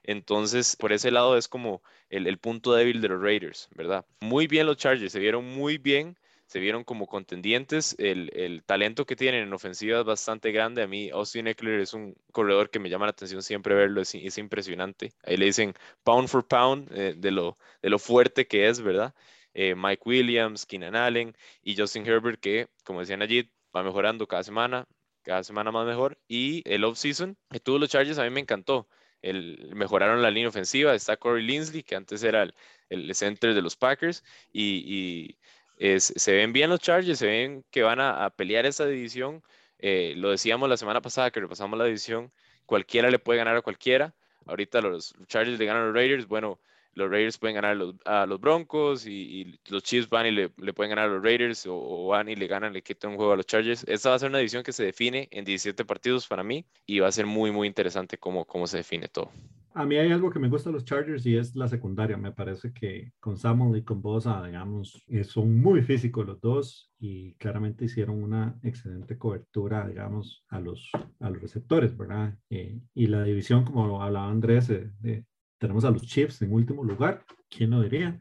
Entonces, 0.02 0.74
por 0.74 0.92
ese 0.92 1.12
lado 1.12 1.36
es 1.36 1.46
como 1.46 1.84
el, 2.08 2.26
el 2.26 2.38
punto 2.38 2.74
débil 2.74 3.00
de 3.00 3.10
los 3.10 3.22
Raiders, 3.22 3.68
¿verdad? 3.76 4.04
Muy 4.18 4.48
bien 4.48 4.66
los 4.66 4.76
Chargers, 4.76 5.12
se 5.12 5.20
vieron 5.20 5.44
muy 5.44 5.78
bien, 5.78 6.18
se 6.50 6.58
vieron 6.58 6.82
como 6.82 7.06
contendientes, 7.06 7.94
el, 8.00 8.28
el 8.34 8.64
talento 8.64 9.06
que 9.06 9.14
tienen 9.14 9.44
en 9.44 9.52
ofensiva 9.52 10.00
es 10.00 10.04
bastante 10.04 10.50
grande, 10.50 10.82
a 10.82 10.88
mí 10.88 11.08
Austin 11.10 11.46
Eckler 11.46 11.78
es 11.78 11.94
un 11.94 12.16
corredor 12.32 12.70
que 12.70 12.80
me 12.80 12.90
llama 12.90 13.06
la 13.06 13.12
atención 13.12 13.40
siempre 13.40 13.76
verlo, 13.76 14.00
es, 14.00 14.16
es 14.16 14.36
impresionante, 14.36 15.12
ahí 15.22 15.36
le 15.36 15.46
dicen 15.46 15.74
pound 16.02 16.26
for 16.26 16.44
pound 16.44 16.90
eh, 16.92 17.14
de, 17.16 17.30
lo, 17.30 17.56
de 17.82 17.90
lo 17.90 18.00
fuerte 18.00 18.48
que 18.48 18.68
es, 18.68 18.80
¿verdad? 18.80 19.14
Eh, 19.54 19.76
Mike 19.76 20.02
Williams, 20.04 20.66
Keenan 20.66 20.96
Allen 20.96 21.36
y 21.62 21.76
Justin 21.76 22.04
Herbert, 22.04 22.40
que 22.40 22.66
como 22.82 22.98
decían 22.98 23.22
allí, 23.22 23.48
va 23.74 23.84
mejorando 23.84 24.26
cada 24.26 24.42
semana, 24.42 24.88
cada 25.22 25.44
semana 25.44 25.70
más 25.70 25.86
mejor. 25.86 26.18
Y 26.26 26.68
el 26.68 26.82
off-season 26.82 27.36
que 27.48 27.60
tuvo 27.60 27.78
los 27.78 27.90
Chargers 27.90 28.18
a 28.18 28.24
mí 28.24 28.30
me 28.30 28.40
encantó. 28.40 28.88
El, 29.22 29.70
mejoraron 29.74 30.22
la 30.22 30.30
línea 30.30 30.48
ofensiva, 30.48 30.94
está 30.94 31.16
Corey 31.16 31.44
Linsley, 31.44 31.84
que 31.84 31.94
antes 31.94 32.24
era 32.24 32.42
el, 32.42 32.54
el 32.88 33.14
center 33.14 33.54
de 33.54 33.62
los 33.62 33.76
Packers, 33.76 34.24
y 34.52 35.36
es, 35.80 36.12
se 36.14 36.32
ven 36.34 36.52
bien 36.52 36.68
los 36.68 36.80
Chargers, 36.80 37.18
se 37.18 37.26
ven 37.26 37.64
que 37.70 37.82
van 37.82 38.00
a, 38.00 38.26
a 38.26 38.30
pelear 38.30 38.66
esa 38.66 38.86
división. 38.86 39.42
Eh, 39.78 40.12
lo 40.16 40.30
decíamos 40.30 40.68
la 40.68 40.76
semana 40.76 41.00
pasada 41.00 41.30
que 41.30 41.40
repasamos 41.40 41.78
la 41.78 41.86
división, 41.86 42.30
cualquiera 42.66 43.10
le 43.10 43.18
puede 43.18 43.38
ganar 43.38 43.56
a 43.56 43.62
cualquiera. 43.62 44.14
Ahorita 44.46 44.82
los 44.82 45.14
Chargers 45.26 45.58
le 45.58 45.64
ganan 45.64 45.82
a 45.82 45.86
los 45.86 45.94
Raiders, 45.94 46.26
bueno, 46.28 46.60
los 46.94 47.10
Raiders 47.10 47.38
pueden 47.38 47.54
ganar 47.54 47.76
a 48.04 48.26
los 48.26 48.40
Broncos 48.40 49.06
y, 49.06 49.58
los 49.68 49.82
Chiefs 49.82 50.08
van 50.08 50.26
y 50.26 50.30
le, 50.30 50.48
pueden 50.48 50.90
ganar 50.90 51.08
a 51.08 51.12
los 51.12 51.22
Raiders 51.22 51.66
o, 51.68 52.08
van 52.08 52.28
y 52.28 52.36
le 52.36 52.46
ganan, 52.46 52.72
le 52.72 52.82
quitan 52.82 53.12
un 53.12 53.16
juego 53.16 53.32
a 53.32 53.36
los 53.36 53.46
Chargers. 53.46 53.84
Esta 53.88 54.10
va 54.10 54.16
a 54.16 54.18
ser 54.18 54.30
una 54.30 54.38
división 54.38 54.62
que 54.62 54.72
se 54.72 54.84
define 54.84 55.28
en 55.30 55.44
17 55.44 55.84
partidos 55.84 56.26
para 56.26 56.42
mí 56.42 56.64
y 56.86 57.00
va 57.00 57.08
a 57.08 57.12
ser 57.12 57.26
muy, 57.26 57.50
muy 57.50 57.66
interesante 57.66 58.18
cómo, 58.18 58.44
cómo 58.44 58.66
se 58.66 58.78
define 58.78 59.08
todo. 59.08 59.30
A 59.72 59.86
mí 59.86 59.96
hay 59.96 60.10
algo 60.10 60.30
que 60.30 60.40
me 60.40 60.48
gusta 60.48 60.68
de 60.68 60.74
los 60.74 60.84
Chargers 60.84 61.24
y 61.26 61.36
es 61.36 61.54
la 61.54 61.68
secundaria. 61.68 62.16
Me 62.16 62.32
parece 62.32 62.72
que 62.72 63.12
con 63.20 63.36
Samuel 63.36 63.78
y 63.78 63.84
con 63.84 64.02
Bosa, 64.02 64.44
digamos, 64.44 65.04
eh, 65.06 65.22
son 65.22 65.60
muy 65.60 65.82
físicos 65.82 66.26
los 66.26 66.40
dos 66.40 66.92
y 66.98 67.34
claramente 67.34 67.84
hicieron 67.84 68.20
una 68.20 68.58
excelente 68.64 69.16
cobertura, 69.16 69.86
digamos, 69.86 70.44
a 70.48 70.58
los, 70.58 70.90
a 71.20 71.30
los 71.30 71.40
receptores, 71.40 71.96
¿verdad? 71.96 72.36
Eh, 72.50 72.80
y 72.94 73.06
la 73.06 73.22
división, 73.22 73.64
como 73.64 74.02
hablaba 74.02 74.28
Andrés, 74.28 74.66
de, 74.68 75.24
tenemos 75.60 75.84
a 75.84 75.90
los 75.90 76.02
Chiefs 76.02 76.42
en 76.42 76.52
último 76.52 76.82
lugar. 76.82 77.22
¿Quién 77.48 77.70
lo 77.70 77.82
diría? 77.82 78.18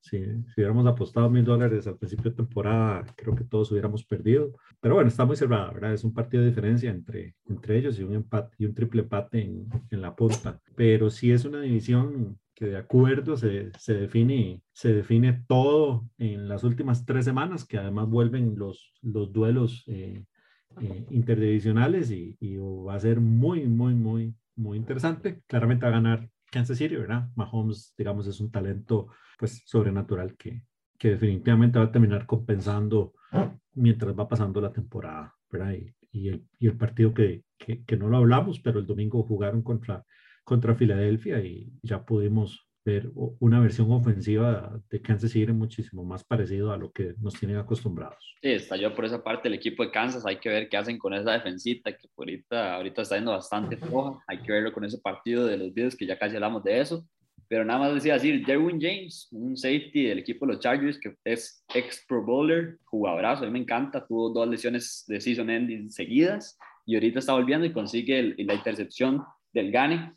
Si, 0.00 0.18
si, 0.18 0.54
hubiéramos 0.56 0.86
apostado 0.86 1.28
mil 1.28 1.44
dólares 1.44 1.86
al 1.86 1.98
principio 1.98 2.30
de 2.30 2.38
temporada, 2.38 3.04
creo 3.16 3.36
que 3.36 3.44
todos 3.44 3.70
hubiéramos 3.70 4.02
perdido. 4.02 4.52
Pero 4.80 4.94
bueno, 4.94 5.08
está 5.08 5.26
muy 5.26 5.36
cerrada, 5.36 5.70
¿verdad? 5.72 5.92
Es 5.92 6.04
un 6.04 6.14
partido 6.14 6.42
de 6.42 6.48
diferencia 6.48 6.90
entre, 6.90 7.36
entre 7.46 7.78
ellos 7.78 7.98
y 7.98 8.02
un 8.02 8.14
empate 8.14 8.56
y 8.58 8.64
un 8.64 8.74
triple 8.74 9.02
empate 9.02 9.42
en, 9.42 9.68
en 9.90 10.00
la 10.00 10.16
punta. 10.16 10.58
Pero 10.74 11.10
sí 11.10 11.30
es 11.30 11.44
una 11.44 11.60
división 11.60 12.38
que 12.54 12.66
de 12.66 12.78
acuerdo 12.78 13.36
se, 13.36 13.72
se, 13.78 13.94
define, 13.94 14.62
se 14.72 14.94
define 14.94 15.44
todo 15.46 16.08
en 16.16 16.48
las 16.48 16.64
últimas 16.64 17.04
tres 17.04 17.26
semanas, 17.26 17.66
que 17.66 17.78
además 17.78 18.08
vuelven 18.08 18.54
los, 18.58 18.94
los 19.02 19.32
duelos 19.32 19.84
eh, 19.86 20.24
eh, 20.80 21.06
interdivisionales 21.10 22.10
y, 22.10 22.36
y 22.40 22.56
va 22.56 22.94
a 22.94 23.00
ser 23.00 23.20
muy, 23.20 23.66
muy, 23.66 23.94
muy, 23.94 24.34
muy 24.56 24.78
interesante. 24.78 25.42
Claramente 25.46 25.84
va 25.84 25.90
a 25.90 26.00
ganar 26.00 26.30
Kansas 26.50 26.78
City, 26.78 26.96
¿verdad? 26.96 27.28
Mahomes, 27.34 27.94
digamos, 27.96 28.26
es 28.26 28.40
un 28.40 28.50
talento 28.50 29.08
pues 29.38 29.62
sobrenatural 29.66 30.36
que, 30.36 30.64
que 30.98 31.10
definitivamente 31.10 31.78
va 31.78 31.86
a 31.86 31.92
terminar 31.92 32.26
compensando 32.26 33.14
mientras 33.74 34.18
va 34.18 34.28
pasando 34.28 34.60
la 34.60 34.72
temporada, 34.72 35.34
¿verdad? 35.50 35.72
Y, 35.72 35.94
y, 36.12 36.28
el, 36.28 36.46
y 36.58 36.66
el, 36.66 36.76
partido 36.76 37.14
que, 37.14 37.44
que, 37.56 37.84
que, 37.84 37.96
no 37.96 38.08
lo 38.08 38.18
hablamos, 38.18 38.60
pero 38.60 38.80
el 38.80 38.86
domingo 38.86 39.22
jugaron 39.22 39.62
contra, 39.62 40.04
contra 40.44 40.74
Filadelfia 40.74 41.40
y 41.40 41.72
ya 41.82 42.04
pudimos 42.04 42.69
ver 42.84 43.10
una 43.14 43.60
versión 43.60 43.90
ofensiva 43.92 44.80
de 44.88 45.02
Kansas 45.02 45.30
City 45.30 45.52
muchísimo 45.52 46.04
más 46.04 46.24
parecido 46.24 46.72
a 46.72 46.76
lo 46.76 46.90
que 46.92 47.14
nos 47.20 47.34
tienen 47.34 47.58
acostumbrados. 47.58 48.34
Sí, 48.40 48.50
estalló 48.50 48.94
por 48.94 49.04
esa 49.04 49.22
parte 49.22 49.48
el 49.48 49.54
equipo 49.54 49.84
de 49.84 49.90
Kansas, 49.90 50.24
hay 50.24 50.36
que 50.36 50.48
ver 50.48 50.68
qué 50.68 50.76
hacen 50.76 50.98
con 50.98 51.12
esa 51.12 51.32
defensita 51.32 51.92
que 51.92 52.08
ahorita, 52.16 52.76
ahorita 52.76 53.02
está 53.02 53.16
yendo 53.16 53.32
bastante 53.32 53.76
floja, 53.76 54.22
hay 54.26 54.38
que 54.38 54.52
verlo 54.52 54.72
con 54.72 54.84
ese 54.84 54.98
partido 54.98 55.46
de 55.46 55.58
los 55.58 55.74
videos 55.74 55.96
que 55.96 56.06
ya 56.06 56.18
casi 56.18 56.36
hablamos 56.36 56.64
de 56.64 56.80
eso, 56.80 57.06
pero 57.48 57.64
nada 57.64 57.80
más 57.80 57.94
decía 57.94 58.14
decir, 58.14 58.46
Derwin 58.46 58.80
James, 58.80 59.28
un 59.32 59.56
safety 59.56 60.04
del 60.04 60.20
equipo 60.20 60.46
de 60.46 60.52
los 60.52 60.62
Chargers 60.62 60.98
que 60.98 61.14
es 61.24 61.64
ex 61.74 62.04
Pro 62.08 62.24
Bowler, 62.24 62.78
jugadorazo, 62.84 63.42
a 63.42 63.46
mí 63.46 63.52
me 63.52 63.58
encanta, 63.58 64.06
tuvo 64.06 64.30
dos 64.30 64.48
lesiones 64.48 65.04
de 65.06 65.20
season 65.20 65.50
ending 65.50 65.90
seguidas 65.90 66.56
y 66.86 66.94
ahorita 66.94 67.18
está 67.18 67.34
volviendo 67.34 67.66
y 67.66 67.72
consigue 67.72 68.34
la 68.38 68.54
intercepción 68.54 69.22
del 69.52 69.70
Gane 69.70 70.14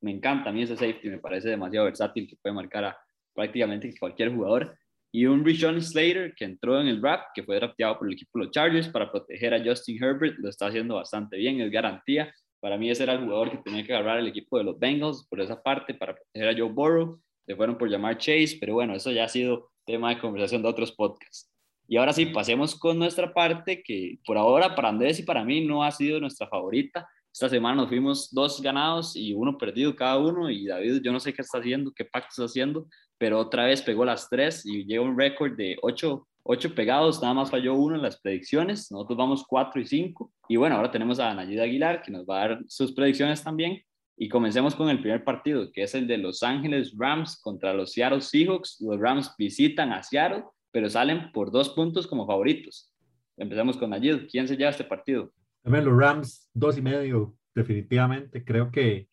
me 0.00 0.10
encanta 0.10 0.50
a 0.50 0.52
mí 0.52 0.62
ese 0.62 0.76
safety, 0.76 1.08
me 1.08 1.18
parece 1.18 1.48
demasiado 1.48 1.86
versátil 1.86 2.28
que 2.28 2.36
puede 2.36 2.54
marcar 2.54 2.84
a 2.84 2.98
prácticamente 3.34 3.92
cualquier 3.98 4.34
jugador. 4.34 4.76
Y 5.10 5.26
un 5.26 5.44
Rishon 5.44 5.80
Slater 5.80 6.34
que 6.34 6.44
entró 6.44 6.80
en 6.80 6.88
el 6.88 7.00
draft, 7.00 7.28
que 7.34 7.42
fue 7.42 7.56
drafteado 7.56 7.98
por 7.98 8.08
el 8.08 8.14
equipo 8.14 8.38
de 8.38 8.44
los 8.44 8.52
Chargers 8.52 8.88
para 8.88 9.10
proteger 9.10 9.54
a 9.54 9.64
Justin 9.64 10.02
Herbert, 10.02 10.36
lo 10.38 10.50
está 10.50 10.66
haciendo 10.66 10.96
bastante 10.96 11.36
bien, 11.36 11.60
es 11.60 11.70
garantía. 11.70 12.32
Para 12.60 12.76
mí 12.76 12.90
ese 12.90 13.04
era 13.04 13.14
el 13.14 13.20
jugador 13.20 13.50
que 13.50 13.58
tenía 13.58 13.84
que 13.84 13.94
agarrar 13.94 14.18
el 14.18 14.26
equipo 14.26 14.58
de 14.58 14.64
los 14.64 14.78
Bengals 14.78 15.26
por 15.28 15.40
esa 15.40 15.62
parte 15.62 15.94
para 15.94 16.14
proteger 16.14 16.48
a 16.48 16.58
Joe 16.58 16.72
Burrow. 16.72 17.20
Se 17.46 17.56
fueron 17.56 17.78
por 17.78 17.88
llamar 17.88 18.18
Chase, 18.18 18.58
pero 18.60 18.74
bueno, 18.74 18.94
eso 18.94 19.10
ya 19.10 19.24
ha 19.24 19.28
sido 19.28 19.70
tema 19.86 20.10
de 20.10 20.20
conversación 20.20 20.62
de 20.62 20.68
otros 20.68 20.92
podcasts. 20.92 21.50
Y 21.86 21.96
ahora 21.96 22.12
sí, 22.12 22.26
pasemos 22.26 22.78
con 22.78 22.98
nuestra 22.98 23.32
parte 23.32 23.82
que 23.82 24.18
por 24.26 24.36
ahora 24.36 24.74
para 24.74 24.90
Andrés 24.90 25.18
y 25.20 25.22
para 25.22 25.42
mí 25.42 25.64
no 25.64 25.82
ha 25.82 25.90
sido 25.90 26.20
nuestra 26.20 26.46
favorita, 26.46 27.08
esta 27.38 27.48
semana 27.48 27.76
nos 27.76 27.88
fuimos 27.88 28.34
dos 28.34 28.60
ganados 28.60 29.14
y 29.14 29.32
uno 29.32 29.56
perdido 29.56 29.94
cada 29.94 30.18
uno. 30.18 30.50
Y 30.50 30.66
David 30.66 31.02
yo 31.04 31.12
no 31.12 31.20
sé 31.20 31.32
qué 31.32 31.42
está 31.42 31.58
haciendo, 31.58 31.92
qué 31.94 32.04
pacto 32.04 32.30
está 32.30 32.46
haciendo, 32.46 32.88
pero 33.16 33.38
otra 33.38 33.64
vez 33.64 33.80
pegó 33.80 34.04
las 34.04 34.28
tres 34.28 34.66
y 34.66 34.84
lleva 34.84 35.04
un 35.04 35.16
récord 35.16 35.56
de 35.56 35.76
ocho, 35.80 36.26
ocho 36.42 36.74
pegados, 36.74 37.22
nada 37.22 37.34
más 37.34 37.48
falló 37.48 37.74
uno 37.74 37.94
en 37.94 38.02
las 38.02 38.20
predicciones, 38.20 38.90
nosotros 38.90 39.16
vamos 39.16 39.44
cuatro 39.46 39.80
y 39.80 39.86
cinco. 39.86 40.32
Y 40.48 40.56
bueno, 40.56 40.74
ahora 40.74 40.90
tenemos 40.90 41.20
a 41.20 41.32
Nayida 41.32 41.62
Aguilar 41.62 42.02
que 42.02 42.10
nos 42.10 42.26
va 42.26 42.42
a 42.42 42.48
dar 42.48 42.60
sus 42.66 42.90
predicciones 42.90 43.44
también. 43.44 43.80
Y 44.16 44.28
comencemos 44.28 44.74
con 44.74 44.88
el 44.88 45.00
primer 45.00 45.22
partido 45.22 45.70
que 45.70 45.84
es 45.84 45.94
el 45.94 46.08
de 46.08 46.18
Los 46.18 46.42
Ángeles 46.42 46.92
Rams 46.98 47.40
contra 47.40 47.72
los 47.72 47.92
Seattle 47.92 48.20
Seahawks, 48.20 48.80
los 48.80 48.98
Rams 48.98 49.32
visitan 49.38 49.92
a 49.92 50.02
Seattle 50.02 50.42
pero 50.72 50.90
salen 50.90 51.30
por 51.30 51.52
dos 51.52 51.68
puntos 51.68 52.08
como 52.08 52.26
favoritos. 52.26 52.92
Empezamos 53.36 53.76
con 53.76 53.90
Nayid, 53.90 54.26
¿quién 54.28 54.48
se 54.48 54.56
lleva 54.56 54.70
este 54.70 54.82
partido? 54.82 55.30
También 55.68 55.84
los 55.84 55.98
Rams, 55.98 56.48
dos 56.54 56.78
y 56.78 56.80
medio, 56.80 57.36
definitivamente. 57.54 58.42
Creo 58.42 58.70
que, 58.70 59.10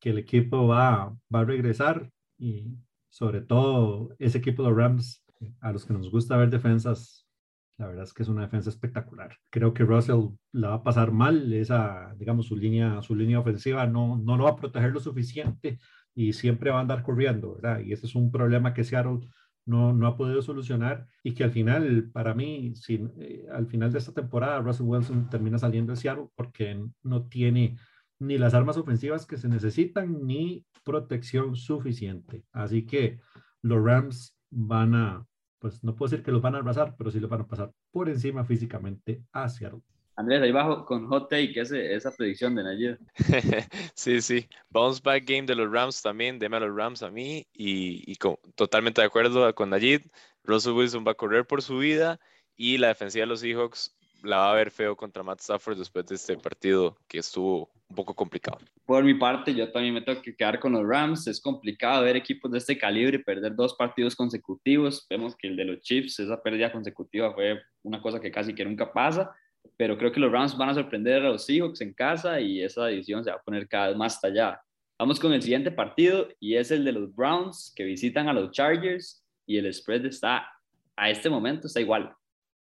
que 0.00 0.08
el 0.08 0.16
equipo 0.16 0.66
va, 0.66 1.14
va 1.34 1.40
a 1.40 1.44
regresar 1.44 2.10
y 2.38 2.78
sobre 3.10 3.42
todo 3.42 4.16
ese 4.18 4.38
equipo 4.38 4.62
de 4.62 4.72
Rams, 4.72 5.22
a 5.60 5.72
los 5.72 5.84
que 5.84 5.92
nos 5.92 6.10
gusta 6.10 6.38
ver 6.38 6.48
defensas, 6.48 7.28
la 7.76 7.88
verdad 7.88 8.04
es 8.04 8.14
que 8.14 8.22
es 8.22 8.30
una 8.30 8.40
defensa 8.40 8.70
espectacular. 8.70 9.36
Creo 9.50 9.74
que 9.74 9.84
Russell 9.84 10.28
la 10.52 10.70
va 10.70 10.74
a 10.76 10.82
pasar 10.82 11.12
mal, 11.12 11.52
esa, 11.52 12.14
digamos, 12.16 12.46
su 12.46 12.56
línea, 12.56 13.02
su 13.02 13.14
línea 13.14 13.38
ofensiva 13.38 13.86
no, 13.86 14.16
no 14.16 14.38
lo 14.38 14.44
va 14.44 14.52
a 14.52 14.56
proteger 14.56 14.92
lo 14.92 15.00
suficiente 15.00 15.80
y 16.14 16.32
siempre 16.32 16.70
va 16.70 16.78
a 16.78 16.80
andar 16.80 17.02
corriendo, 17.02 17.56
¿verdad? 17.56 17.80
Y 17.80 17.92
ese 17.92 18.06
es 18.06 18.14
un 18.14 18.32
problema 18.32 18.72
que 18.72 18.84
Seattle 18.84 19.28
no, 19.66 19.92
no 19.92 20.06
ha 20.06 20.16
podido 20.16 20.42
solucionar 20.42 21.06
y 21.22 21.34
que 21.34 21.44
al 21.44 21.50
final, 21.50 22.10
para 22.12 22.34
mí, 22.34 22.74
si, 22.74 23.06
eh, 23.18 23.46
al 23.52 23.66
final 23.66 23.92
de 23.92 23.98
esta 23.98 24.12
temporada, 24.12 24.60
Russell 24.60 24.86
Wilson 24.86 25.28
termina 25.28 25.58
saliendo 25.58 25.92
de 25.92 25.96
Seattle 25.96 26.28
porque 26.34 26.82
no 27.02 27.26
tiene 27.26 27.76
ni 28.18 28.38
las 28.38 28.54
armas 28.54 28.76
ofensivas 28.76 29.26
que 29.26 29.36
se 29.36 29.48
necesitan 29.48 30.26
ni 30.26 30.66
protección 30.84 31.56
suficiente. 31.56 32.44
Así 32.52 32.86
que 32.86 33.20
los 33.62 33.82
Rams 33.82 34.36
van 34.50 34.94
a, 34.94 35.26
pues 35.58 35.82
no 35.84 35.94
puedo 35.94 36.10
decir 36.10 36.24
que 36.24 36.32
los 36.32 36.42
van 36.42 36.54
a 36.54 36.58
arrasar, 36.58 36.94
pero 36.96 37.10
sí 37.10 37.20
los 37.20 37.30
van 37.30 37.42
a 37.42 37.46
pasar 37.46 37.72
por 37.90 38.08
encima 38.08 38.44
físicamente 38.44 39.24
a 39.32 39.48
Seattle. 39.48 39.80
Andrés, 40.16 40.42
ahí 40.42 40.52
bajo 40.52 40.84
con 40.84 41.06
hot 41.06 41.30
take, 41.30 41.58
ese, 41.58 41.94
esa 41.94 42.14
predicción 42.14 42.54
de 42.54 42.62
Nayib. 42.62 42.98
sí, 43.94 44.20
sí. 44.20 44.46
Bounce 44.68 45.00
back 45.02 45.24
game 45.24 45.46
de 45.46 45.54
los 45.54 45.70
Rams 45.70 46.02
también, 46.02 46.38
deme 46.38 46.58
a 46.58 46.60
los 46.60 46.76
Rams 46.76 47.02
a 47.02 47.10
mí 47.10 47.46
y, 47.52 48.14
totalmente 48.54 49.00
de 49.00 49.06
acuerdo 49.06 49.54
con 49.54 49.70
Nayib. 49.70 50.10
Russell 50.44 50.72
Wilson 50.72 51.04
va 51.06 51.12
a 51.12 51.14
correr 51.14 51.46
por 51.46 51.62
su 51.62 51.78
vida 51.78 52.18
y 52.56 52.78
la 52.78 52.88
defensiva 52.88 53.22
de 53.22 53.28
los 53.28 53.40
Seahawks 53.40 53.96
la 54.22 54.36
va 54.38 54.52
a 54.52 54.54
ver 54.54 54.70
feo 54.70 54.96
contra 54.96 55.22
Matt 55.22 55.40
Stafford 55.40 55.78
después 55.78 56.04
de 56.06 56.16
este 56.16 56.36
partido 56.36 56.98
que 57.08 57.18
estuvo 57.18 57.70
un 57.88 57.96
poco 57.96 58.14
complicado. 58.14 58.58
Por 58.84 59.02
mi 59.02 59.14
parte, 59.14 59.54
yo 59.54 59.72
también 59.72 59.94
me 59.94 60.02
tengo 60.02 60.20
que 60.20 60.36
quedar 60.36 60.60
con 60.60 60.72
los 60.72 60.86
Rams. 60.86 61.26
Es 61.26 61.40
complicado 61.40 62.04
ver 62.04 62.16
equipos 62.16 62.50
de 62.50 62.58
este 62.58 62.76
calibre 62.76 63.18
perder 63.18 63.54
dos 63.54 63.74
partidos 63.74 64.14
consecutivos. 64.14 65.06
Vemos 65.08 65.34
que 65.36 65.48
el 65.48 65.56
de 65.56 65.64
los 65.64 65.80
Chiefs, 65.80 66.20
esa 66.20 66.42
pérdida 66.42 66.70
consecutiva 66.70 67.32
fue 67.32 67.60
una 67.82 68.02
cosa 68.02 68.20
que 68.20 68.30
casi 68.30 68.54
que 68.54 68.64
nunca 68.64 68.92
pasa 68.92 69.34
pero 69.80 69.96
creo 69.96 70.12
que 70.12 70.20
los 70.20 70.30
Rams 70.30 70.58
van 70.58 70.68
a 70.68 70.74
sorprender 70.74 71.24
a 71.24 71.30
los 71.30 71.46
Seahawks 71.46 71.80
en 71.80 71.94
casa 71.94 72.38
y 72.38 72.60
esa 72.60 72.88
división 72.88 73.24
se 73.24 73.30
va 73.30 73.36
a 73.36 73.42
poner 73.42 73.66
cada 73.66 73.88
vez 73.88 73.96
más 73.96 74.22
allá. 74.22 74.60
Vamos 74.98 75.18
con 75.18 75.32
el 75.32 75.40
siguiente 75.40 75.70
partido 75.70 76.28
y 76.38 76.56
es 76.56 76.70
el 76.70 76.84
de 76.84 76.92
los 76.92 77.16
Browns 77.16 77.72
que 77.74 77.84
visitan 77.84 78.28
a 78.28 78.34
los 78.34 78.50
Chargers 78.50 79.24
y 79.46 79.56
el 79.56 79.72
spread 79.72 80.04
está 80.04 80.46
a 80.94 81.08
este 81.08 81.30
momento 81.30 81.66
está 81.66 81.80
igual. 81.80 82.14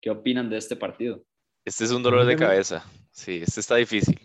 ¿Qué 0.01 0.09
opinan 0.09 0.49
de 0.49 0.57
este 0.57 0.75
partido? 0.75 1.23
Este 1.63 1.85
es 1.85 1.91
un 1.91 2.03
dolor 2.03 2.25
de 2.25 2.35
cabeza. 2.35 2.85
Sí, 3.11 3.39
este 3.41 3.61
está 3.61 3.77
difícil. 3.77 4.19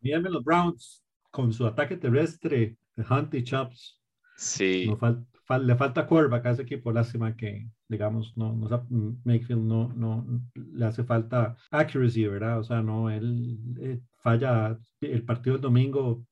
Mírenme 0.00 0.28
los 0.28 0.42
Browns 0.42 1.04
con 1.30 1.52
su 1.52 1.64
ataque 1.64 1.96
terrestre 1.96 2.76
de 2.96 3.04
Hunt 3.08 3.32
y 3.34 3.44
Chops. 3.44 4.02
Sí. 4.36 4.86
No 4.88 4.98
falta 5.44 5.66
le 5.66 5.76
falta 5.76 6.06
quarterback 6.06 6.46
a 6.46 6.50
ese 6.50 6.62
equipo, 6.62 6.92
lástima 6.92 7.36
que, 7.36 7.68
digamos, 7.88 8.36
no, 8.36 8.54
no, 8.54 8.86
Makefield 9.24 9.62
no, 9.62 9.92
no 9.94 10.26
le 10.54 10.84
hace 10.84 11.04
falta 11.04 11.56
accuracy, 11.70 12.26
¿verdad? 12.26 12.60
O 12.60 12.64
sea, 12.64 12.82
no, 12.82 13.10
él 13.10 13.58
eh, 13.80 14.00
falla 14.22 14.78
el 15.00 15.22
partido 15.24 15.56
del 15.56 15.62
domingo, 15.62 16.24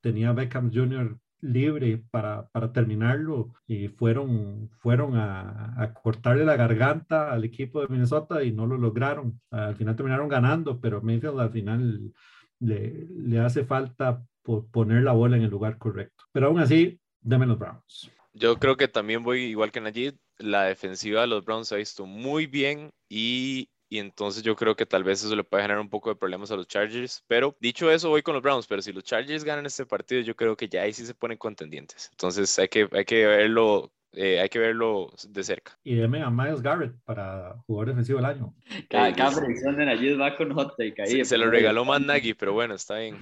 tenía 0.00 0.32
Beckham 0.32 0.70
Jr. 0.72 1.18
libre 1.40 2.02
para, 2.10 2.48
para 2.48 2.72
terminarlo 2.72 3.52
y 3.66 3.88
fueron, 3.88 4.70
fueron 4.78 5.16
a, 5.16 5.80
a, 5.80 5.92
cortarle 5.94 6.44
la 6.44 6.56
garganta 6.56 7.32
al 7.32 7.44
equipo 7.44 7.80
de 7.80 7.88
Minnesota 7.88 8.42
y 8.42 8.52
no 8.52 8.66
lo 8.66 8.78
lograron. 8.78 9.40
Al 9.50 9.76
final 9.76 9.96
terminaron 9.96 10.28
ganando, 10.28 10.80
pero 10.80 11.02
Mayfield 11.02 11.40
al 11.40 11.50
final 11.50 12.12
le, 12.60 13.06
le 13.10 13.40
hace 13.40 13.64
falta 13.64 14.24
poner 14.70 15.02
la 15.02 15.12
bola 15.12 15.36
en 15.36 15.42
el 15.42 15.50
lugar 15.50 15.78
correcto. 15.78 16.24
Pero 16.32 16.48
aún 16.48 16.60
así, 16.60 17.00
déme 17.20 17.46
los 17.46 17.58
Browns. 17.58 18.10
Yo 18.38 18.58
creo 18.58 18.76
que 18.76 18.88
también 18.88 19.22
voy 19.22 19.44
igual 19.44 19.72
que 19.72 19.80
Najid. 19.80 20.14
La 20.38 20.64
defensiva 20.64 21.22
de 21.22 21.26
los 21.26 21.44
Browns 21.44 21.68
se 21.68 21.74
ha 21.74 21.78
visto 21.78 22.06
muy 22.06 22.46
bien 22.46 22.90
y 23.08 23.70
y 23.88 23.98
entonces 23.98 24.42
yo 24.42 24.56
creo 24.56 24.74
que 24.74 24.84
tal 24.86 25.04
vez 25.04 25.22
eso 25.22 25.36
le 25.36 25.44
puede 25.44 25.62
generar 25.62 25.80
un 25.80 25.88
poco 25.88 26.10
de 26.10 26.16
problemas 26.16 26.50
a 26.50 26.56
los 26.56 26.66
Chargers. 26.66 27.22
Pero 27.28 27.56
dicho 27.60 27.90
eso, 27.90 28.08
voy 28.08 28.22
con 28.22 28.34
los 28.34 28.42
Browns, 28.42 28.66
pero 28.66 28.82
si 28.82 28.92
los 28.92 29.04
Chargers 29.04 29.44
ganan 29.44 29.66
este 29.66 29.86
partido, 29.86 30.20
yo 30.22 30.34
creo 30.34 30.56
que 30.56 30.68
ya 30.68 30.82
ahí 30.82 30.92
sí 30.92 31.06
se 31.06 31.14
ponen 31.14 31.38
contendientes. 31.38 32.08
Entonces 32.10 32.58
hay 32.58 32.68
que, 32.68 32.88
hay 32.90 33.04
que 33.04 33.26
verlo 33.26 33.92
eh, 34.12 34.40
hay 34.40 34.48
que 34.48 34.58
verlo 34.58 35.12
de 35.28 35.44
cerca. 35.44 35.78
Y 35.84 35.94
deme 35.94 36.22
a 36.22 36.30
Miles 36.30 36.62
Garrett 36.62 36.94
para 37.04 37.56
jugador 37.66 37.88
defensivo 37.88 38.18
del 38.18 38.26
año. 38.26 38.54
Cada, 38.88 39.14
cada 39.14 39.38
predicción 39.38 39.76
de 39.76 39.84
Najid 39.84 40.18
va 40.18 40.36
con 40.36 40.52
hot 40.52 40.74
take 40.76 41.02
ahí. 41.02 41.10
Se, 41.18 41.24
se 41.26 41.38
lo 41.38 41.50
regaló 41.50 41.84
más 41.84 42.00
Nagy, 42.00 42.34
pero 42.34 42.54
bueno, 42.54 42.74
está 42.74 42.98
bien. 42.98 43.18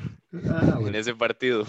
Ah, 0.48 0.78
En 0.80 0.94
ese 0.94 1.14
partido. 1.14 1.64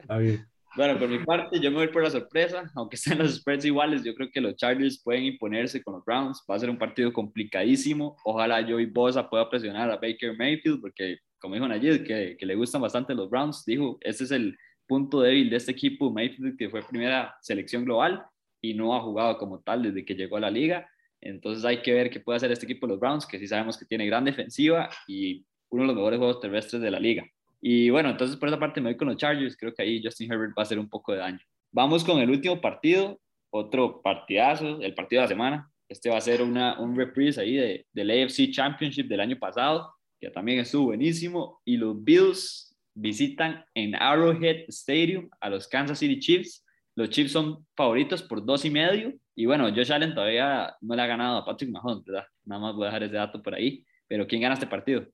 está 0.00 0.18
bien. 0.18 0.49
Bueno, 0.76 0.98
por 0.98 1.08
mi 1.08 1.18
parte, 1.18 1.58
yo 1.58 1.70
me 1.70 1.78
voy 1.78 1.88
por 1.88 2.02
la 2.02 2.10
sorpresa. 2.10 2.70
Aunque 2.74 2.96
sean 2.96 3.18
los 3.18 3.34
spreads 3.36 3.64
iguales, 3.64 4.04
yo 4.04 4.14
creo 4.14 4.30
que 4.32 4.40
los 4.40 4.56
Chargers 4.56 5.02
pueden 5.02 5.24
imponerse 5.24 5.82
con 5.82 5.94
los 5.94 6.04
Browns. 6.04 6.44
Va 6.48 6.54
a 6.54 6.58
ser 6.58 6.70
un 6.70 6.78
partido 6.78 7.12
complicadísimo. 7.12 8.16
Ojalá 8.24 8.62
Joey 8.62 8.86
Bosa 8.86 9.28
pueda 9.28 9.48
presionar 9.48 9.90
a 9.90 9.96
Baker 9.96 10.36
Mayfield, 10.36 10.80
porque, 10.80 11.18
como 11.38 11.54
dijo 11.54 11.66
Najid, 11.66 12.04
que, 12.04 12.36
que 12.38 12.46
le 12.46 12.54
gustan 12.54 12.82
bastante 12.82 13.14
los 13.14 13.28
Browns, 13.28 13.64
dijo, 13.64 13.98
ese 14.00 14.24
es 14.24 14.30
el 14.30 14.56
punto 14.86 15.20
débil 15.20 15.50
de 15.50 15.56
este 15.56 15.72
equipo. 15.72 16.12
Mayfield, 16.12 16.56
que 16.56 16.70
fue 16.70 16.82
primera 16.82 17.34
selección 17.40 17.84
global 17.84 18.24
y 18.60 18.74
no 18.74 18.94
ha 18.94 19.00
jugado 19.00 19.38
como 19.38 19.60
tal 19.60 19.82
desde 19.82 20.04
que 20.04 20.14
llegó 20.14 20.36
a 20.36 20.40
la 20.40 20.50
liga. 20.50 20.88
Entonces 21.20 21.64
hay 21.64 21.82
que 21.82 21.92
ver 21.92 22.10
qué 22.10 22.20
puede 22.20 22.36
hacer 22.36 22.52
este 22.52 22.64
equipo 22.64 22.86
de 22.86 22.92
los 22.92 23.00
Browns, 23.00 23.26
que 23.26 23.38
sí 23.38 23.46
sabemos 23.46 23.76
que 23.76 23.84
tiene 23.84 24.06
gran 24.06 24.24
defensiva 24.24 24.88
y 25.06 25.44
uno 25.70 25.82
de 25.82 25.86
los 25.88 25.96
mejores 25.96 26.18
juegos 26.18 26.40
terrestres 26.40 26.80
de 26.80 26.90
la 26.90 27.00
liga. 27.00 27.24
Y 27.60 27.90
bueno, 27.90 28.10
entonces 28.10 28.36
por 28.36 28.48
esa 28.48 28.58
parte 28.58 28.80
me 28.80 28.90
voy 28.90 28.96
con 28.96 29.08
los 29.08 29.16
Chargers. 29.16 29.56
Creo 29.56 29.74
que 29.74 29.82
ahí 29.82 30.02
Justin 30.02 30.32
Herbert 30.32 30.52
va 30.52 30.62
a 30.62 30.62
hacer 30.62 30.78
un 30.78 30.88
poco 30.88 31.12
de 31.12 31.18
daño. 31.18 31.40
Vamos 31.72 32.04
con 32.04 32.18
el 32.20 32.30
último 32.30 32.60
partido, 32.60 33.20
otro 33.50 34.00
partidazo, 34.02 34.80
el 34.80 34.94
partido 34.94 35.20
de 35.20 35.24
la 35.24 35.28
semana. 35.28 35.70
Este 35.88 36.08
va 36.08 36.16
a 36.16 36.20
ser 36.20 36.42
una, 36.42 36.80
un 36.80 36.96
reprise 36.96 37.40
ahí 37.40 37.56
de, 37.56 37.86
del 37.92 38.10
AFC 38.10 38.50
Championship 38.50 39.08
del 39.08 39.20
año 39.20 39.38
pasado, 39.38 39.92
que 40.20 40.30
también 40.30 40.60
estuvo 40.60 40.86
buenísimo. 40.86 41.60
Y 41.64 41.76
los 41.76 42.02
Bills 42.02 42.76
visitan 42.94 43.64
en 43.74 43.94
Arrowhead 43.94 44.64
Stadium 44.68 45.28
a 45.40 45.50
los 45.50 45.68
Kansas 45.68 45.98
City 45.98 46.18
Chiefs. 46.18 46.64
Los 46.96 47.10
Chiefs 47.10 47.32
son 47.32 47.66
favoritos 47.76 48.22
por 48.22 48.44
dos 48.44 48.64
y 48.64 48.70
medio. 48.70 49.12
Y 49.34 49.46
bueno, 49.46 49.68
Josh 49.74 49.92
Allen 49.92 50.14
todavía 50.14 50.74
no 50.80 50.94
le 50.94 51.02
ha 51.02 51.06
ganado 51.06 51.38
a 51.38 51.44
Patrick 51.44 51.70
Mahomes, 51.70 52.04
¿verdad? 52.04 52.26
Nada 52.44 52.60
más 52.60 52.74
voy 52.74 52.84
a 52.84 52.86
dejar 52.86 53.02
ese 53.04 53.14
dato 53.14 53.42
por 53.42 53.54
ahí. 53.54 53.84
Pero 54.06 54.26
¿quién 54.26 54.42
gana 54.42 54.54
este 54.54 54.66
partido? 54.66 55.06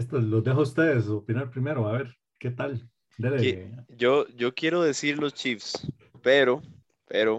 Esto 0.00 0.18
los 0.18 0.42
dejo 0.42 0.60
a 0.60 0.62
ustedes 0.62 1.08
opinar 1.08 1.50
primero, 1.50 1.86
a 1.86 1.92
ver 1.92 2.16
qué 2.38 2.50
tal. 2.50 2.88
Dele. 3.18 3.70
Yo, 3.90 4.26
yo 4.28 4.54
quiero 4.54 4.80
decir 4.80 5.18
los 5.18 5.34
Chiefs, 5.34 5.86
pero, 6.22 6.62
pero 7.06 7.38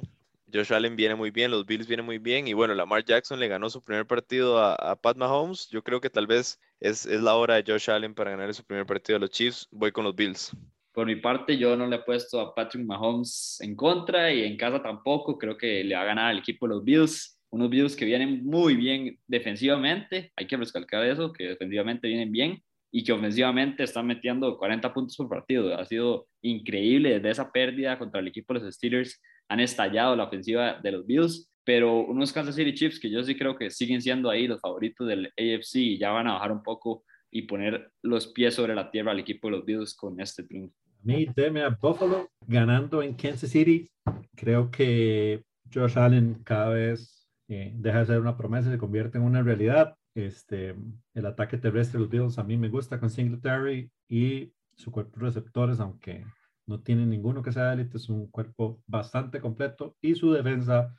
Josh 0.53 0.71
Allen 0.71 0.95
viene 0.95 1.15
muy 1.15 1.31
bien, 1.31 1.49
los 1.49 1.65
Bills 1.65 1.87
vienen 1.87 2.05
muy 2.05 2.19
bien 2.19 2.47
y 2.47 2.53
bueno, 2.53 2.75
Lamar 2.75 3.03
Jackson 3.03 3.39
le 3.39 3.47
ganó 3.47 3.67
su 3.71 3.81
primer 3.81 4.05
partido 4.05 4.59
a, 4.59 4.75
a 4.75 4.95
Pat 4.95 5.17
Mahomes. 5.17 5.69
Yo 5.69 5.83
creo 5.83 5.99
que 5.99 6.11
tal 6.11 6.27
vez 6.27 6.59
es, 6.79 7.07
es 7.07 7.19
la 7.23 7.33
hora 7.33 7.55
de 7.55 7.63
Josh 7.65 7.89
Allen 7.89 8.13
para 8.13 8.29
ganar 8.29 8.53
su 8.53 8.63
primer 8.63 8.85
partido 8.85 9.17
a 9.17 9.19
los 9.21 9.31
Chiefs. 9.31 9.67
Voy 9.71 9.91
con 9.91 10.03
los 10.03 10.15
Bills. 10.15 10.55
Por 10.91 11.07
mi 11.07 11.15
parte, 11.15 11.57
yo 11.57 11.75
no 11.75 11.87
le 11.87 11.95
he 11.95 12.03
puesto 12.03 12.39
a 12.39 12.53
Patrick 12.53 12.85
Mahomes 12.85 13.57
en 13.61 13.75
contra 13.75 14.31
y 14.31 14.43
en 14.43 14.55
casa 14.55 14.83
tampoco. 14.83 15.35
Creo 15.35 15.57
que 15.57 15.83
le 15.83 15.95
va 15.95 16.01
a 16.01 16.05
ganar 16.05 16.29
al 16.29 16.37
equipo 16.37 16.67
de 16.67 16.75
los 16.75 16.83
Bills. 16.83 17.40
Unos 17.51 17.69
Bills 17.69 17.95
que 17.95 18.05
vienen 18.05 18.45
muy 18.45 18.75
bien 18.75 19.19
defensivamente. 19.27 20.31
Hay 20.35 20.47
que 20.47 20.57
recalcar 20.57 21.05
eso, 21.05 21.33
que 21.33 21.49
defensivamente 21.49 22.07
vienen 22.07 22.31
bien 22.31 22.63
y 22.91 23.03
que 23.03 23.13
ofensivamente 23.13 23.83
están 23.83 24.07
metiendo 24.07 24.57
40 24.57 24.93
puntos 24.93 25.15
por 25.15 25.29
partido. 25.29 25.77
Ha 25.77 25.85
sido 25.85 26.27
increíble 26.41 27.11
desde 27.11 27.29
esa 27.29 27.51
pérdida 27.51 27.97
contra 27.97 28.19
el 28.19 28.27
equipo 28.27 28.53
de 28.53 28.61
los 28.61 28.75
Steelers. 28.75 29.21
Han 29.49 29.59
estallado 29.59 30.15
la 30.15 30.25
ofensiva 30.25 30.79
de 30.81 30.91
los 30.91 31.05
Bills, 31.05 31.49
pero 31.63 32.01
unos 32.01 32.33
Kansas 32.33 32.55
City 32.55 32.73
Chiefs 32.73 32.99
que 32.99 33.09
yo 33.09 33.23
sí 33.23 33.37
creo 33.37 33.55
que 33.55 33.69
siguen 33.69 34.01
siendo 34.01 34.29
ahí 34.29 34.47
los 34.47 34.59
favoritos 34.59 35.07
del 35.07 35.27
AFC 35.27 35.75
y 35.75 35.97
ya 35.97 36.11
van 36.11 36.27
a 36.27 36.33
bajar 36.33 36.51
un 36.51 36.63
poco 36.63 37.03
y 37.31 37.43
poner 37.43 37.91
los 38.01 38.27
pies 38.27 38.55
sobre 38.55 38.75
la 38.75 38.91
tierra 38.91 39.11
al 39.11 39.19
equipo 39.19 39.47
de 39.47 39.51
los 39.57 39.65
Bills 39.65 39.95
con 39.95 40.19
este 40.19 40.43
triunfo. 40.43 40.75
A 40.85 41.03
mí, 41.03 41.27
deme 41.33 41.61
a 41.61 41.69
Buffalo 41.69 42.29
ganando 42.45 43.01
en 43.01 43.13
Kansas 43.15 43.49
City. 43.49 43.89
Creo 44.35 44.69
que 44.69 45.43
Josh 45.73 45.97
Allen 45.97 46.41
cada 46.43 46.69
vez 46.69 47.20
eh, 47.51 47.73
deja 47.75 47.99
de 47.99 48.05
ser 48.07 48.19
una 48.21 48.37
promesa 48.37 48.69
y 48.69 48.73
se 48.73 48.77
convierte 48.77 49.17
en 49.17 49.23
una 49.25 49.43
realidad. 49.43 49.95
Este, 50.15 50.75
el 51.13 51.25
ataque 51.25 51.57
terrestre 51.57 51.97
de 51.97 52.03
los 52.05 52.09
Bills 52.11 52.37
a 52.39 52.43
mí 52.43 52.57
me 52.57 52.69
gusta 52.69 52.99
con 52.99 53.09
Singletary 53.09 53.91
y 54.09 54.53
su 54.75 54.91
cuerpo 54.91 55.19
de 55.19 55.25
receptores, 55.27 55.79
aunque 55.79 56.25
no 56.67 56.81
tiene 56.81 57.05
ninguno 57.05 57.41
que 57.43 57.51
sea 57.51 57.73
élite, 57.73 57.97
es 57.97 58.09
un 58.09 58.27
cuerpo 58.27 58.81
bastante 58.87 59.39
completo 59.41 59.95
y 60.01 60.15
su 60.15 60.31
defensa 60.31 60.95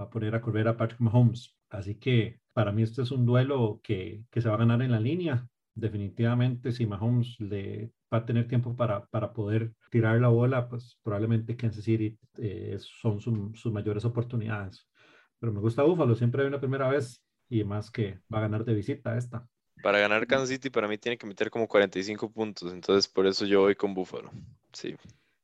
va 0.00 0.04
a 0.06 0.10
poner 0.10 0.34
a 0.34 0.40
correr 0.40 0.68
a 0.68 0.76
Patrick 0.76 1.00
Mahomes. 1.00 1.54
Así 1.70 1.96
que 1.96 2.40
para 2.52 2.72
mí 2.72 2.82
este 2.82 3.02
es 3.02 3.10
un 3.10 3.26
duelo 3.26 3.80
que, 3.82 4.24
que 4.30 4.40
se 4.40 4.48
va 4.48 4.54
a 4.56 4.58
ganar 4.58 4.82
en 4.82 4.92
la 4.92 5.00
línea. 5.00 5.46
Definitivamente, 5.74 6.72
si 6.72 6.86
Mahomes 6.86 7.38
le 7.40 7.92
va 8.12 8.18
a 8.18 8.26
tener 8.26 8.48
tiempo 8.48 8.74
para, 8.76 9.06
para 9.06 9.32
poder 9.32 9.72
tirar 9.90 10.20
la 10.20 10.28
bola, 10.28 10.68
pues 10.68 10.98
probablemente 11.02 11.56
Kansas 11.56 11.84
City 11.84 12.18
eh, 12.38 12.76
son 12.80 13.20
su- 13.20 13.52
sus 13.54 13.72
mayores 13.72 14.04
oportunidades. 14.04 14.87
Pero 15.40 15.52
me 15.52 15.60
gusta 15.60 15.82
Buffalo, 15.82 16.14
siempre 16.14 16.42
hay 16.42 16.48
una 16.48 16.60
primera 16.60 16.88
vez 16.88 17.22
y 17.48 17.64
más 17.64 17.90
que 17.90 18.20
va 18.32 18.38
a 18.38 18.42
ganar 18.42 18.64
de 18.64 18.74
visita 18.74 19.16
esta. 19.16 19.48
Para 19.82 20.00
ganar 20.00 20.26
Kansas 20.26 20.48
City, 20.48 20.70
para 20.70 20.88
mí 20.88 20.98
tiene 20.98 21.16
que 21.16 21.26
meter 21.26 21.50
como 21.50 21.68
45 21.68 22.32
puntos, 22.32 22.72
entonces 22.72 23.06
por 23.08 23.26
eso 23.26 23.46
yo 23.46 23.60
voy 23.60 23.74
con 23.74 23.94
Buffalo. 23.94 24.30
Sí. 24.72 24.96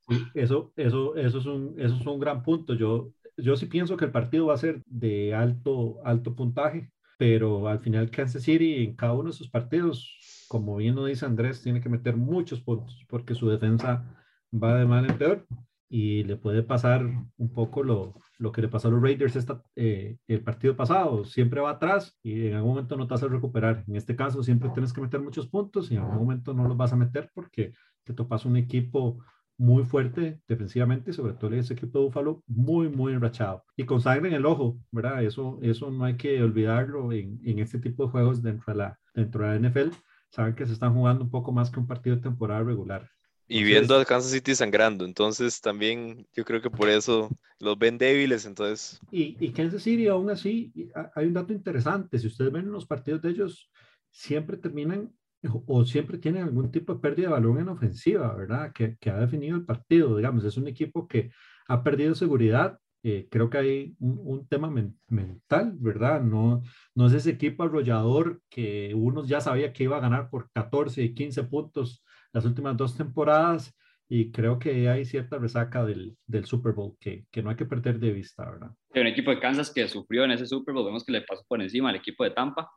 Sí, 0.08 0.22
eso, 0.34 0.72
eso, 0.76 1.16
eso, 1.16 1.38
es 1.38 1.46
un, 1.46 1.74
eso 1.78 1.96
es 1.96 2.06
un 2.06 2.18
gran 2.18 2.42
punto. 2.42 2.74
Yo, 2.74 3.12
yo 3.36 3.56
sí 3.56 3.66
pienso 3.66 3.96
que 3.96 4.04
el 4.04 4.10
partido 4.10 4.46
va 4.46 4.54
a 4.54 4.58
ser 4.58 4.82
de 4.86 5.34
alto, 5.34 6.00
alto 6.04 6.34
puntaje, 6.34 6.90
pero 7.16 7.68
al 7.68 7.78
final 7.78 8.10
Kansas 8.10 8.42
City 8.42 8.84
en 8.84 8.96
cada 8.96 9.14
uno 9.14 9.30
de 9.30 9.36
sus 9.36 9.48
partidos, 9.48 10.46
como 10.48 10.76
bien 10.76 10.96
lo 10.96 11.06
dice 11.06 11.24
Andrés, 11.24 11.62
tiene 11.62 11.80
que 11.80 11.88
meter 11.88 12.16
muchos 12.16 12.60
puntos 12.60 13.04
porque 13.08 13.34
su 13.34 13.48
defensa 13.48 14.04
va 14.52 14.76
de 14.76 14.84
mal 14.84 15.08
en 15.08 15.16
peor 15.16 15.46
y 15.88 16.24
le 16.24 16.36
puede 16.36 16.62
pasar 16.62 17.04
un 17.36 17.52
poco 17.52 17.82
lo, 17.82 18.14
lo 18.38 18.52
que 18.52 18.62
le 18.62 18.68
pasó 18.68 18.88
a 18.88 18.90
los 18.90 19.02
Raiders 19.02 19.36
esta, 19.36 19.62
eh, 19.76 20.18
el 20.26 20.42
partido 20.42 20.76
pasado. 20.76 21.24
Siempre 21.24 21.60
va 21.60 21.70
atrás 21.70 22.18
y 22.22 22.48
en 22.48 22.54
algún 22.54 22.70
momento 22.70 22.96
no 22.96 23.06
te 23.06 23.14
a 23.14 23.28
recuperar. 23.28 23.84
En 23.86 23.96
este 23.96 24.16
caso 24.16 24.42
siempre 24.42 24.70
tienes 24.70 24.92
que 24.92 25.00
meter 25.00 25.20
muchos 25.20 25.46
puntos 25.46 25.90
y 25.90 25.96
en 25.96 26.02
algún 26.02 26.18
momento 26.18 26.54
no 26.54 26.66
los 26.66 26.76
vas 26.76 26.92
a 26.92 26.96
meter 26.96 27.30
porque 27.34 27.72
te 28.04 28.12
topas 28.12 28.44
un 28.44 28.56
equipo 28.56 29.18
muy 29.56 29.84
fuerte 29.84 30.40
defensivamente, 30.48 31.12
sobre 31.12 31.34
todo 31.34 31.52
ese 31.54 31.74
equipo 31.74 31.98
de 31.98 32.04
Búfalo, 32.06 32.42
muy, 32.46 32.88
muy 32.88 33.12
enrachado. 33.12 33.64
Y 33.76 33.84
con 33.84 34.00
sangre 34.00 34.28
en 34.28 34.34
el 34.34 34.46
ojo, 34.46 34.78
¿verdad? 34.90 35.22
Eso, 35.22 35.58
eso 35.62 35.90
no 35.90 36.04
hay 36.04 36.16
que 36.16 36.42
olvidarlo 36.42 37.12
en, 37.12 37.40
en 37.44 37.60
este 37.60 37.78
tipo 37.78 38.04
de 38.04 38.10
juegos 38.10 38.42
dentro 38.42 38.72
de, 38.72 38.78
la, 38.78 38.98
dentro 39.14 39.46
de 39.46 39.60
la 39.60 39.68
NFL. 39.68 39.90
Saben 40.30 40.54
que 40.54 40.66
se 40.66 40.72
están 40.72 40.94
jugando 40.94 41.24
un 41.24 41.30
poco 41.30 41.52
más 41.52 41.70
que 41.70 41.78
un 41.78 41.86
partido 41.86 42.16
de 42.16 42.22
temporada 42.22 42.64
regular. 42.64 43.08
Y 43.46 43.58
Entonces- 43.58 43.66
viendo 43.80 43.96
a 43.96 44.04
Kansas 44.04 44.30
City 44.32 44.54
sangrando, 44.54 45.04
entonces 45.04 45.60
también 45.60 46.26
yo 46.34 46.44
creo 46.44 46.62
que 46.62 46.70
por 46.70 46.88
eso 46.88 47.28
los 47.60 47.78
ven 47.78 47.98
débiles, 47.98 48.46
entonces 48.46 49.00
Y, 49.10 49.36
y 49.38 49.52
Kansas 49.52 49.82
City, 49.82 50.08
aún 50.08 50.30
así, 50.30 50.72
hay 51.14 51.26
un 51.26 51.34
dato 51.34 51.52
interesante. 51.52 52.18
Si 52.18 52.26
ustedes 52.26 52.50
ven 52.52 52.70
los 52.72 52.86
partidos 52.86 53.20
de 53.22 53.30
ellos, 53.30 53.70
siempre 54.10 54.56
terminan 54.56 55.12
o- 55.46 55.62
o 55.66 55.84
siempre 55.84 56.16
tienen 56.16 56.42
algún 56.44 56.70
tipo 56.70 56.94
de 56.94 57.00
pérdida 57.00 57.26
de 57.26 57.32
balón 57.34 57.58
en 57.60 57.68
ofensiva, 57.68 58.34
¿verdad? 58.34 58.72
Que, 58.72 58.96
que 58.98 59.10
ha 59.10 59.18
definido 59.18 59.56
el 59.56 59.66
partido, 59.66 60.16
digamos. 60.16 60.42
Es 60.44 60.56
un 60.56 60.66
equipo 60.68 61.06
que 61.06 61.30
ha 61.68 61.82
perdido 61.82 62.14
seguridad. 62.14 62.78
eh, 63.06 63.28
creo 63.30 63.50
que 63.50 63.58
hay 63.58 63.94
un, 63.98 64.18
un 64.24 64.48
tema 64.48 64.70
men- 64.70 64.98
mental, 65.08 65.74
¿verdad? 65.78 66.22
No, 66.22 66.62
no 66.94 67.06
es 67.06 67.12
ese 67.12 67.32
equipo 67.32 67.62
arrollador 67.62 68.40
que 68.48 68.94
uno 68.96 69.26
ya 69.26 69.42
sabía 69.42 69.74
que 69.74 69.84
iba 69.84 69.98
a 69.98 70.00
ganar 70.00 70.30
por 70.30 70.48
14 70.52 71.02
y 71.02 71.12
15 71.14 71.42
puntos 71.44 72.02
las 72.34 72.44
últimas 72.44 72.76
dos 72.76 72.96
temporadas. 72.96 73.74
Y 74.06 74.30
creo 74.30 74.58
que 74.58 74.90
hay 74.90 75.06
cierta 75.06 75.38
resaca 75.38 75.82
del, 75.82 76.14
del 76.26 76.44
Super 76.44 76.72
Bowl 76.72 76.94
que, 77.00 77.24
que 77.30 77.42
no 77.42 77.48
hay 77.48 77.56
que 77.56 77.64
perder 77.64 77.98
de 77.98 78.12
vista, 78.12 78.50
¿verdad? 78.50 78.70
Hay 78.92 79.00
un 79.00 79.06
equipo 79.06 79.30
de 79.30 79.40
Kansas 79.40 79.72
que 79.72 79.88
sufrió 79.88 80.24
en 80.24 80.32
ese 80.32 80.46
Super 80.46 80.74
Bowl, 80.74 80.84
vemos 80.84 81.04
que 81.04 81.12
le 81.12 81.22
pasó 81.22 81.42
por 81.48 81.62
encima 81.62 81.88
al 81.88 81.96
equipo 81.96 82.22
de 82.22 82.32
Tampa. 82.32 82.70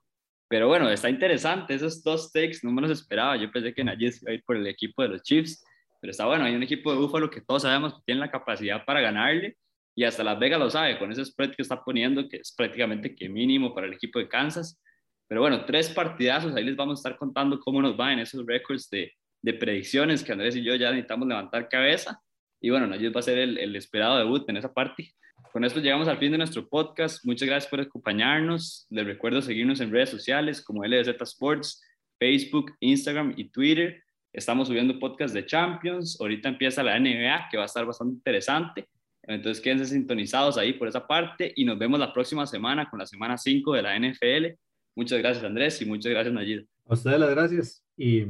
Pero 0.47 0.69
bueno, 0.69 0.89
está 0.89 1.09
interesante, 1.09 1.73
esos 1.73 2.01
dos 2.01 2.31
takes 2.31 2.59
no 2.63 2.71
me 2.71 2.81
los 2.81 2.91
esperaba. 2.91 3.35
Yo 3.35 3.51
pensé 3.51 3.73
que 3.73 3.83
se 3.83 4.19
iba 4.21 4.31
a 4.31 4.33
ir 4.33 4.43
por 4.45 4.55
el 4.55 4.65
equipo 4.67 5.01
de 5.01 5.09
los 5.09 5.21
Chiefs, 5.23 5.61
pero 5.99 6.11
está 6.11 6.25
bueno. 6.25 6.45
Hay 6.45 6.55
un 6.55 6.63
equipo 6.63 6.93
de 6.93 6.99
Buffalo 6.99 7.29
que 7.29 7.41
todos 7.41 7.63
sabemos 7.63 7.93
que 7.95 8.01
tiene 8.05 8.21
la 8.21 8.31
capacidad 8.31 8.85
para 8.85 9.01
ganarle 9.01 9.57
y 9.93 10.05
hasta 10.05 10.23
Las 10.23 10.39
Vegas 10.39 10.59
lo 10.59 10.69
sabe 10.69 10.97
con 10.97 11.11
ese 11.11 11.25
spread 11.25 11.55
que 11.55 11.63
está 11.63 11.83
poniendo, 11.83 12.29
que 12.29 12.37
es 12.37 12.53
prácticamente 12.55 13.13
que 13.13 13.27
mínimo 13.27 13.73
para 13.73 13.87
el 13.87 13.93
equipo 13.93 14.19
de 14.19 14.29
Kansas. 14.29 14.81
Pero 15.27 15.41
bueno, 15.41 15.65
tres 15.65 15.89
partidazos, 15.89 16.55
ahí 16.55 16.63
les 16.63 16.77
vamos 16.77 16.99
a 16.99 17.01
estar 17.01 17.17
contando 17.17 17.59
cómo 17.59 17.81
nos 17.81 17.99
va 17.99 18.13
en 18.13 18.19
esos 18.19 18.45
récords 18.45 18.89
de, 18.89 19.11
de 19.47 19.53
predicciones 19.53 20.25
que 20.25 20.33
Andrés 20.33 20.57
y 20.57 20.63
yo 20.63 20.75
ya 20.75 20.91
necesitamos 20.91 21.25
levantar 21.25 21.69
cabeza. 21.69 22.21
Y 22.59 22.69
bueno, 22.69 22.85
Nayib 22.85 23.15
va 23.15 23.21
a 23.21 23.23
ser 23.23 23.37
el, 23.37 23.57
el 23.57 23.77
esperado 23.77 24.17
debut 24.17 24.47
en 24.49 24.57
esa 24.57 24.73
parte. 24.73 25.13
Con 25.53 25.63
esto 25.63 25.79
llegamos 25.79 26.09
al 26.09 26.17
fin 26.17 26.33
de 26.33 26.37
nuestro 26.37 26.67
podcast. 26.67 27.23
Muchas 27.23 27.47
gracias 27.47 27.69
por 27.69 27.79
acompañarnos. 27.79 28.85
Les 28.89 29.05
recuerdo 29.05 29.41
seguirnos 29.41 29.79
en 29.79 29.89
redes 29.89 30.09
sociales 30.09 30.61
como 30.61 30.83
LDZ 30.83 31.21
Sports, 31.21 31.81
Facebook, 32.19 32.73
Instagram 32.81 33.35
y 33.37 33.49
Twitter. 33.49 34.03
Estamos 34.33 34.67
subiendo 34.67 34.99
podcast 34.99 35.33
de 35.33 35.45
Champions. 35.45 36.19
Ahorita 36.19 36.49
empieza 36.49 36.83
la 36.83 36.99
NBA, 36.99 37.47
que 37.49 37.55
va 37.55 37.63
a 37.63 37.67
estar 37.67 37.85
bastante 37.85 38.15
interesante. 38.15 38.89
Entonces 39.23 39.63
quédense 39.63 39.85
sintonizados 39.85 40.57
ahí 40.57 40.73
por 40.73 40.89
esa 40.89 41.07
parte 41.07 41.53
y 41.55 41.63
nos 41.63 41.79
vemos 41.79 42.01
la 42.01 42.11
próxima 42.11 42.45
semana 42.45 42.89
con 42.89 42.99
la 42.99 43.05
semana 43.05 43.37
5 43.37 43.73
de 43.75 43.81
la 43.81 43.97
NFL. 43.97 44.59
Muchas 44.93 45.19
gracias, 45.19 45.45
Andrés, 45.45 45.81
y 45.81 45.85
muchas 45.85 46.11
gracias, 46.11 46.33
Nayid. 46.33 46.65
A 46.85 46.93
ustedes 46.93 47.17
las 47.17 47.29
gracias. 47.29 47.83
Y 47.95 48.25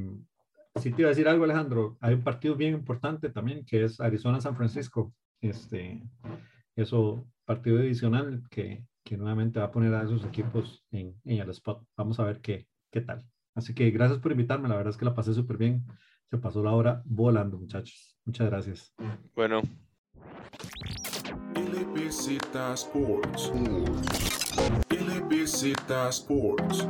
si 0.77 0.91
te 0.91 1.01
iba 1.01 1.09
a 1.09 1.11
decir 1.11 1.27
algo, 1.27 1.43
Alejandro, 1.43 1.97
hay 2.01 2.13
un 2.13 2.23
partido 2.23 2.55
bien 2.55 2.73
importante 2.73 3.29
también, 3.29 3.65
que 3.65 3.83
es 3.83 3.99
Arizona-San 3.99 4.55
Francisco. 4.55 5.13
Este, 5.41 6.01
eso, 6.75 7.27
partido 7.45 7.79
adicional 7.79 8.43
que, 8.49 8.83
que 9.03 9.17
nuevamente 9.17 9.59
va 9.59 9.65
a 9.65 9.71
poner 9.71 9.93
a 9.93 10.03
esos 10.03 10.25
equipos 10.25 10.85
en, 10.91 11.15
en 11.25 11.39
el 11.39 11.49
spot. 11.51 11.83
Vamos 11.95 12.19
a 12.19 12.23
ver 12.23 12.41
qué, 12.41 12.67
qué 12.91 13.01
tal. 13.01 13.25
Así 13.55 13.73
que 13.73 13.89
gracias 13.89 14.19
por 14.19 14.31
invitarme, 14.31 14.69
la 14.69 14.75
verdad 14.75 14.91
es 14.91 14.97
que 14.97 15.05
la 15.05 15.15
pasé 15.15 15.33
súper 15.33 15.57
bien. 15.57 15.85
Se 16.29 16.37
pasó 16.37 16.63
la 16.63 16.71
hora 16.71 17.01
volando, 17.05 17.57
muchachos. 17.57 18.17
Muchas 18.25 18.49
gracias. 18.49 18.93
Bueno, 19.33 19.61
LBZ 21.55 22.37
Sports. 22.73 23.51
LBZ 24.89 25.73
Sports. 26.09 26.87